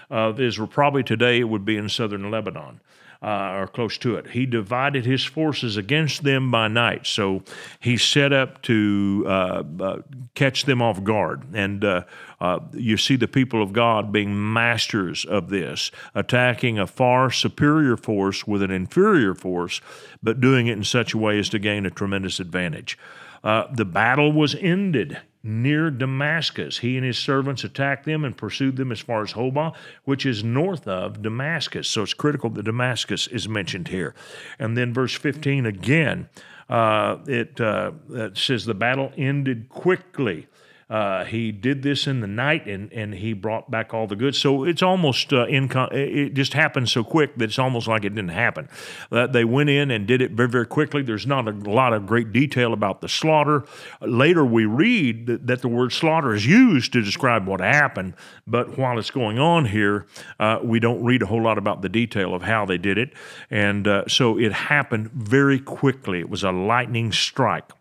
of 0.10 0.40
Israel. 0.40 0.68
Probably 0.68 1.04
today 1.04 1.42
it 1.42 1.48
would 1.48 1.64
be 1.64 1.78
in 1.78 1.90
southern 1.90 2.32
Lebanon 2.32 2.80
uh, 3.24 3.62
or 3.62 3.68
close 3.68 3.98
to 4.00 4.16
it. 4.16 4.28
He 4.32 4.46
divided 4.46 5.06
his 5.06 5.24
forces 5.24 5.78
against 5.78 6.24
them 6.24 6.52
by 6.52 6.68
night. 6.68 7.08
So 7.08 7.44
he 7.80 7.96
set 7.96 8.34
up 8.34 8.62
to 8.64 9.24
uh, 9.26 9.64
uh, 9.80 10.02
catch 10.36 10.66
them 10.66 10.82
off 10.82 11.04
guard. 11.04 11.44
And 11.54 11.86
uh, 11.86 12.04
uh, 12.42 12.60
you 12.74 12.98
see 12.98 13.16
the 13.16 13.28
people 13.28 13.64
of 13.64 13.72
God 13.72 14.12
being 14.12 14.54
masters 14.54 15.24
of 15.24 15.50
this, 15.50 15.90
attacking 16.14 16.78
a 16.78 16.86
far 16.86 17.32
superior 17.32 17.96
force 17.96 18.46
with 18.46 18.62
an 18.62 18.72
inferior 18.72 19.34
force, 19.34 19.80
but 20.22 20.42
doing 20.42 20.68
it 20.68 20.74
in 20.74 20.84
such 20.84 21.14
a 21.14 21.18
way 21.18 21.40
as 21.40 21.48
to 21.50 21.60
gain 21.60 21.86
a 21.86 21.90
tremendous 21.90 22.42
advantage. 22.42 22.98
Uh, 23.42 23.68
the 23.74 23.86
battle 23.86 24.32
was 24.32 24.56
ended 24.56 25.20
near 25.44 25.92
Damascus. 25.92 26.80
He 26.80 26.96
and 26.96 27.06
his 27.06 27.18
servants 27.18 27.64
attacked 27.64 28.06
them 28.06 28.24
and 28.24 28.36
pursued 28.36 28.78
them 28.78 28.92
as 28.92 29.02
far 29.02 29.24
as 29.24 29.34
Hobah, 29.34 29.76
which 30.06 30.26
is 30.26 30.44
north 30.44 30.88
of 30.88 31.22
Damascus. 31.22 31.88
So 31.90 32.04
it's 32.04 32.14
critical 32.14 32.50
that 32.52 32.64
Damascus 32.64 33.28
is 33.28 33.50
mentioned 33.50 33.90
here. 33.90 34.16
And 34.58 34.78
then 34.78 34.94
verse 34.94 35.14
15 35.14 35.66
again, 35.66 36.30
uh, 36.70 37.18
it, 37.28 37.60
uh, 37.60 37.92
it 38.10 38.38
says 38.38 38.66
the 38.66 38.74
battle 38.74 39.12
ended 39.18 39.68
quickly. 39.68 40.48
Uh, 40.94 41.26
he 41.26 41.52
did 41.52 41.82
this 41.82 42.06
in 42.06 42.20
the 42.20 42.28
night 42.28 42.68
and, 42.68 42.94
and 42.94 43.16
he 43.16 43.34
brought 43.34 43.72
back 43.72 43.96
all 43.96 44.06
the 44.06 44.16
goods. 44.16 44.38
So 44.38 44.64
it's 44.64 44.84
almost 44.84 45.34
uh, 45.34 45.48
income. 45.48 45.90
It 45.92 46.36
just 46.36 46.54
happened 46.54 46.88
so 46.88 47.04
quick 47.04 47.36
that 47.38 47.46
it's 47.46 47.58
almost 47.58 47.88
like 47.88 48.06
it 48.06 48.14
didn't 48.14 48.30
happen. 48.30 48.70
Uh, 49.12 49.26
they 49.26 49.44
went 49.44 49.72
in 49.72 49.90
and 49.90 50.06
did 50.06 50.22
it 50.22 50.34
very, 50.34 50.50
very 50.50 50.68
quickly. 50.68 51.02
There's 51.02 51.26
not 51.26 51.48
a 51.48 51.52
lot 51.52 51.94
of 51.94 52.06
great 52.06 52.32
detail 52.32 52.74
about 52.74 53.02
the 53.02 53.10
slaughter. 53.10 53.64
Later, 54.02 54.46
we 54.46 54.66
read 54.66 55.26
that, 55.26 55.48
that 55.48 55.62
the 55.64 55.68
word 55.68 55.94
slaughter 55.94 56.32
is 56.32 56.46
used 56.46 56.94
to 56.94 57.02
describe 57.02 57.48
what 57.48 57.60
happened. 57.60 58.14
But 58.46 58.78
while 58.78 59.00
it's 59.00 59.10
going 59.10 59.40
on 59.40 59.66
here, 59.66 60.06
uh, 60.40 60.60
we 60.62 60.80
don't 60.80 61.04
read 61.04 61.24
a 61.24 61.26
whole 61.26 61.42
lot 61.42 61.58
about 61.58 61.82
the 61.82 61.90
detail 61.90 62.36
of 62.36 62.44
how 62.44 62.68
they 62.68 62.78
did 62.78 63.00
it. 63.00 63.14
And 63.50 63.88
uh, 63.88 64.08
so 64.08 64.38
it 64.38 64.54
happened 64.54 65.10
very 65.12 65.58
quickly. 65.58 66.20
It 66.20 66.30
was 66.30 66.44
a 66.44 66.52
lightning 66.52 67.12
strike. 67.12 67.72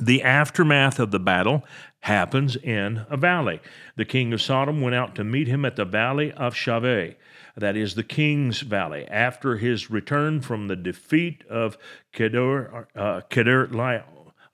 The 0.00 0.22
aftermath 0.22 0.98
of 0.98 1.10
the 1.10 1.20
battle 1.20 1.64
happens 2.04 2.54
in 2.54 3.06
a 3.08 3.16
valley. 3.16 3.58
The 3.96 4.04
king 4.04 4.34
of 4.34 4.42
Sodom 4.42 4.82
went 4.82 4.94
out 4.94 5.14
to 5.14 5.24
meet 5.24 5.48
him 5.48 5.64
at 5.64 5.76
the 5.76 5.86
valley 5.86 6.32
of 6.32 6.54
Shaveh. 6.54 7.14
That 7.56 7.76
is 7.76 7.94
the 7.94 8.02
king's 8.02 8.60
valley. 8.60 9.06
After 9.08 9.56
his 9.56 9.90
return 9.90 10.42
from 10.42 10.68
the 10.68 10.76
defeat 10.76 11.44
of 11.48 11.78
Kedor, 12.12 12.88
uh, 12.94 13.22
Kedor 13.30 13.68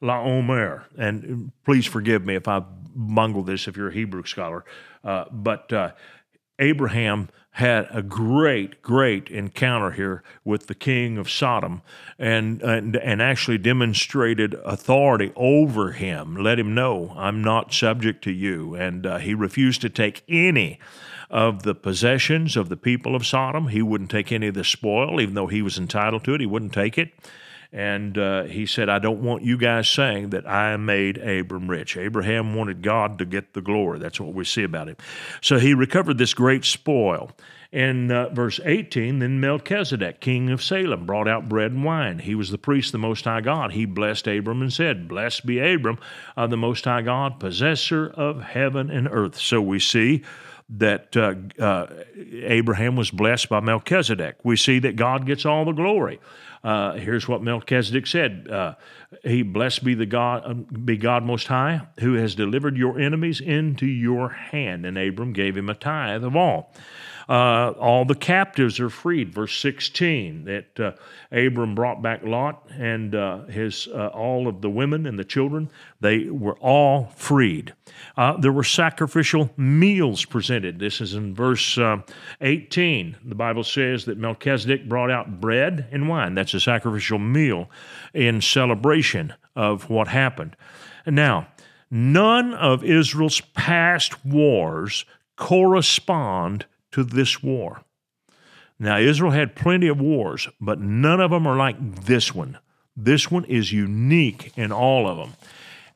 Laomer, 0.01 0.85
and 0.97 1.51
please 1.65 1.87
forgive 1.87 2.25
me 2.25 2.37
if 2.37 2.47
I 2.47 2.63
bungle 2.95 3.43
this 3.43 3.67
if 3.67 3.77
you're 3.77 3.89
a 3.89 3.95
Hebrew 3.95 4.25
scholar, 4.25 4.65
uh, 5.03 5.25
but 5.33 5.73
uh, 5.73 5.91
Abraham 6.61 7.31
had 7.53 7.89
a 7.91 8.03
great, 8.03 8.81
great 8.81 9.29
encounter 9.29 9.91
here 9.91 10.23
with 10.45 10.67
the 10.67 10.75
king 10.75 11.19
of 11.19 11.29
Sodom 11.29 11.83
and, 12.19 12.63
and, 12.63 12.97
and 12.97 13.21
actually 13.21 13.59
demonstrated 13.59 14.55
authority 14.65 15.33
over 15.35 15.93
him, 15.93 16.37
let 16.37 16.59
him 16.59 16.75
know, 16.75 17.13
I'm 17.17 17.43
not 17.43 17.75
subject 17.75 18.23
to 18.25 18.31
you. 18.31 18.75
And 18.75 19.05
uh, 19.05 19.19
he 19.19 19.35
refused 19.35 19.81
to 19.83 19.91
take 19.91 20.23
any 20.29 20.79
of 21.29 21.65
the 21.65 21.75
possessions 21.75 22.57
of 22.57 22.69
the 22.69 22.77
people 22.77 23.15
of 23.17 23.27
Sodom. 23.27 23.69
He 23.69 23.83
wouldn't 23.83 24.11
take 24.11 24.33
any 24.33 24.49
of 24.49 24.55
the 24.55 24.65
spoil, 24.65 25.21
even 25.21 25.35
though 25.35 25.47
he 25.49 25.63
was 25.63 25.79
entitled 25.79 26.25
to 26.25 26.35
it, 26.35 26.41
he 26.41 26.47
wouldn't 26.47 26.73
take 26.73 26.99
it. 26.99 27.13
And 27.73 28.19
uh, 28.19 28.45
he 28.45 28.67
said, 28.67 28.89
I 28.89 28.99
don't 28.99 29.23
want 29.23 29.45
you 29.45 29.57
guys 29.57 29.89
saying 29.89 30.31
that 30.31 30.49
I 30.49 30.77
made 30.77 31.19
Abram 31.19 31.69
rich. 31.69 31.97
Abraham 31.97 32.55
wanted 32.55 32.83
God 32.83 33.19
to 33.19 33.25
get 33.25 33.53
the 33.53 33.61
glory. 33.61 34.01
That's 34.01 34.21
what 34.21 34.35
we 34.35 34.45
see 34.45 34.65
about 34.65 34.89
him. 34.89 34.97
So 35.41 35.59
he 35.59 35.73
recovered 35.73 36.19
this 36.19 36.35
great 36.35 36.65
spoil. 36.65 37.31
In 37.73 38.11
uh, 38.11 38.31
verse 38.31 38.59
18, 38.65 39.21
then 39.21 39.39
Melchizedek, 39.39 40.21
king 40.21 40.51
of 40.51 40.61
Salem, 40.61 41.07
brought 41.07 41.29
out 41.29 41.49
bread 41.49 41.71
and 41.71 41.85
wine. 41.85 42.19
He 42.19 42.35
was 42.35 42.51
the 42.51 42.59
priest 42.59 42.89
of 42.89 42.93
the 42.93 42.99
Most 42.99 43.25
High 43.25 43.43
God. 43.43 43.71
He 43.71 43.85
blessed 43.85 44.27
Abram 44.27 44.61
and 44.61 44.73
said, 44.73 45.07
Blessed 45.07 45.47
be 45.47 45.61
Abram 45.61 46.01
of 46.37 46.51
the 46.51 46.57
Most 46.57 46.85
High 46.85 47.03
God, 47.03 47.39
possessor 47.39 48.09
of 48.09 48.43
heaven 48.43 48.91
and 48.91 49.07
earth. 49.09 49.39
So 49.39 49.63
we 49.63 49.79
see 49.79 50.25
that 50.79 51.17
uh, 51.17 51.35
uh, 51.63 51.87
Abraham 52.43 52.97
was 52.97 53.13
blessed 53.13 53.49
by 53.49 53.61
Melchizedek. 53.61 54.39
We 54.43 54.57
see 54.57 54.81
that 54.81 54.97
God 54.97 55.25
gets 55.25 55.47
all 55.47 55.65
the 55.65 55.73
glory. 55.73 56.19
Uh, 56.63 56.93
here's 56.93 57.27
what 57.27 57.43
Melchizedek 57.43 58.07
said: 58.07 58.49
uh, 58.51 58.75
He 59.25 59.43
blessed 59.43 59.83
be 59.83 59.95
the 59.95 60.07
God, 60.07 60.43
uh, 60.45 60.55
be 60.55 60.97
God 60.97 61.25
Most 61.25 61.47
High, 61.47 61.83
who 62.01 62.15
has 62.15 62.35
delivered 62.35 62.77
your 62.77 63.01
enemies 63.01 63.41
into 63.41 63.87
your 63.87 64.29
hand. 64.29 64.85
And 64.85 64.99
Abram 64.99 65.33
gave 65.33 65.57
him 65.57 65.71
a 65.71 65.75
tithe 65.75 66.25
of 66.25 66.37
all. 66.37 66.75
Uh, 67.31 67.71
all 67.79 68.05
the 68.05 68.15
captives 68.17 68.81
are 68.81 68.91
freed. 68.91 69.33
Verse 69.33 69.57
16 69.61 70.47
that 70.47 70.81
uh, 70.81 70.93
Abram 71.31 71.77
brought 71.77 72.03
back 72.03 72.25
Lot 72.25 72.69
and 72.77 73.15
uh, 73.15 73.45
his 73.45 73.87
uh, 73.87 74.09
all 74.09 74.49
of 74.49 74.61
the 74.61 74.69
women 74.69 75.07
and 75.07 75.17
the 75.17 75.25
children. 75.25 75.71
They 76.01 76.25
were 76.25 76.59
all 76.59 77.13
freed. 77.15 77.73
Uh, 78.17 78.37
there 78.37 78.51
were 78.51 78.65
sacrificial 78.65 79.49
meals 79.57 80.25
presented. 80.25 80.81
This 80.81 81.01
is 81.01 81.15
in 81.15 81.33
verse 81.33 81.79
uh, 81.79 81.99
18. 82.41 83.17
The 83.25 83.37
Bible 83.37 83.63
says 83.63 84.07
that 84.07 84.19
Melchizedek 84.19 84.89
brought 84.89 85.13
out 85.13 85.41
bread 85.41 85.87
and 85.93 86.09
wine. 86.09 86.35
That's 86.35 86.55
a 86.55 86.61
sacrificial 86.61 87.21
meal 87.21 87.71
in 88.13 88.41
celebration 88.41 89.35
of 89.55 89.89
what 89.89 90.09
happened. 90.09 90.57
Now, 91.07 91.47
none 91.93 92.55
of 92.55 92.83
Israel's 92.83 93.41
past 93.41 94.25
wars 94.25 95.05
correspond 95.37 96.67
to 96.93 97.05
this 97.05 97.43
war. 97.43 97.83
Now, 98.79 98.99
Israel 98.99 99.33
had 99.33 99.55
plenty 99.55 99.89
of 99.89 100.01
wars, 100.01 100.49
but 100.61 100.81
none 100.81 101.21
of 101.21 101.31
them 101.31 101.47
are 101.47 101.57
like 101.57 102.05
this 102.05 102.35
one. 102.35 102.59
This 102.97 103.31
one 103.31 103.45
is 103.45 103.73
unique 103.73 104.53
in 104.57 104.73
all 104.73 105.09
of 105.09 105.19
them. 105.19 105.35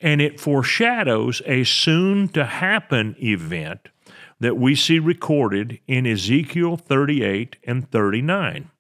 And 0.01 0.21
it 0.21 0.39
foreshadows 0.39 1.41
a 1.47 1.65
soon 1.65 2.29
to 2.29 2.45
happen 2.45 3.17
event 3.19 3.89
that 4.41 4.59
we 4.59 4.75
see 4.75 4.99
recorded 4.99 5.81
in 5.87 6.07
Ezekiel 6.07 6.77
38 6.77 7.57
and 7.65 7.91
39. 7.91 8.71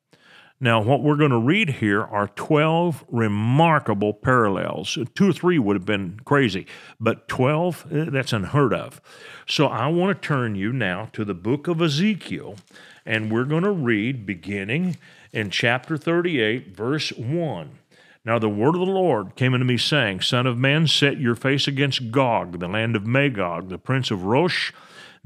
Now, 0.65 0.81
what 0.81 1.03
we're 1.03 1.17
going 1.17 1.31
to 1.31 1.39
read 1.39 1.69
here 1.69 2.03
are 2.03 2.29
12 2.29 3.05
remarkable 3.09 4.15
parallels. 4.15 4.97
Two 5.15 5.29
or 5.29 5.33
three 5.35 5.59
would 5.59 5.77
have 5.77 5.85
been 5.85 6.19
crazy, 6.25 6.67
but 6.99 7.29
12, 7.29 7.87
eh, 7.93 8.05
that's 8.09 8.33
unheard 8.33 8.73
of. 8.73 8.99
So 9.47 9.67
I 9.67 9.89
want 9.89 10.23
to 10.23 10.27
turn 10.27 10.55
you 10.55 10.73
now 10.73 11.11
to 11.13 11.23
the 11.23 11.35
book 11.35 11.69
of 11.69 11.83
Ezekiel, 11.83 12.57
and 13.05 13.31
we're 13.31 13.45
going 13.45 13.65
to 13.65 13.73
read 13.73 14.25
beginning 14.25 14.97
in 15.35 15.51
chapter 15.51 15.99
38, 15.99 16.75
verse 16.75 17.13
1. 17.13 17.79
Now 18.25 18.39
the 18.39 18.49
word 18.49 18.75
of 18.75 18.87
the 18.87 18.87
Lord 18.87 19.37
came 19.37 19.53
unto 19.53 19.67
me, 19.67 19.77
saying, 19.77 20.23
Son 20.23 20.47
of 20.47 20.57
man, 20.57 20.87
set 20.87 21.21
your 21.21 21.35
face 21.35 21.69
against 21.69 22.11
Gog, 22.11 22.59
the 22.59 22.69
land 22.69 22.97
of 22.97 23.07
Magog, 23.07 23.69
the 23.69 23.77
prince 23.77 24.11
of 24.11 24.25
Rosh, 24.25 24.73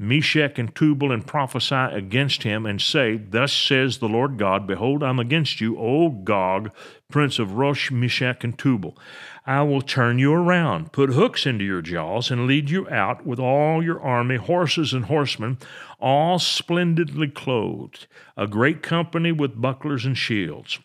Meshech 0.01 0.57
and 0.57 0.73
Tubal, 0.73 1.11
and 1.11 1.27
prophesy 1.27 1.75
against 1.75 2.43
him, 2.43 2.65
and 2.65 2.81
say, 2.81 3.17
Thus 3.17 3.51
says 3.51 3.97
the 3.97 4.07
Lord 4.07 4.37
God, 4.37 4.65
Behold, 4.65 5.03
I'm 5.03 5.19
against 5.19 5.59
you, 5.59 5.77
O 5.77 6.09
Gog, 6.09 6.71
prince 7.09 7.37
of 7.37 7.51
Rosh, 7.51 7.91
Meshech, 7.91 8.45
and 8.45 8.57
Tubal. 8.57 8.97
I 9.45 9.61
will 9.63 9.81
turn 9.81 10.17
you 10.17 10.31
around, 10.31 10.93
put 10.93 11.09
hooks 11.09 11.45
into 11.45 11.65
your 11.65 11.81
jaws, 11.81 12.31
and 12.31 12.47
lead 12.47 12.69
you 12.69 12.89
out 12.89 13.25
with 13.25 13.39
all 13.39 13.83
your 13.83 13.99
army, 13.99 14.37
horses 14.37 14.93
and 14.93 15.05
horsemen, 15.05 15.57
all 15.99 16.39
splendidly 16.39 17.27
clothed, 17.27 18.07
a 18.37 18.47
great 18.47 18.81
company 18.81 19.33
with 19.33 19.59
bucklers 19.59 20.05
and 20.05 20.17
shields, 20.17 20.79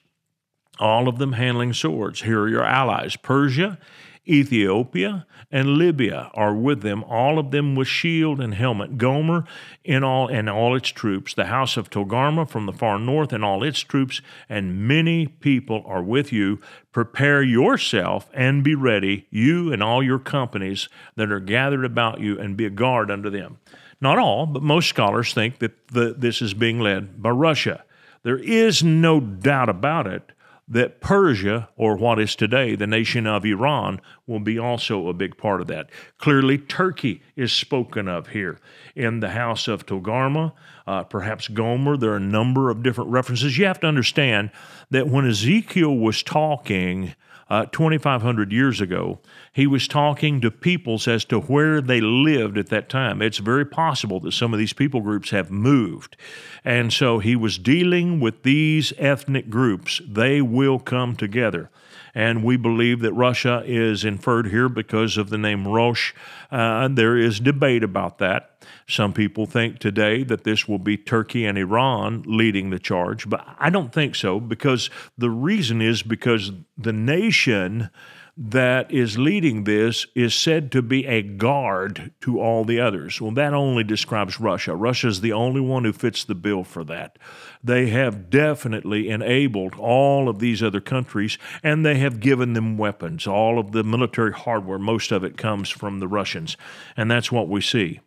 all 0.81 1.07
of 1.07 1.19
them 1.19 1.35
handling 1.35 1.73
swords. 1.73 2.23
Here 2.23 2.41
are 2.41 2.49
your 2.49 2.65
allies 2.65 3.15
Persia, 3.15 3.79
Ethiopia 4.27 5.27
and 5.55 5.79
Libya 5.79 6.33
are 6.35 6.53
with 6.53 6.83
them, 6.83 7.05
all 7.05 7.39
of 7.39 7.53
them 7.53 7.77
with 7.77 7.87
shield 7.87 8.41
and 8.41 8.55
helmet. 8.55 8.99
Gomer 8.99 9.45
in 9.85 10.03
all 10.03 10.27
and 10.27 10.51
all 10.51 10.75
its 10.75 10.89
troops, 10.89 11.33
the 11.33 11.45
house 11.45 11.77
of 11.77 11.89
Togarma 11.89 12.49
from 12.49 12.67
the 12.67 12.73
far 12.73 12.99
north 12.99 13.33
and 13.33 13.45
all 13.45 13.63
its 13.63 13.79
troops, 13.79 14.21
and 14.49 14.89
many 14.89 15.29
people 15.29 15.85
are 15.87 16.03
with 16.03 16.33
you. 16.33 16.61
Prepare 16.91 17.41
yourself 17.41 18.29
and 18.35 18.65
be 18.65 18.75
ready, 18.75 19.29
you 19.31 19.73
and 19.73 19.81
all 19.81 20.03
your 20.03 20.19
companies 20.19 20.89
that 21.15 21.31
are 21.31 21.39
gathered 21.39 21.85
about 21.85 22.19
you, 22.19 22.37
and 22.37 22.57
be 22.57 22.67
a 22.67 22.71
guard 22.71 23.09
unto 23.09 23.31
them. 23.31 23.59
Not 24.01 24.19
all, 24.19 24.47
but 24.47 24.61
most 24.61 24.89
scholars 24.89 25.33
think 25.33 25.61
that 25.61 25.87
the, 25.87 26.17
this 26.19 26.43
is 26.43 26.53
being 26.53 26.81
led 26.81 27.23
by 27.23 27.31
Russia. 27.31 27.85
There 28.25 28.39
is 28.39 28.83
no 28.83 29.21
doubt 29.21 29.69
about 29.69 30.09
it 30.09 30.33
that 30.67 31.01
Persia, 31.01 31.69
or 31.77 31.97
what 31.97 32.19
is 32.19 32.35
today 32.35 32.75
the 32.75 32.87
nation 32.87 33.27
of 33.27 33.45
Iran, 33.45 34.01
will 34.27 34.41
be 34.41 34.59
also 34.59 35.09
a 35.09 35.13
big 35.13 35.37
part 35.37 35.61
of 35.61 35.67
that. 35.67 35.91
Clearly, 36.19 36.57
Turkey 36.57 37.23
is 37.37 37.53
spoken 37.53 38.09
of 38.09 38.29
here 38.29 38.59
in 38.97 39.21
the 39.21 39.31
house 39.31 39.69
of 39.69 39.85
Togarma, 39.85 40.53
uh, 40.87 41.05
perhaps 41.05 41.49
Gomer. 41.49 41.97
There 41.97 42.13
are 42.13 42.17
a 42.17 42.21
number 42.21 42.71
of 42.71 42.83
different 42.83 43.11
references. 43.11 43.59
You 43.59 43.67
have 43.67 43.81
to 43.81 43.87
understand 43.87 44.51
that 44.91 45.09
when 45.09 45.29
Ezekiel 45.29 45.97
was 45.97 46.23
talking 46.23 47.15
uh, 47.51 47.67
2,500 47.67 48.53
years 48.53 48.81
ago, 48.81 49.19
he 49.53 49.67
was 49.67 49.87
talking 49.87 50.41
to 50.41 50.51
peoples 50.51 51.07
as 51.07 51.25
to 51.27 51.41
where 51.41 51.81
they 51.81 52.01
lived 52.01 52.57
at 52.57 52.69
that 52.69 52.89
time. 52.89 53.21
It's 53.21 53.39
very 53.39 53.67
possible 53.67 54.21
that 54.21 54.33
some 54.33 54.53
of 54.53 54.59
these 54.59 54.73
people 54.73 55.01
groups 55.01 55.31
have 55.31 55.51
moved. 55.51 56.17
And 56.65 56.93
so 56.93 57.19
he 57.19 57.37
was 57.37 57.59
dealing 57.59 58.21
with 58.21 58.43
these 58.43 58.93
ethnic 58.99 59.51
groups. 59.51 60.01
They 60.07 60.41
will 60.41 60.79
come 60.79 61.17
together. 61.17 61.71
And 62.15 62.45
we 62.45 62.57
believe 62.57 63.01
that 63.01 63.13
Russia 63.13 63.63
is 63.67 64.05
inferred 64.05 64.47
here 64.47 64.69
because 64.69 65.17
of 65.17 65.31
the 65.31 65.39
name 65.39 65.67
Rosh. 65.67 66.13
Uh, 66.51 66.89
there 66.89 67.17
is 67.17 67.41
debate 67.41 67.83
about 67.83 68.19
that. 68.19 68.54
Some 68.87 69.13
people 69.13 69.47
think 69.47 69.79
today 69.79 70.25
that 70.25 70.45
this 70.45 70.69
will 70.69 70.79
be 70.79 70.97
Turkey 70.97 71.47
and 71.47 71.57
Iran 71.57 72.23
leading 72.27 72.71
the 72.71 72.79
charge, 72.79 73.29
but 73.29 73.47
I 73.59 73.71
don't 73.71 73.93
think 73.93 74.15
so 74.15 74.41
because 74.41 74.91
the 75.17 75.31
reason 75.31 75.81
is 75.81 76.03
because 76.03 76.53
the 76.77 76.93
nation 76.93 77.91
that 78.37 78.91
is 78.91 79.17
leading 79.17 79.63
this 79.63 80.07
is 80.15 80.35
said 80.35 80.73
to 80.73 80.83
be 80.83 81.07
a 81.07 81.23
guard 81.23 82.11
to 82.21 82.41
all 82.41 82.65
the 82.65 82.81
others. 82.81 83.21
Well, 83.21 83.31
that 83.33 83.55
only 83.55 83.85
describes 83.85 84.41
Russia. 84.41 84.75
Russia 84.75 85.07
is 85.07 85.21
the 85.21 85.33
only 85.33 85.61
one 85.61 85.85
who 85.85 85.93
fits 85.93 86.25
the 86.25 86.35
bill 86.35 86.65
for 86.65 86.83
that. 86.85 87.17
They 87.63 87.87
have 87.91 88.31
definitely 88.31 89.09
enabled 89.09 89.75
all 89.77 90.29
of 90.29 90.41
these 90.41 90.65
other 90.65 90.81
countries 90.81 91.39
and 91.63 91.87
they 91.87 91.99
have 91.99 92.19
given 92.19 92.55
them 92.55 92.77
weapons. 92.77 93.27
All 93.27 93.59
of 93.59 93.71
the 93.71 93.85
military 93.85 94.33
hardware, 94.33 94.81
most 94.81 95.13
of 95.13 95.23
it 95.23 95.37
comes 95.37 95.71
from 95.71 96.01
the 96.01 96.09
Russians. 96.09 96.57
And 96.97 97.09
that's 97.09 97.31
what 97.31 97.49
we 97.49 97.61
see. 97.61 98.01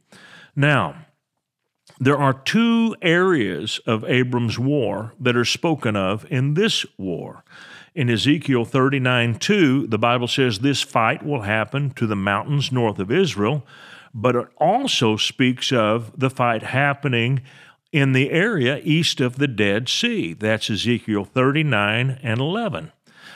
Now, 0.57 1.05
there 1.99 2.17
are 2.17 2.33
two 2.33 2.95
areas 2.99 3.79
of 3.85 4.03
Abram's 4.03 4.57
war 4.57 5.13
that 5.19 5.37
are 5.37 5.45
spoken 5.45 5.95
of 5.95 6.25
in 6.31 6.55
this 6.55 6.83
war. 6.97 7.43
In 7.93 8.09
Ezekiel 8.09 8.65
39 8.65 9.37
2, 9.37 9.85
the 9.85 9.99
Bible 9.99 10.27
says 10.27 10.59
this 10.59 10.81
fight 10.81 11.23
will 11.23 11.41
happen 11.41 11.91
to 11.91 12.07
the 12.07 12.15
mountains 12.15 12.71
north 12.71 12.97
of 12.97 13.11
Israel, 13.11 13.67
but 14.15 14.35
it 14.35 14.47
also 14.57 15.15
speaks 15.15 15.71
of 15.71 16.11
the 16.19 16.31
fight 16.31 16.63
happening 16.63 17.43
in 17.91 18.13
the 18.13 18.31
area 18.31 18.81
east 18.83 19.21
of 19.21 19.37
the 19.37 19.47
Dead 19.47 19.87
Sea. 19.87 20.33
That's 20.33 20.71
Ezekiel 20.71 21.23
39 21.23 22.19
and 22.23 22.39
11. 22.39 22.91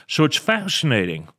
So 0.07 0.24
it's 0.24 0.38
fascinating. 0.38 1.30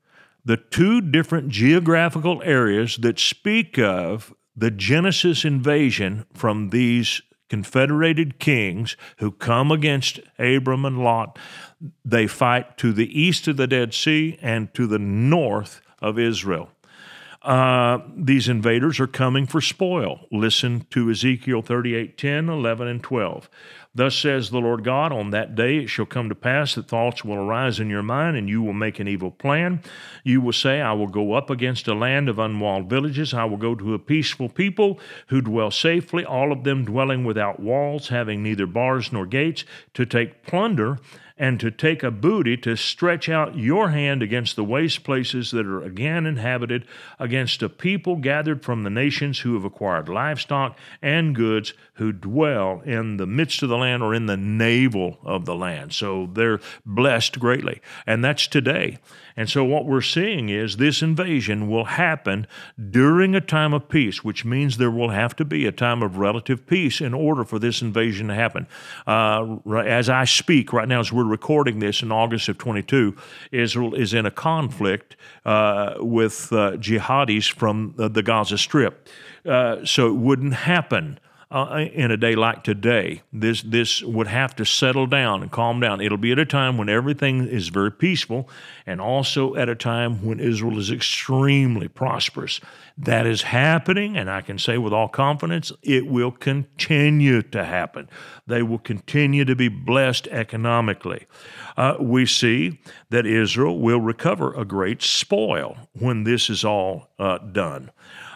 The 0.44 0.56
two 0.56 1.00
different 1.00 1.48
geographical 1.48 2.40
areas 2.44 2.98
that 2.98 3.18
speak 3.18 3.78
of 3.78 4.32
the 4.56 4.70
Genesis 4.70 5.44
invasion 5.44 6.26
from 6.34 6.70
these 6.70 7.22
confederated 7.48 8.38
kings 8.38 8.96
who 9.18 9.30
come 9.30 9.70
against 9.70 10.18
Abram 10.38 10.84
and 10.84 11.04
Lot, 11.04 11.38
they 12.04 12.26
fight 12.26 12.78
to 12.78 12.92
the 12.92 13.20
east 13.20 13.46
of 13.46 13.56
the 13.56 13.66
Dead 13.66 13.92
Sea 13.92 14.38
and 14.40 14.72
to 14.74 14.86
the 14.86 14.98
north 14.98 15.82
of 16.00 16.18
Israel. 16.18 16.70
Uh, 17.42 17.98
these 18.16 18.48
invaders 18.48 19.00
are 19.00 19.06
coming 19.06 19.46
for 19.46 19.60
spoil. 19.60 20.26
Listen 20.30 20.86
to 20.90 21.10
Ezekiel 21.10 21.60
38 21.60 22.16
10, 22.16 22.48
11, 22.48 22.88
and 22.88 23.02
12. 23.02 23.50
Thus 23.94 24.16
says 24.16 24.48
the 24.48 24.58
Lord 24.58 24.84
God, 24.84 25.12
on 25.12 25.30
that 25.30 25.54
day 25.54 25.78
it 25.78 25.88
shall 25.88 26.06
come 26.06 26.30
to 26.30 26.34
pass 26.34 26.74
that 26.74 26.88
thoughts 26.88 27.24
will 27.24 27.36
arise 27.36 27.78
in 27.78 27.90
your 27.90 28.02
mind, 28.02 28.38
and 28.38 28.48
you 28.48 28.62
will 28.62 28.72
make 28.72 28.98
an 28.98 29.06
evil 29.06 29.30
plan. 29.30 29.82
You 30.24 30.40
will 30.40 30.54
say, 30.54 30.80
I 30.80 30.94
will 30.94 31.08
go 31.08 31.34
up 31.34 31.50
against 31.50 31.86
a 31.88 31.94
land 31.94 32.30
of 32.30 32.38
unwalled 32.38 32.88
villages. 32.88 33.34
I 33.34 33.44
will 33.44 33.58
go 33.58 33.74
to 33.74 33.92
a 33.92 33.98
peaceful 33.98 34.48
people 34.48 34.98
who 35.26 35.42
dwell 35.42 35.70
safely, 35.70 36.24
all 36.24 36.52
of 36.52 36.64
them 36.64 36.86
dwelling 36.86 37.24
without 37.24 37.60
walls, 37.60 38.08
having 38.08 38.42
neither 38.42 38.66
bars 38.66 39.12
nor 39.12 39.26
gates, 39.26 39.64
to 39.92 40.06
take 40.06 40.46
plunder 40.46 40.98
and 41.38 41.58
to 41.60 41.70
take 41.70 42.02
a 42.02 42.10
booty 42.10 42.56
to 42.58 42.76
stretch 42.76 43.28
out 43.28 43.56
your 43.56 43.90
hand 43.90 44.22
against 44.22 44.56
the 44.56 44.64
waste 44.64 45.04
places 45.04 45.50
that 45.50 45.66
are 45.66 45.82
again 45.82 46.26
inhabited, 46.26 46.86
against 47.18 47.62
a 47.62 47.68
people 47.68 48.16
gathered 48.16 48.62
from 48.62 48.82
the 48.82 48.90
nations 48.90 49.40
who 49.40 49.54
have 49.54 49.64
acquired 49.64 50.08
livestock 50.08 50.76
and 51.00 51.34
goods, 51.34 51.72
who 51.94 52.12
dwell 52.12 52.82
in 52.84 53.16
the 53.16 53.26
midst 53.26 53.62
of 53.62 53.68
the 53.68 53.76
land 53.76 54.02
or 54.02 54.14
in 54.14 54.26
the 54.26 54.36
navel 54.36 55.18
of 55.24 55.44
the 55.44 55.54
land. 55.54 55.92
So 55.92 56.28
they're 56.32 56.60
blessed 56.84 57.38
greatly. 57.38 57.80
And 58.06 58.24
that's 58.24 58.46
today. 58.46 58.98
And 59.36 59.48
so 59.48 59.64
what 59.64 59.86
we're 59.86 60.00
seeing 60.00 60.48
is 60.48 60.76
this 60.76 61.02
invasion 61.02 61.68
will 61.68 61.84
happen 61.84 62.46
during 62.90 63.34
a 63.34 63.40
time 63.40 63.72
of 63.72 63.88
peace, 63.88 64.22
which 64.22 64.44
means 64.44 64.76
there 64.76 64.90
will 64.90 65.10
have 65.10 65.34
to 65.36 65.44
be 65.44 65.66
a 65.66 65.72
time 65.72 66.02
of 66.02 66.18
relative 66.18 66.66
peace 66.66 67.00
in 67.00 67.14
order 67.14 67.44
for 67.44 67.58
this 67.58 67.82
invasion 67.82 68.28
to 68.28 68.34
happen. 68.34 68.66
Uh, 69.06 69.56
as 69.78 70.08
I 70.08 70.24
speak 70.24 70.72
right 70.72 70.88
now, 70.88 71.00
as 71.00 71.12
we're 71.12 71.24
recording 71.24 71.78
this 71.78 72.02
in 72.02 72.12
August 72.12 72.48
of 72.48 72.58
22, 72.58 73.16
Israel 73.50 73.94
is 73.94 74.14
in 74.14 74.26
a 74.26 74.30
conflict 74.30 75.16
uh, 75.44 75.94
with 75.98 76.52
uh, 76.52 76.72
jihadis 76.72 77.50
from 77.50 77.94
the 77.96 78.22
Gaza 78.22 78.58
Strip. 78.58 79.08
Uh, 79.44 79.84
so 79.84 80.08
it 80.08 80.14
wouldn't 80.14 80.54
happen 80.54 81.18
uh, 81.52 81.86
in 81.92 82.10
a 82.10 82.16
day 82.16 82.34
like 82.34 82.64
today. 82.64 83.22
This 83.32 83.62
this 83.62 84.02
would 84.02 84.26
have 84.26 84.56
to 84.56 84.64
settle 84.64 85.06
down 85.06 85.42
and 85.42 85.50
calm 85.50 85.80
down. 85.80 86.00
It'll 86.00 86.16
be 86.16 86.32
at 86.32 86.38
a 86.38 86.46
time 86.46 86.78
when 86.78 86.88
everything 86.88 87.46
is 87.46 87.68
very 87.68 87.92
peaceful, 87.92 88.48
and 88.86 89.00
also 89.00 89.54
at 89.54 89.68
a 89.68 89.74
time 89.74 90.24
when 90.24 90.40
Israel 90.40 90.78
is 90.78 90.90
extremely 90.90 91.88
prosperous. 91.88 92.60
That 92.96 93.26
is 93.26 93.42
happening, 93.42 94.16
and 94.16 94.30
I 94.30 94.40
can 94.40 94.58
say 94.58 94.78
with 94.78 94.92
all 94.92 95.08
confidence, 95.08 95.72
it 95.82 96.06
will 96.06 96.30
continue 96.30 97.42
to 97.42 97.64
happen. 97.64 98.08
They 98.46 98.62
will 98.62 98.78
continue 98.78 99.44
to 99.44 99.56
be 99.56 99.68
blessed 99.68 100.28
economically. 100.28 101.26
Uh, 101.76 101.96
we 102.00 102.26
see 102.26 102.80
that 103.10 103.26
Israel 103.26 103.78
will 103.78 104.00
recover 104.00 104.52
a 104.54 104.64
great 104.64 105.02
spoil 105.02 105.76
when 105.92 106.24
this 106.24 106.50
is 106.50 106.64
all 106.64 107.10
uh, 107.18 107.38
done. 107.38 107.90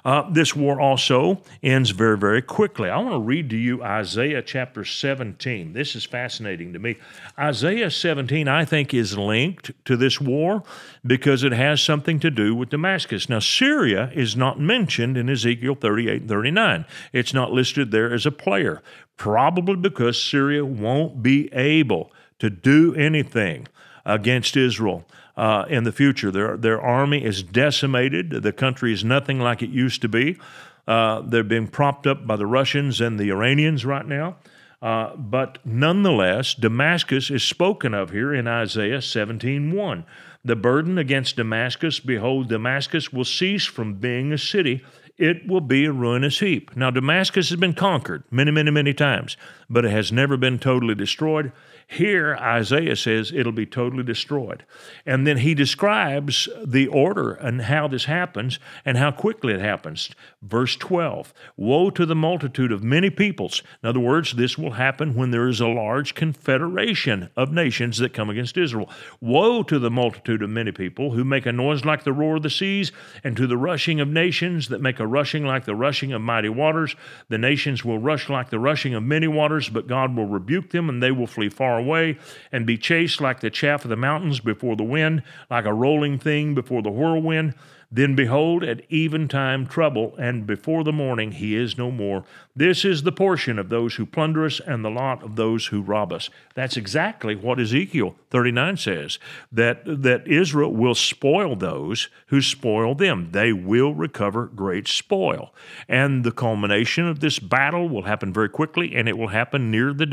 Uh, 0.07 0.23
this 0.31 0.55
war 0.55 0.81
also 0.81 1.43
ends 1.65 1.91
very, 1.91 2.17
very 2.17 2.41
quickly. 2.41 2.89
I 2.89 2.97
want 2.99 3.15
to 3.15 3.19
read 3.19 3.51
to 3.51 3.57
you 3.57 3.83
Isaiah 3.83 4.41
chapter 4.41 4.85
17. 4.85 5.73
This 5.73 5.97
is 5.97 6.05
fascinating 6.05 6.73
to 6.75 6.79
me. 6.79 6.95
Isaiah 7.37 7.91
17, 7.91 8.47
I 8.47 8.65
think, 8.65 8.95
is 8.95 9.19
linked 9.19 9.73
to 9.85 9.97
this 9.97 10.21
war 10.21 10.63
because 11.05 11.43
it 11.43 11.51
has 11.51 11.83
something 11.83 12.21
to 12.21 12.31
do 12.31 12.55
with 12.55 12.71
Damascus. 12.71 13.29
Now, 13.29 13.41
Syria 13.41 14.13
is 14.15 14.37
not 14.37 14.61
mentioned 14.61 15.17
in 15.17 15.29
Ezekiel 15.29 15.75
38 15.75 16.21
and 16.21 16.31
39, 16.31 16.85
it's 17.13 17.35
not 17.35 17.51
listed 17.51 17.91
there 17.91 18.15
as 18.15 18.27
a 18.27 18.31
player, 18.31 18.85
probably 19.17 19.75
because 19.75 20.23
Syria 20.23 20.65
won't 20.65 21.21
be 21.21 21.53
able 21.53 22.13
to 22.39 22.49
do 22.49 22.95
anything 22.95 23.67
against 24.05 24.57
Israel 24.57 25.05
uh, 25.37 25.65
in 25.69 25.85
the 25.85 25.93
future. 25.93 26.31
Their, 26.31 26.57
their 26.57 26.81
army 26.81 27.25
is 27.25 27.43
decimated. 27.43 28.31
The 28.31 28.53
country 28.53 28.93
is 28.93 29.05
nothing 29.05 29.39
like 29.39 29.63
it 29.63 29.71
used 29.71 30.03
to 30.03 30.09
be. 30.09 30.39
Uh, 30.87 31.21
they're 31.23 31.45
being 31.45 31.69
propped 31.69 32.07
up 32.07 32.27
by 32.27 32.37
the 32.37 32.47
Russians 32.47 33.01
and 33.01 33.19
the 33.19 33.31
Iranians 33.31 33.85
right 33.85 34.07
now. 34.07 34.37
Uh, 34.81 35.17
but 35.17 35.59
nonetheless, 35.65 36.55
Damascus 36.55 37.31
is 37.31 37.43
spoken 37.43 37.95
of 37.95 38.11
here 38.11 38.33
in 38.35 38.47
Isaiah 38.47 39.01
17:1. 39.01 40.05
The 40.45 40.55
burden 40.55 40.97
against 40.97 41.37
Damascus, 41.37 41.99
behold, 41.99 42.49
Damascus 42.49 43.13
will 43.13 43.25
cease 43.25 43.65
from 43.65 43.95
being 43.95 44.33
a 44.33 44.39
city 44.39 44.85
it 45.19 45.47
will 45.47 45.61
be 45.61 45.87
a 45.87 45.93
ruinous 45.93 46.41
heap. 46.41 46.77
Now, 46.77 46.91
Damascus 46.91 47.49
has 47.49 47.59
been 47.59 47.75
conquered 47.75 48.25
many, 48.31 48.51
many, 48.51 48.71
many 48.71 48.93
times, 48.93 49.37
but 49.69 49.85
it 49.85 49.91
has 49.91 50.13
never 50.13 50.37
been 50.37 50.59
totally 50.59 50.95
destroyed. 50.95 51.53
Here, 51.89 52.35
Isaiah 52.35 52.97
says 52.97 53.33
it'll 53.33 53.53
be 53.53 53.65
totally 53.65 54.03
destroyed. 54.03 54.65
And 55.07 55.25
then 55.25 55.39
he 55.39 55.55
describes 55.55 56.49
the 56.65 56.89
order 56.89 57.33
and 57.33 57.63
how 57.63 57.87
this 57.87 58.07
happens 58.07 58.59
and 58.85 58.99
how 58.99 59.13
quickly 59.13 59.55
it 59.55 59.61
happens. 59.61 60.11
Verse 60.43 60.75
12 60.75 61.33
Woe 61.57 61.91
to 61.91 62.05
the 62.05 62.17
multitude 62.17 62.73
of 62.73 62.83
many 62.83 63.09
peoples. 63.09 63.63
In 63.85 63.89
other 63.89 64.01
words, 64.01 64.33
this 64.33 64.59
will 64.59 64.73
happen 64.73 65.15
when 65.15 65.31
there 65.31 65.47
is 65.47 65.61
a 65.61 65.69
large 65.69 66.17
confederation 66.17 67.31
of 67.37 67.53
nations 67.53 67.99
that 67.99 68.13
come 68.13 68.31
against 68.31 68.59
Israel. 68.59 68.91
Woe 69.21 69.63
to 69.63 69.79
the 69.79 69.91
multitude 69.91 70.43
of 70.43 70.51
many 70.51 70.73
people 70.73 71.13
who 71.13 71.25
make 71.25 71.47
a 71.47 71.53
noise 71.53 71.85
like 71.85 72.03
the 72.03 72.13
roar 72.13 72.37
of 72.37 72.43
the 72.43 72.51
seas, 72.51 72.91
and 73.23 73.37
to 73.37 73.47
the 73.47 73.57
rushing 73.57 74.01
of 74.01 74.09
nations 74.09 74.69
that 74.69 74.81
make 74.81 74.99
a 74.99 75.06
rushing 75.07 75.45
like 75.45 75.65
the 75.65 75.75
rushing 75.75 76.13
of 76.13 76.21
mighty 76.21 76.49
waters. 76.49 76.97
The 77.29 77.39
nations 77.39 77.85
will 77.85 77.99
rush 77.99 78.29
like 78.29 78.51
the 78.51 78.59
rushing 78.59 78.95
of 78.95 79.03
many 79.03 79.29
waters, 79.29 79.69
but 79.69 79.87
God 79.87 80.17
will 80.17 80.27
rebuke 80.27 80.71
them, 80.71 80.89
and 80.89 81.03
they 81.03 81.11
will 81.11 81.27
flee 81.27 81.49
far 81.49 81.79
away, 81.79 82.19
and 82.53 82.67
be 82.67 82.79
chased 82.79 83.21
like 83.21 83.41
the 83.41 83.51
chaff 83.51 83.85
of 83.85 83.91
the 83.91 83.97
mountains 83.97 84.41
before 84.41 84.77
the 84.77 84.85
wind, 84.85 85.23
like 85.51 85.65
a 85.65 85.75
rolling 85.75 86.19
thing 86.19 86.55
before 86.55 86.83
the 86.83 86.91
whirlwind. 86.91 87.55
Then 87.91 88.17
behold, 88.17 88.65
at 88.65 88.89
eventime 88.91 89.69
trouble, 89.69 90.15
and 90.19 90.47
before 90.47 90.83
the 90.83 90.93
morning 90.93 91.33
he 91.33 91.55
is 91.55 91.79
no 91.79 91.91
more. 91.91 92.25
This 92.55 92.85
is 92.85 93.03
the 93.03 93.13
portion 93.13 93.59
of 93.59 93.69
those 93.69 93.95
who 93.95 94.07
plunder 94.07 94.45
us, 94.45 94.61
and 94.61 94.85
the 94.85 94.91
lot 94.91 95.23
of 95.23 95.37
those 95.37 95.67
who 95.67 95.83
rob 95.83 96.13
us. 96.13 96.29
That's 96.55 96.77
exactly 96.77 97.37
what 97.37 97.61
Ezekiel 97.61 98.17
39 98.31 98.77
says 98.77 99.19
that, 99.53 99.83
that 99.85 100.27
Israel 100.27 100.73
will 100.73 100.97
spoil 100.97 101.55
those 101.55 102.09
who 102.27 102.43
spoil 102.43 102.95
them. 102.95 103.31
They 103.31 103.53
will 103.53 103.95
recover 103.95 104.47
great 104.47 104.89
spoil. 104.89 105.55
And 105.89 106.25
the 106.25 106.33
culmination 106.33 107.07
of 107.07 107.21
this 107.21 107.39
battle 107.39 107.89
will 107.89 108.03
happen 108.03 108.33
very 108.33 108.49
quickly, 108.49 108.95
and 108.97 109.09
it 109.09 109.17
will 109.17 109.29
happen 109.29 109.71
near 109.71 109.93
the 109.93 110.05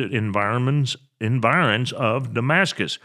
environs 1.20 1.92
of 1.94 2.34
Damascus 2.34 3.00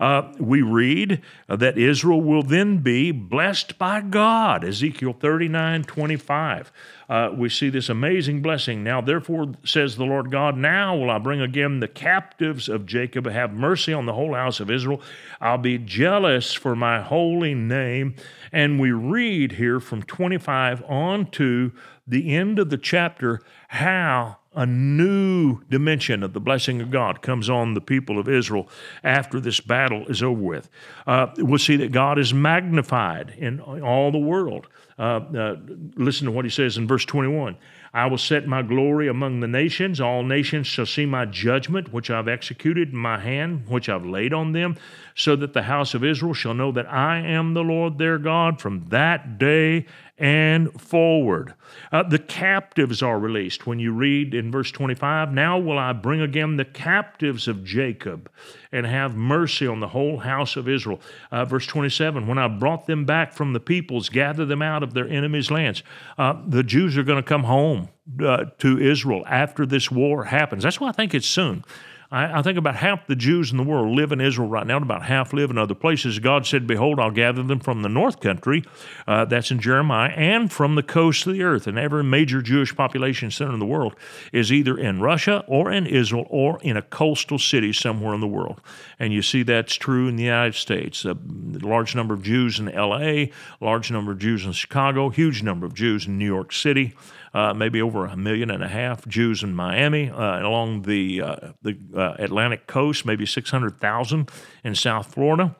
uh, 0.00 0.32
we 0.38 0.62
read 0.62 1.20
that 1.46 1.76
Israel 1.76 2.22
will 2.22 2.42
then 2.42 2.78
be 2.78 3.12
blessed 3.12 3.78
by 3.78 4.00
God. 4.00 4.64
Ezekiel 4.64 5.12
39 5.12 5.84
25. 5.84 6.72
Uh, 7.08 7.30
we 7.36 7.48
see 7.48 7.68
this 7.68 7.88
amazing 7.88 8.40
blessing. 8.40 8.82
Now, 8.82 9.00
therefore, 9.00 9.52
says 9.64 9.96
the 9.96 10.04
Lord 10.04 10.30
God, 10.30 10.56
now 10.56 10.96
will 10.96 11.10
I 11.10 11.18
bring 11.18 11.40
again 11.40 11.80
the 11.80 11.88
captives 11.88 12.68
of 12.68 12.86
Jacob, 12.86 13.26
have 13.26 13.52
mercy 13.52 13.92
on 13.92 14.06
the 14.06 14.14
whole 14.14 14.34
house 14.34 14.58
of 14.58 14.70
Israel. 14.70 15.02
I'll 15.40 15.58
be 15.58 15.76
jealous 15.76 16.54
for 16.54 16.74
my 16.74 17.02
holy 17.02 17.54
name. 17.54 18.14
And 18.52 18.80
we 18.80 18.92
read 18.92 19.52
here 19.52 19.80
from 19.80 20.02
25 20.02 20.82
on 20.84 21.30
to 21.32 21.72
the 22.06 22.34
end 22.34 22.58
of 22.58 22.70
the 22.70 22.78
chapter 22.78 23.40
how 23.68 24.38
a 24.54 24.66
new 24.66 25.60
dimension 25.70 26.22
of 26.24 26.32
the 26.32 26.40
blessing 26.40 26.80
of 26.80 26.90
God 26.90 27.22
comes 27.22 27.48
on 27.48 27.74
the 27.74 27.80
people 27.80 28.18
of 28.18 28.28
Israel 28.28 28.68
after 29.04 29.38
this 29.38 29.60
battle 29.60 30.06
is 30.08 30.22
over 30.22 30.40
with. 30.40 30.68
Uh, 31.06 31.28
we'll 31.38 31.58
see 31.58 31.76
that 31.76 31.92
God 31.92 32.18
is 32.18 32.34
magnified 32.34 33.34
in 33.38 33.60
all 33.60 34.10
the 34.10 34.18
world. 34.18 34.66
Uh, 35.00 35.24
uh, 35.34 35.56
listen 35.96 36.26
to 36.26 36.30
what 36.30 36.44
he 36.44 36.50
says 36.50 36.76
in 36.76 36.86
verse 36.86 37.06
21 37.06 37.56
I 37.94 38.06
will 38.06 38.18
set 38.18 38.46
my 38.46 38.60
glory 38.60 39.08
among 39.08 39.40
the 39.40 39.48
nations. 39.48 39.98
All 39.98 40.22
nations 40.22 40.66
shall 40.66 40.84
see 40.84 41.06
my 41.06 41.24
judgment, 41.24 41.90
which 41.90 42.10
I've 42.10 42.28
executed 42.28 42.90
in 42.90 42.98
my 42.98 43.18
hand, 43.18 43.66
which 43.66 43.88
I've 43.88 44.04
laid 44.04 44.34
on 44.34 44.52
them, 44.52 44.76
so 45.14 45.34
that 45.36 45.54
the 45.54 45.62
house 45.62 45.94
of 45.94 46.04
Israel 46.04 46.34
shall 46.34 46.52
know 46.52 46.70
that 46.72 46.92
I 46.92 47.18
am 47.18 47.54
the 47.54 47.62
Lord 47.62 47.96
their 47.96 48.18
God 48.18 48.60
from 48.60 48.84
that 48.90 49.38
day 49.38 49.86
and 50.18 50.78
forward. 50.78 51.54
Uh, 51.90 52.02
the 52.02 52.18
captives 52.18 53.02
are 53.02 53.18
released. 53.18 53.66
When 53.66 53.78
you 53.78 53.92
read 53.92 54.34
in 54.34 54.52
verse 54.52 54.70
25, 54.70 55.32
now 55.32 55.58
will 55.58 55.78
I 55.78 55.94
bring 55.94 56.20
again 56.20 56.56
the 56.56 56.64
captives 56.66 57.48
of 57.48 57.64
Jacob 57.64 58.30
and 58.72 58.86
have 58.86 59.16
mercy 59.16 59.66
on 59.66 59.80
the 59.80 59.88
whole 59.88 60.18
house 60.18 60.56
of 60.56 60.68
Israel. 60.68 61.00
Uh, 61.30 61.44
verse 61.44 61.66
27, 61.66 62.26
when 62.26 62.38
I 62.38 62.48
brought 62.48 62.86
them 62.86 63.04
back 63.04 63.32
from 63.32 63.52
the 63.52 63.60
peoples, 63.60 64.08
gather 64.08 64.44
them 64.44 64.62
out 64.62 64.82
of 64.82 64.94
their 64.94 65.08
enemies' 65.08 65.50
lands. 65.50 65.82
Uh, 66.16 66.34
the 66.46 66.62
Jews 66.62 66.96
are 66.96 67.02
going 67.02 67.22
to 67.22 67.28
come 67.28 67.44
home 67.44 67.88
uh, 68.22 68.46
to 68.58 68.78
Israel 68.78 69.24
after 69.26 69.66
this 69.66 69.90
war 69.90 70.24
happens. 70.24 70.62
That's 70.62 70.80
why 70.80 70.88
I 70.88 70.92
think 70.92 71.14
it's 71.14 71.26
soon. 71.26 71.64
I, 72.12 72.40
I, 72.40 72.42
think 72.42 72.58
about 72.58 72.74
half 72.74 73.06
the 73.06 73.14
Jews 73.14 73.52
in 73.52 73.56
the 73.56 73.62
world 73.62 73.94
live 73.94 74.10
in 74.10 74.20
Israel 74.20 74.48
right 74.48 74.66
now, 74.66 74.76
and 74.76 74.82
about 74.82 75.04
half 75.04 75.32
live 75.32 75.50
in 75.50 75.58
other 75.58 75.74
places. 75.74 76.18
God 76.18 76.44
said, 76.44 76.66
Behold, 76.66 76.98
I'll 76.98 77.10
gather 77.12 77.42
them 77.42 77.60
from 77.60 77.82
the 77.82 77.88
north 77.88 78.20
country, 78.20 78.64
uh, 79.06 79.26
that's 79.26 79.50
in 79.50 79.60
Jeremiah, 79.60 80.10
and 80.10 80.50
from 80.50 80.74
the 80.74 80.82
coast 80.82 81.26
of 81.26 81.34
the 81.34 81.42
earth. 81.42 81.66
And 81.66 81.78
every 81.78 82.02
major 82.02 82.42
Jewish 82.42 82.74
population 82.74 83.30
center 83.30 83.52
in 83.52 83.60
the 83.60 83.66
world 83.66 83.94
is 84.32 84.52
either 84.52 84.76
in 84.76 85.00
Russia 85.00 85.44
or 85.46 85.70
in 85.70 85.86
Israel 85.86 86.26
or 86.28 86.58
in 86.62 86.76
a 86.76 86.82
coastal 86.82 87.38
city 87.38 87.72
somewhere 87.72 88.14
in 88.14 88.20
the 88.20 88.26
world. 88.26 88.60
And 88.98 89.12
you 89.12 89.22
see 89.22 89.44
that's 89.44 89.74
true 89.74 90.08
in 90.08 90.16
the 90.16 90.24
United 90.24 90.56
States. 90.56 91.04
A 91.04 91.16
large 91.62 91.94
number 91.94 92.14
of 92.14 92.22
Jews 92.22 92.58
in 92.58 92.66
LA, 92.66 93.26
large 93.60 93.90
number 93.90 94.12
of 94.12 94.18
Jews 94.18 94.44
in 94.44 94.52
Chicago, 94.52 95.10
huge 95.10 95.42
number 95.42 95.64
of 95.64 95.74
Jews 95.74 96.06
in 96.06 96.18
New 96.18 96.26
York 96.26 96.52
City 96.52 96.94
uh, 97.34 97.54
maybe 97.54 97.80
over 97.80 98.06
a 98.06 98.16
million 98.16 98.50
and 98.50 98.62
a 98.62 98.68
half 98.68 99.06
Jews 99.06 99.42
in 99.42 99.54
Miami, 99.54 100.10
uh, 100.10 100.40
along 100.40 100.82
the 100.82 101.22
uh, 101.22 101.36
the 101.62 101.76
uh, 101.94 102.14
Atlantic 102.18 102.66
coast, 102.66 103.06
maybe 103.06 103.26
600,000 103.26 104.30
in 104.64 104.74
South 104.74 105.12
Florida 105.12 105.56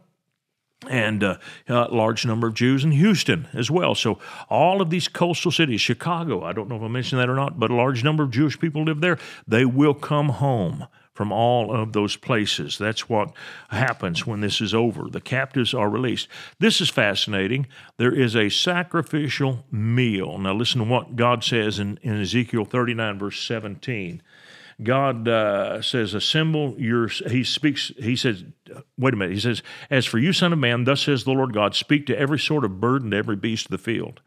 and 0.88 1.22
a 1.22 1.38
uh, 1.68 1.88
large 1.90 2.24
number 2.24 2.46
of 2.46 2.54
Jews 2.54 2.84
in 2.84 2.92
Houston 2.92 3.48
as 3.52 3.70
well. 3.70 3.94
So 3.94 4.18
all 4.48 4.80
of 4.80 4.90
these 4.90 5.08
coastal 5.08 5.50
cities, 5.50 5.80
Chicago, 5.80 6.42
I 6.42 6.52
don't 6.52 6.68
know 6.68 6.76
if 6.76 6.82
I 6.82 6.88
mentioned 6.88 7.20
that 7.20 7.28
or 7.28 7.34
not, 7.34 7.58
but 7.58 7.70
a 7.70 7.74
large 7.74 8.02
number 8.02 8.22
of 8.22 8.30
Jewish 8.30 8.58
people 8.58 8.84
live 8.84 9.00
there. 9.00 9.18
They 9.46 9.64
will 9.64 9.94
come 9.94 10.30
home 10.30 10.86
from 11.20 11.32
all 11.32 11.70
of 11.70 11.92
those 11.92 12.16
places. 12.16 12.78
That's 12.78 13.06
what 13.06 13.34
happens 13.68 14.26
when 14.26 14.40
this 14.40 14.58
is 14.62 14.72
over. 14.72 15.10
The 15.10 15.20
captives 15.20 15.74
are 15.74 15.90
released. 15.90 16.28
This 16.60 16.80
is 16.80 16.88
fascinating. 16.88 17.66
There 17.98 18.14
is 18.14 18.34
a 18.34 18.48
sacrificial 18.48 19.66
meal. 19.70 20.38
Now, 20.38 20.54
listen 20.54 20.78
to 20.78 20.86
what 20.86 21.16
God 21.16 21.44
says 21.44 21.78
in, 21.78 21.98
in 22.00 22.18
Ezekiel 22.22 22.64
39, 22.64 23.18
verse 23.18 23.38
17. 23.38 24.22
God 24.82 25.28
uh, 25.28 25.82
says, 25.82 26.14
Assemble 26.14 26.74
your, 26.78 27.08
he 27.08 27.44
speaks, 27.44 27.92
he 27.98 28.16
says, 28.16 28.42
wait 28.96 29.12
a 29.12 29.16
minute, 29.18 29.34
he 29.34 29.40
says, 29.40 29.62
As 29.90 30.06
for 30.06 30.16
you, 30.16 30.32
son 30.32 30.54
of 30.54 30.58
man, 30.58 30.84
thus 30.84 31.02
says 31.02 31.24
the 31.24 31.32
Lord 31.32 31.52
God, 31.52 31.74
speak 31.74 32.06
to 32.06 32.18
every 32.18 32.38
sort 32.38 32.64
of 32.64 32.80
bird 32.80 33.02
and 33.02 33.12
every 33.12 33.36
beast 33.36 33.66
of 33.66 33.72
the 33.72 33.76
field. 33.76 34.22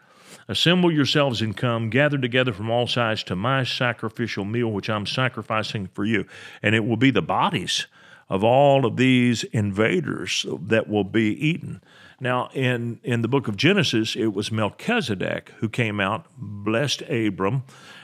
Assemble 0.48 0.92
yourselves 0.92 1.42
and 1.42 1.56
come, 1.56 1.90
gather 1.90 2.18
together 2.18 2.54
from 2.54 2.70
all 2.70 2.88
sides 2.88 3.24
to 3.24 3.36
my 3.36 3.64
sacrificial 3.64 4.46
meal, 4.46 4.72
which 4.72 4.90
I'm 4.90 5.06
sacrificing 5.06 5.88
for 5.88 6.06
you. 6.06 6.26
And 6.62 6.76
it 6.76 6.86
will 6.86 6.98
be 6.98 7.12
the 7.12 7.22
bodies 7.22 7.88
of 8.30 8.44
all 8.44 8.86
of 8.86 8.98
these 8.98 9.44
invaders 9.46 10.46
that 10.50 10.90
will 10.90 11.04
be 11.04 11.34
eaten. 11.46 11.82
Now, 12.20 12.50
in, 12.54 13.00
in 13.04 13.22
the 13.22 13.28
book 13.28 13.48
of 13.48 13.58
Genesis, 13.58 14.16
it 14.16 14.34
was 14.34 14.52
Melchizedek 14.52 15.52
who 15.58 15.70
came 15.70 16.00
out, 16.00 16.26
blessed 16.38 17.02
Abram, 17.04 17.64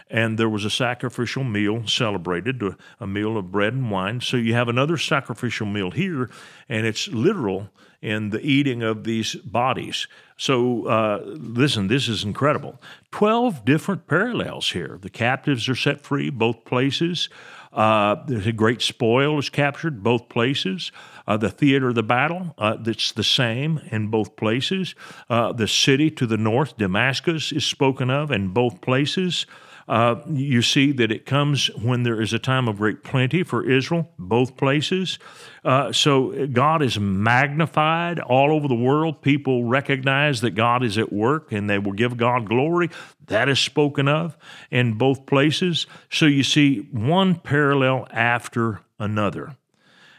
and 0.09 0.37
there 0.37 0.49
was 0.49 0.65
a 0.65 0.69
sacrificial 0.69 1.43
meal 1.43 1.87
celebrated, 1.87 2.61
a 2.99 3.07
meal 3.07 3.37
of 3.37 3.51
bread 3.51 3.73
and 3.73 3.91
wine. 3.91 4.21
So 4.21 4.37
you 4.37 4.53
have 4.55 4.67
another 4.67 4.97
sacrificial 4.97 5.67
meal 5.67 5.91
here, 5.91 6.29
and 6.67 6.85
it's 6.85 7.07
literal 7.07 7.69
in 8.01 8.29
the 8.29 8.41
eating 8.41 8.81
of 8.81 9.03
these 9.03 9.35
bodies. 9.35 10.07
So, 10.37 10.85
uh, 10.87 11.21
listen, 11.25 11.87
this 11.87 12.07
is 12.07 12.23
incredible. 12.23 12.81
12 13.11 13.65
different 13.65 14.07
parallels 14.07 14.71
here. 14.71 14.97
The 15.01 15.09
captives 15.09 15.67
are 15.67 15.75
set 15.75 16.01
free, 16.01 16.29
both 16.29 16.63
places. 16.63 17.27
Uh, 17.73 18.15
there's 18.25 18.47
a 18.47 18.51
great 18.51 18.81
spoil 18.81 19.37
is 19.37 19.49
captured 19.49 20.01
both 20.01 20.29
places. 20.29 20.91
Uh, 21.27 21.37
the 21.37 21.49
theater 21.49 21.89
of 21.89 21.95
the 21.95 22.03
battle, 22.03 22.55
uh, 22.57 22.75
that's 22.79 23.11
the 23.11 23.23
same 23.23 23.79
in 23.91 24.07
both 24.07 24.35
places. 24.35 24.95
Uh, 25.29 25.51
the 25.51 25.67
city 25.67 26.09
to 26.09 26.25
the 26.25 26.37
north, 26.37 26.77
Damascus, 26.77 27.51
is 27.51 27.65
spoken 27.65 28.09
of 28.09 28.31
in 28.31 28.47
both 28.49 28.81
places. 28.81 29.45
Uh, 29.89 30.21
you 30.29 30.61
see 30.61 30.91
that 30.91 31.11
it 31.11 31.25
comes 31.25 31.67
when 31.75 32.03
there 32.03 32.21
is 32.21 32.31
a 32.31 32.37
time 32.37 32.67
of 32.67 32.77
great 32.77 33.03
plenty 33.03 33.41
for 33.41 33.67
Israel, 33.67 34.07
both 34.19 34.55
places. 34.55 35.17
Uh, 35.65 35.91
so 35.91 36.45
God 36.45 36.83
is 36.83 36.99
magnified 36.99 38.19
all 38.19 38.51
over 38.51 38.67
the 38.67 38.75
world. 38.75 39.23
People 39.23 39.65
recognize 39.65 40.41
that 40.41 40.51
God 40.51 40.83
is 40.83 40.99
at 40.99 41.11
work 41.11 41.51
and 41.51 41.67
they 41.67 41.79
will 41.79 41.93
give 41.93 42.17
God 42.17 42.47
glory. 42.47 42.91
That 43.25 43.49
is 43.49 43.59
spoken 43.59 44.07
of 44.07 44.37
in 44.69 44.93
both 44.93 45.25
places. 45.25 45.87
So 46.11 46.27
you 46.27 46.43
see 46.43 46.87
one 46.91 47.33
parallel 47.33 48.07
after 48.11 48.81
another. 48.99 49.55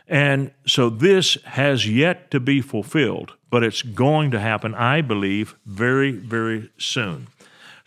And 0.09 0.51
so 0.67 0.91
this 0.91 1.39
has 1.45 1.89
yet 1.89 2.33
to 2.33 2.41
be 2.41 2.61
fulfilled, 2.61 3.35
but 3.51 3.63
it's 3.63 3.83
going 3.83 4.33
to 4.33 4.41
happen, 4.41 4.75
I 4.75 5.01
believe, 5.01 5.55
very, 5.65 6.11
very 6.11 6.71
soon. 6.77 7.29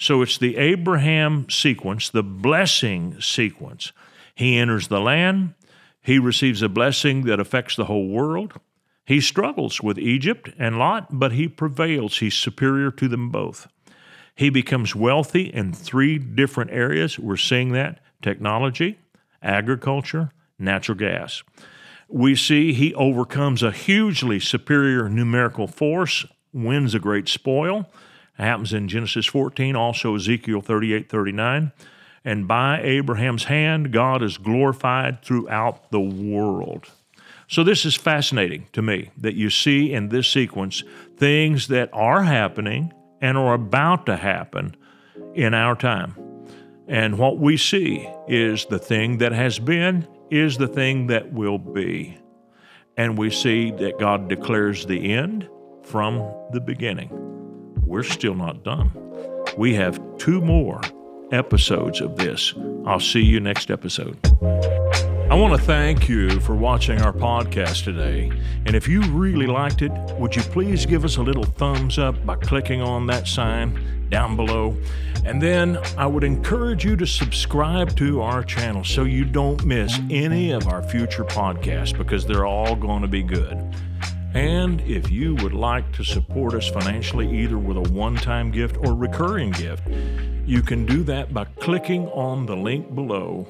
So 0.04 0.22
it's 0.22 0.38
the 0.38 0.58
Abraham 0.58 1.50
sequence, 1.50 2.10
the 2.10 2.24
blessing 2.24 3.22
sequence. 3.22 3.94
He 4.36 4.58
enters 4.58 4.90
the 4.90 5.00
land, 5.00 5.54
he 6.02 6.20
receives 6.20 6.62
a 6.62 6.68
blessing 6.68 7.24
that 7.24 7.40
affects 7.40 7.78
the 7.78 7.86
whole 7.86 8.10
world. 8.10 8.52
He 9.06 9.22
struggles 9.22 9.82
with 9.82 9.98
Egypt 9.98 10.50
and 10.60 10.78
Lot, 10.78 11.08
but 11.10 11.32
he 11.32 11.48
prevails. 11.48 12.18
He's 12.18 12.36
superior 12.36 12.92
to 12.92 13.08
them 13.08 13.30
both. 13.30 13.70
He 14.36 14.50
becomes 14.50 14.94
wealthy 14.94 15.44
in 15.44 15.72
three 15.72 16.18
different 16.18 16.72
areas. 16.72 17.18
We're 17.18 17.38
seeing 17.38 17.72
that 17.72 18.02
technology, 18.22 19.00
agriculture, 19.42 20.32
natural 20.60 20.98
gas. 20.98 21.44
We 22.10 22.36
see 22.36 22.74
he 22.74 22.94
overcomes 22.96 23.64
a 23.64 23.72
hugely 23.72 24.42
superior 24.42 25.08
numerical 25.08 25.68
force, 25.68 26.26
wins 26.52 26.94
a 26.94 27.00
great 27.00 27.30
spoil, 27.30 27.90
happens 28.38 28.74
in 28.74 28.88
Genesis 28.88 29.26
14, 29.26 29.76
also 29.76 30.16
Ezekiel 30.16 30.62
38 30.62 31.10
39. 31.10 31.72
And 32.26 32.48
by 32.48 32.82
Abraham's 32.82 33.46
hand, 33.46 33.92
God 33.92 34.24
is 34.24 34.38
glorified 34.38 35.22
throughout 35.24 35.92
the 35.92 36.00
world. 36.00 36.90
So, 37.48 37.64
this 37.64 37.86
is 37.86 37.96
fascinating 37.96 38.68
to 38.74 38.82
me 38.82 39.12
that 39.18 39.36
you 39.36 39.50
see 39.50 39.92
in 39.92 40.10
this 40.10 40.28
sequence 40.28 40.84
things 41.18 41.68
that 41.68 41.90
are 41.92 42.24
happening 42.24 42.94
and 43.22 43.38
are 43.38 43.54
about 43.54 44.06
to 44.06 44.16
happen 44.16 44.76
in 45.36 45.54
our 45.54 45.76
time. 45.76 46.16
And 46.88 47.18
what 47.18 47.38
we 47.38 47.58
see 47.58 48.10
is 48.28 48.66
the 48.66 48.80
thing 48.80 49.18
that 49.20 49.34
has 49.34 49.60
been 49.60 50.08
is 50.32 50.58
the 50.58 50.68
thing 50.68 51.08
that 51.08 51.32
will 51.32 51.58
be. 51.60 52.18
And 52.98 53.18
we 53.18 53.30
see 53.30 53.72
that 53.72 54.00
God 54.00 54.30
declares 54.30 54.86
the 54.86 55.14
end 55.14 55.50
from 55.84 56.18
the 56.52 56.62
beginning 56.62 57.33
we're 57.94 58.02
still 58.02 58.34
not 58.34 58.64
done. 58.64 58.92
We 59.56 59.76
have 59.76 60.02
two 60.18 60.42
more 60.42 60.82
episodes 61.32 62.02
of 62.02 62.16
this. 62.16 62.56
I'll 62.88 63.00
see 63.00 63.22
you 63.22 63.40
next 63.40 63.70
episode. 63.70 64.18
I 65.30 65.36
want 65.36 65.56
to 65.56 65.64
thank 65.64 66.10
you 66.10 66.40
for 66.40 66.56
watching 66.56 67.00
our 67.04 67.14
podcast 67.14 67.84
today. 67.84 68.32
And 68.66 68.76
if 68.76 68.88
you 68.88 69.04
really 69.12 69.46
liked 69.46 69.84
it, 69.84 69.92
would 70.18 70.36
you 70.36 70.42
please 70.42 70.88
give 70.88 71.06
us 71.06 71.18
a 71.18 71.22
little 71.22 71.44
thumbs 71.44 72.00
up 72.00 72.26
by 72.26 72.36
clicking 72.38 72.82
on 72.82 73.06
that 73.08 73.28
sign 73.28 74.10
down 74.10 74.36
below? 74.36 74.76
And 75.24 75.40
then 75.40 75.78
I 75.96 76.08
would 76.08 76.24
encourage 76.24 76.84
you 76.84 76.96
to 76.96 77.06
subscribe 77.06 77.96
to 77.98 78.24
our 78.24 78.44
channel 78.44 78.84
so 78.84 79.04
you 79.04 79.24
don't 79.24 79.64
miss 79.66 80.00
any 80.10 80.50
of 80.50 80.68
our 80.68 80.82
future 80.82 81.26
podcasts 81.26 81.96
because 81.96 82.26
they're 82.26 82.48
all 82.48 82.76
going 82.76 83.04
to 83.04 83.08
be 83.08 83.22
good. 83.22 83.72
And 84.34 84.82
if 84.82 85.10
you 85.12 85.36
would 85.36 85.54
like 85.54 85.94
to 85.94 86.04
support 86.04 86.56
us 86.56 86.68
financially, 86.68 87.40
either 87.40 87.60
with 87.60 87.78
a 87.78 87.94
one 87.94 88.16
time 88.16 88.50
gift 88.52 88.78
or 88.78 88.96
recurring 88.96 89.52
gift, 89.52 89.88
you 90.46 90.64
can 90.64 90.86
do 90.86 91.04
that 91.04 91.34
by 91.34 91.46
clicking 91.46 92.08
on 92.10 92.46
the 92.46 92.56
link 92.56 92.94
below 92.96 93.48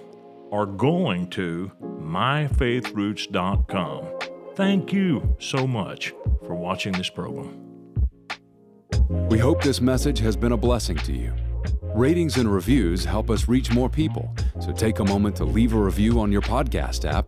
or 0.52 0.66
going 0.66 1.30
to 1.32 1.70
myfaithroots.com. 1.82 4.06
Thank 4.56 4.94
you 4.94 5.36
so 5.40 5.66
much 5.66 6.14
for 6.46 6.54
watching 6.54 6.94
this 6.94 7.10
program. 7.10 7.60
We 9.30 9.40
hope 9.40 9.64
this 9.64 9.82
message 9.82 10.20
has 10.20 10.36
been 10.36 10.52
a 10.52 10.58
blessing 10.58 10.98
to 10.98 11.14
you. 11.14 11.34
Ratings 11.96 12.38
and 12.38 12.54
reviews 12.54 13.06
help 13.06 13.30
us 13.30 13.48
reach 13.48 13.72
more 13.72 13.90
people, 13.90 14.36
so 14.60 14.72
take 14.72 15.00
a 15.00 15.06
moment 15.06 15.36
to 15.38 15.46
leave 15.46 15.74
a 15.74 15.78
review 15.78 16.20
on 16.20 16.32
your 16.32 16.42
podcast 16.42 17.12
app 17.12 17.28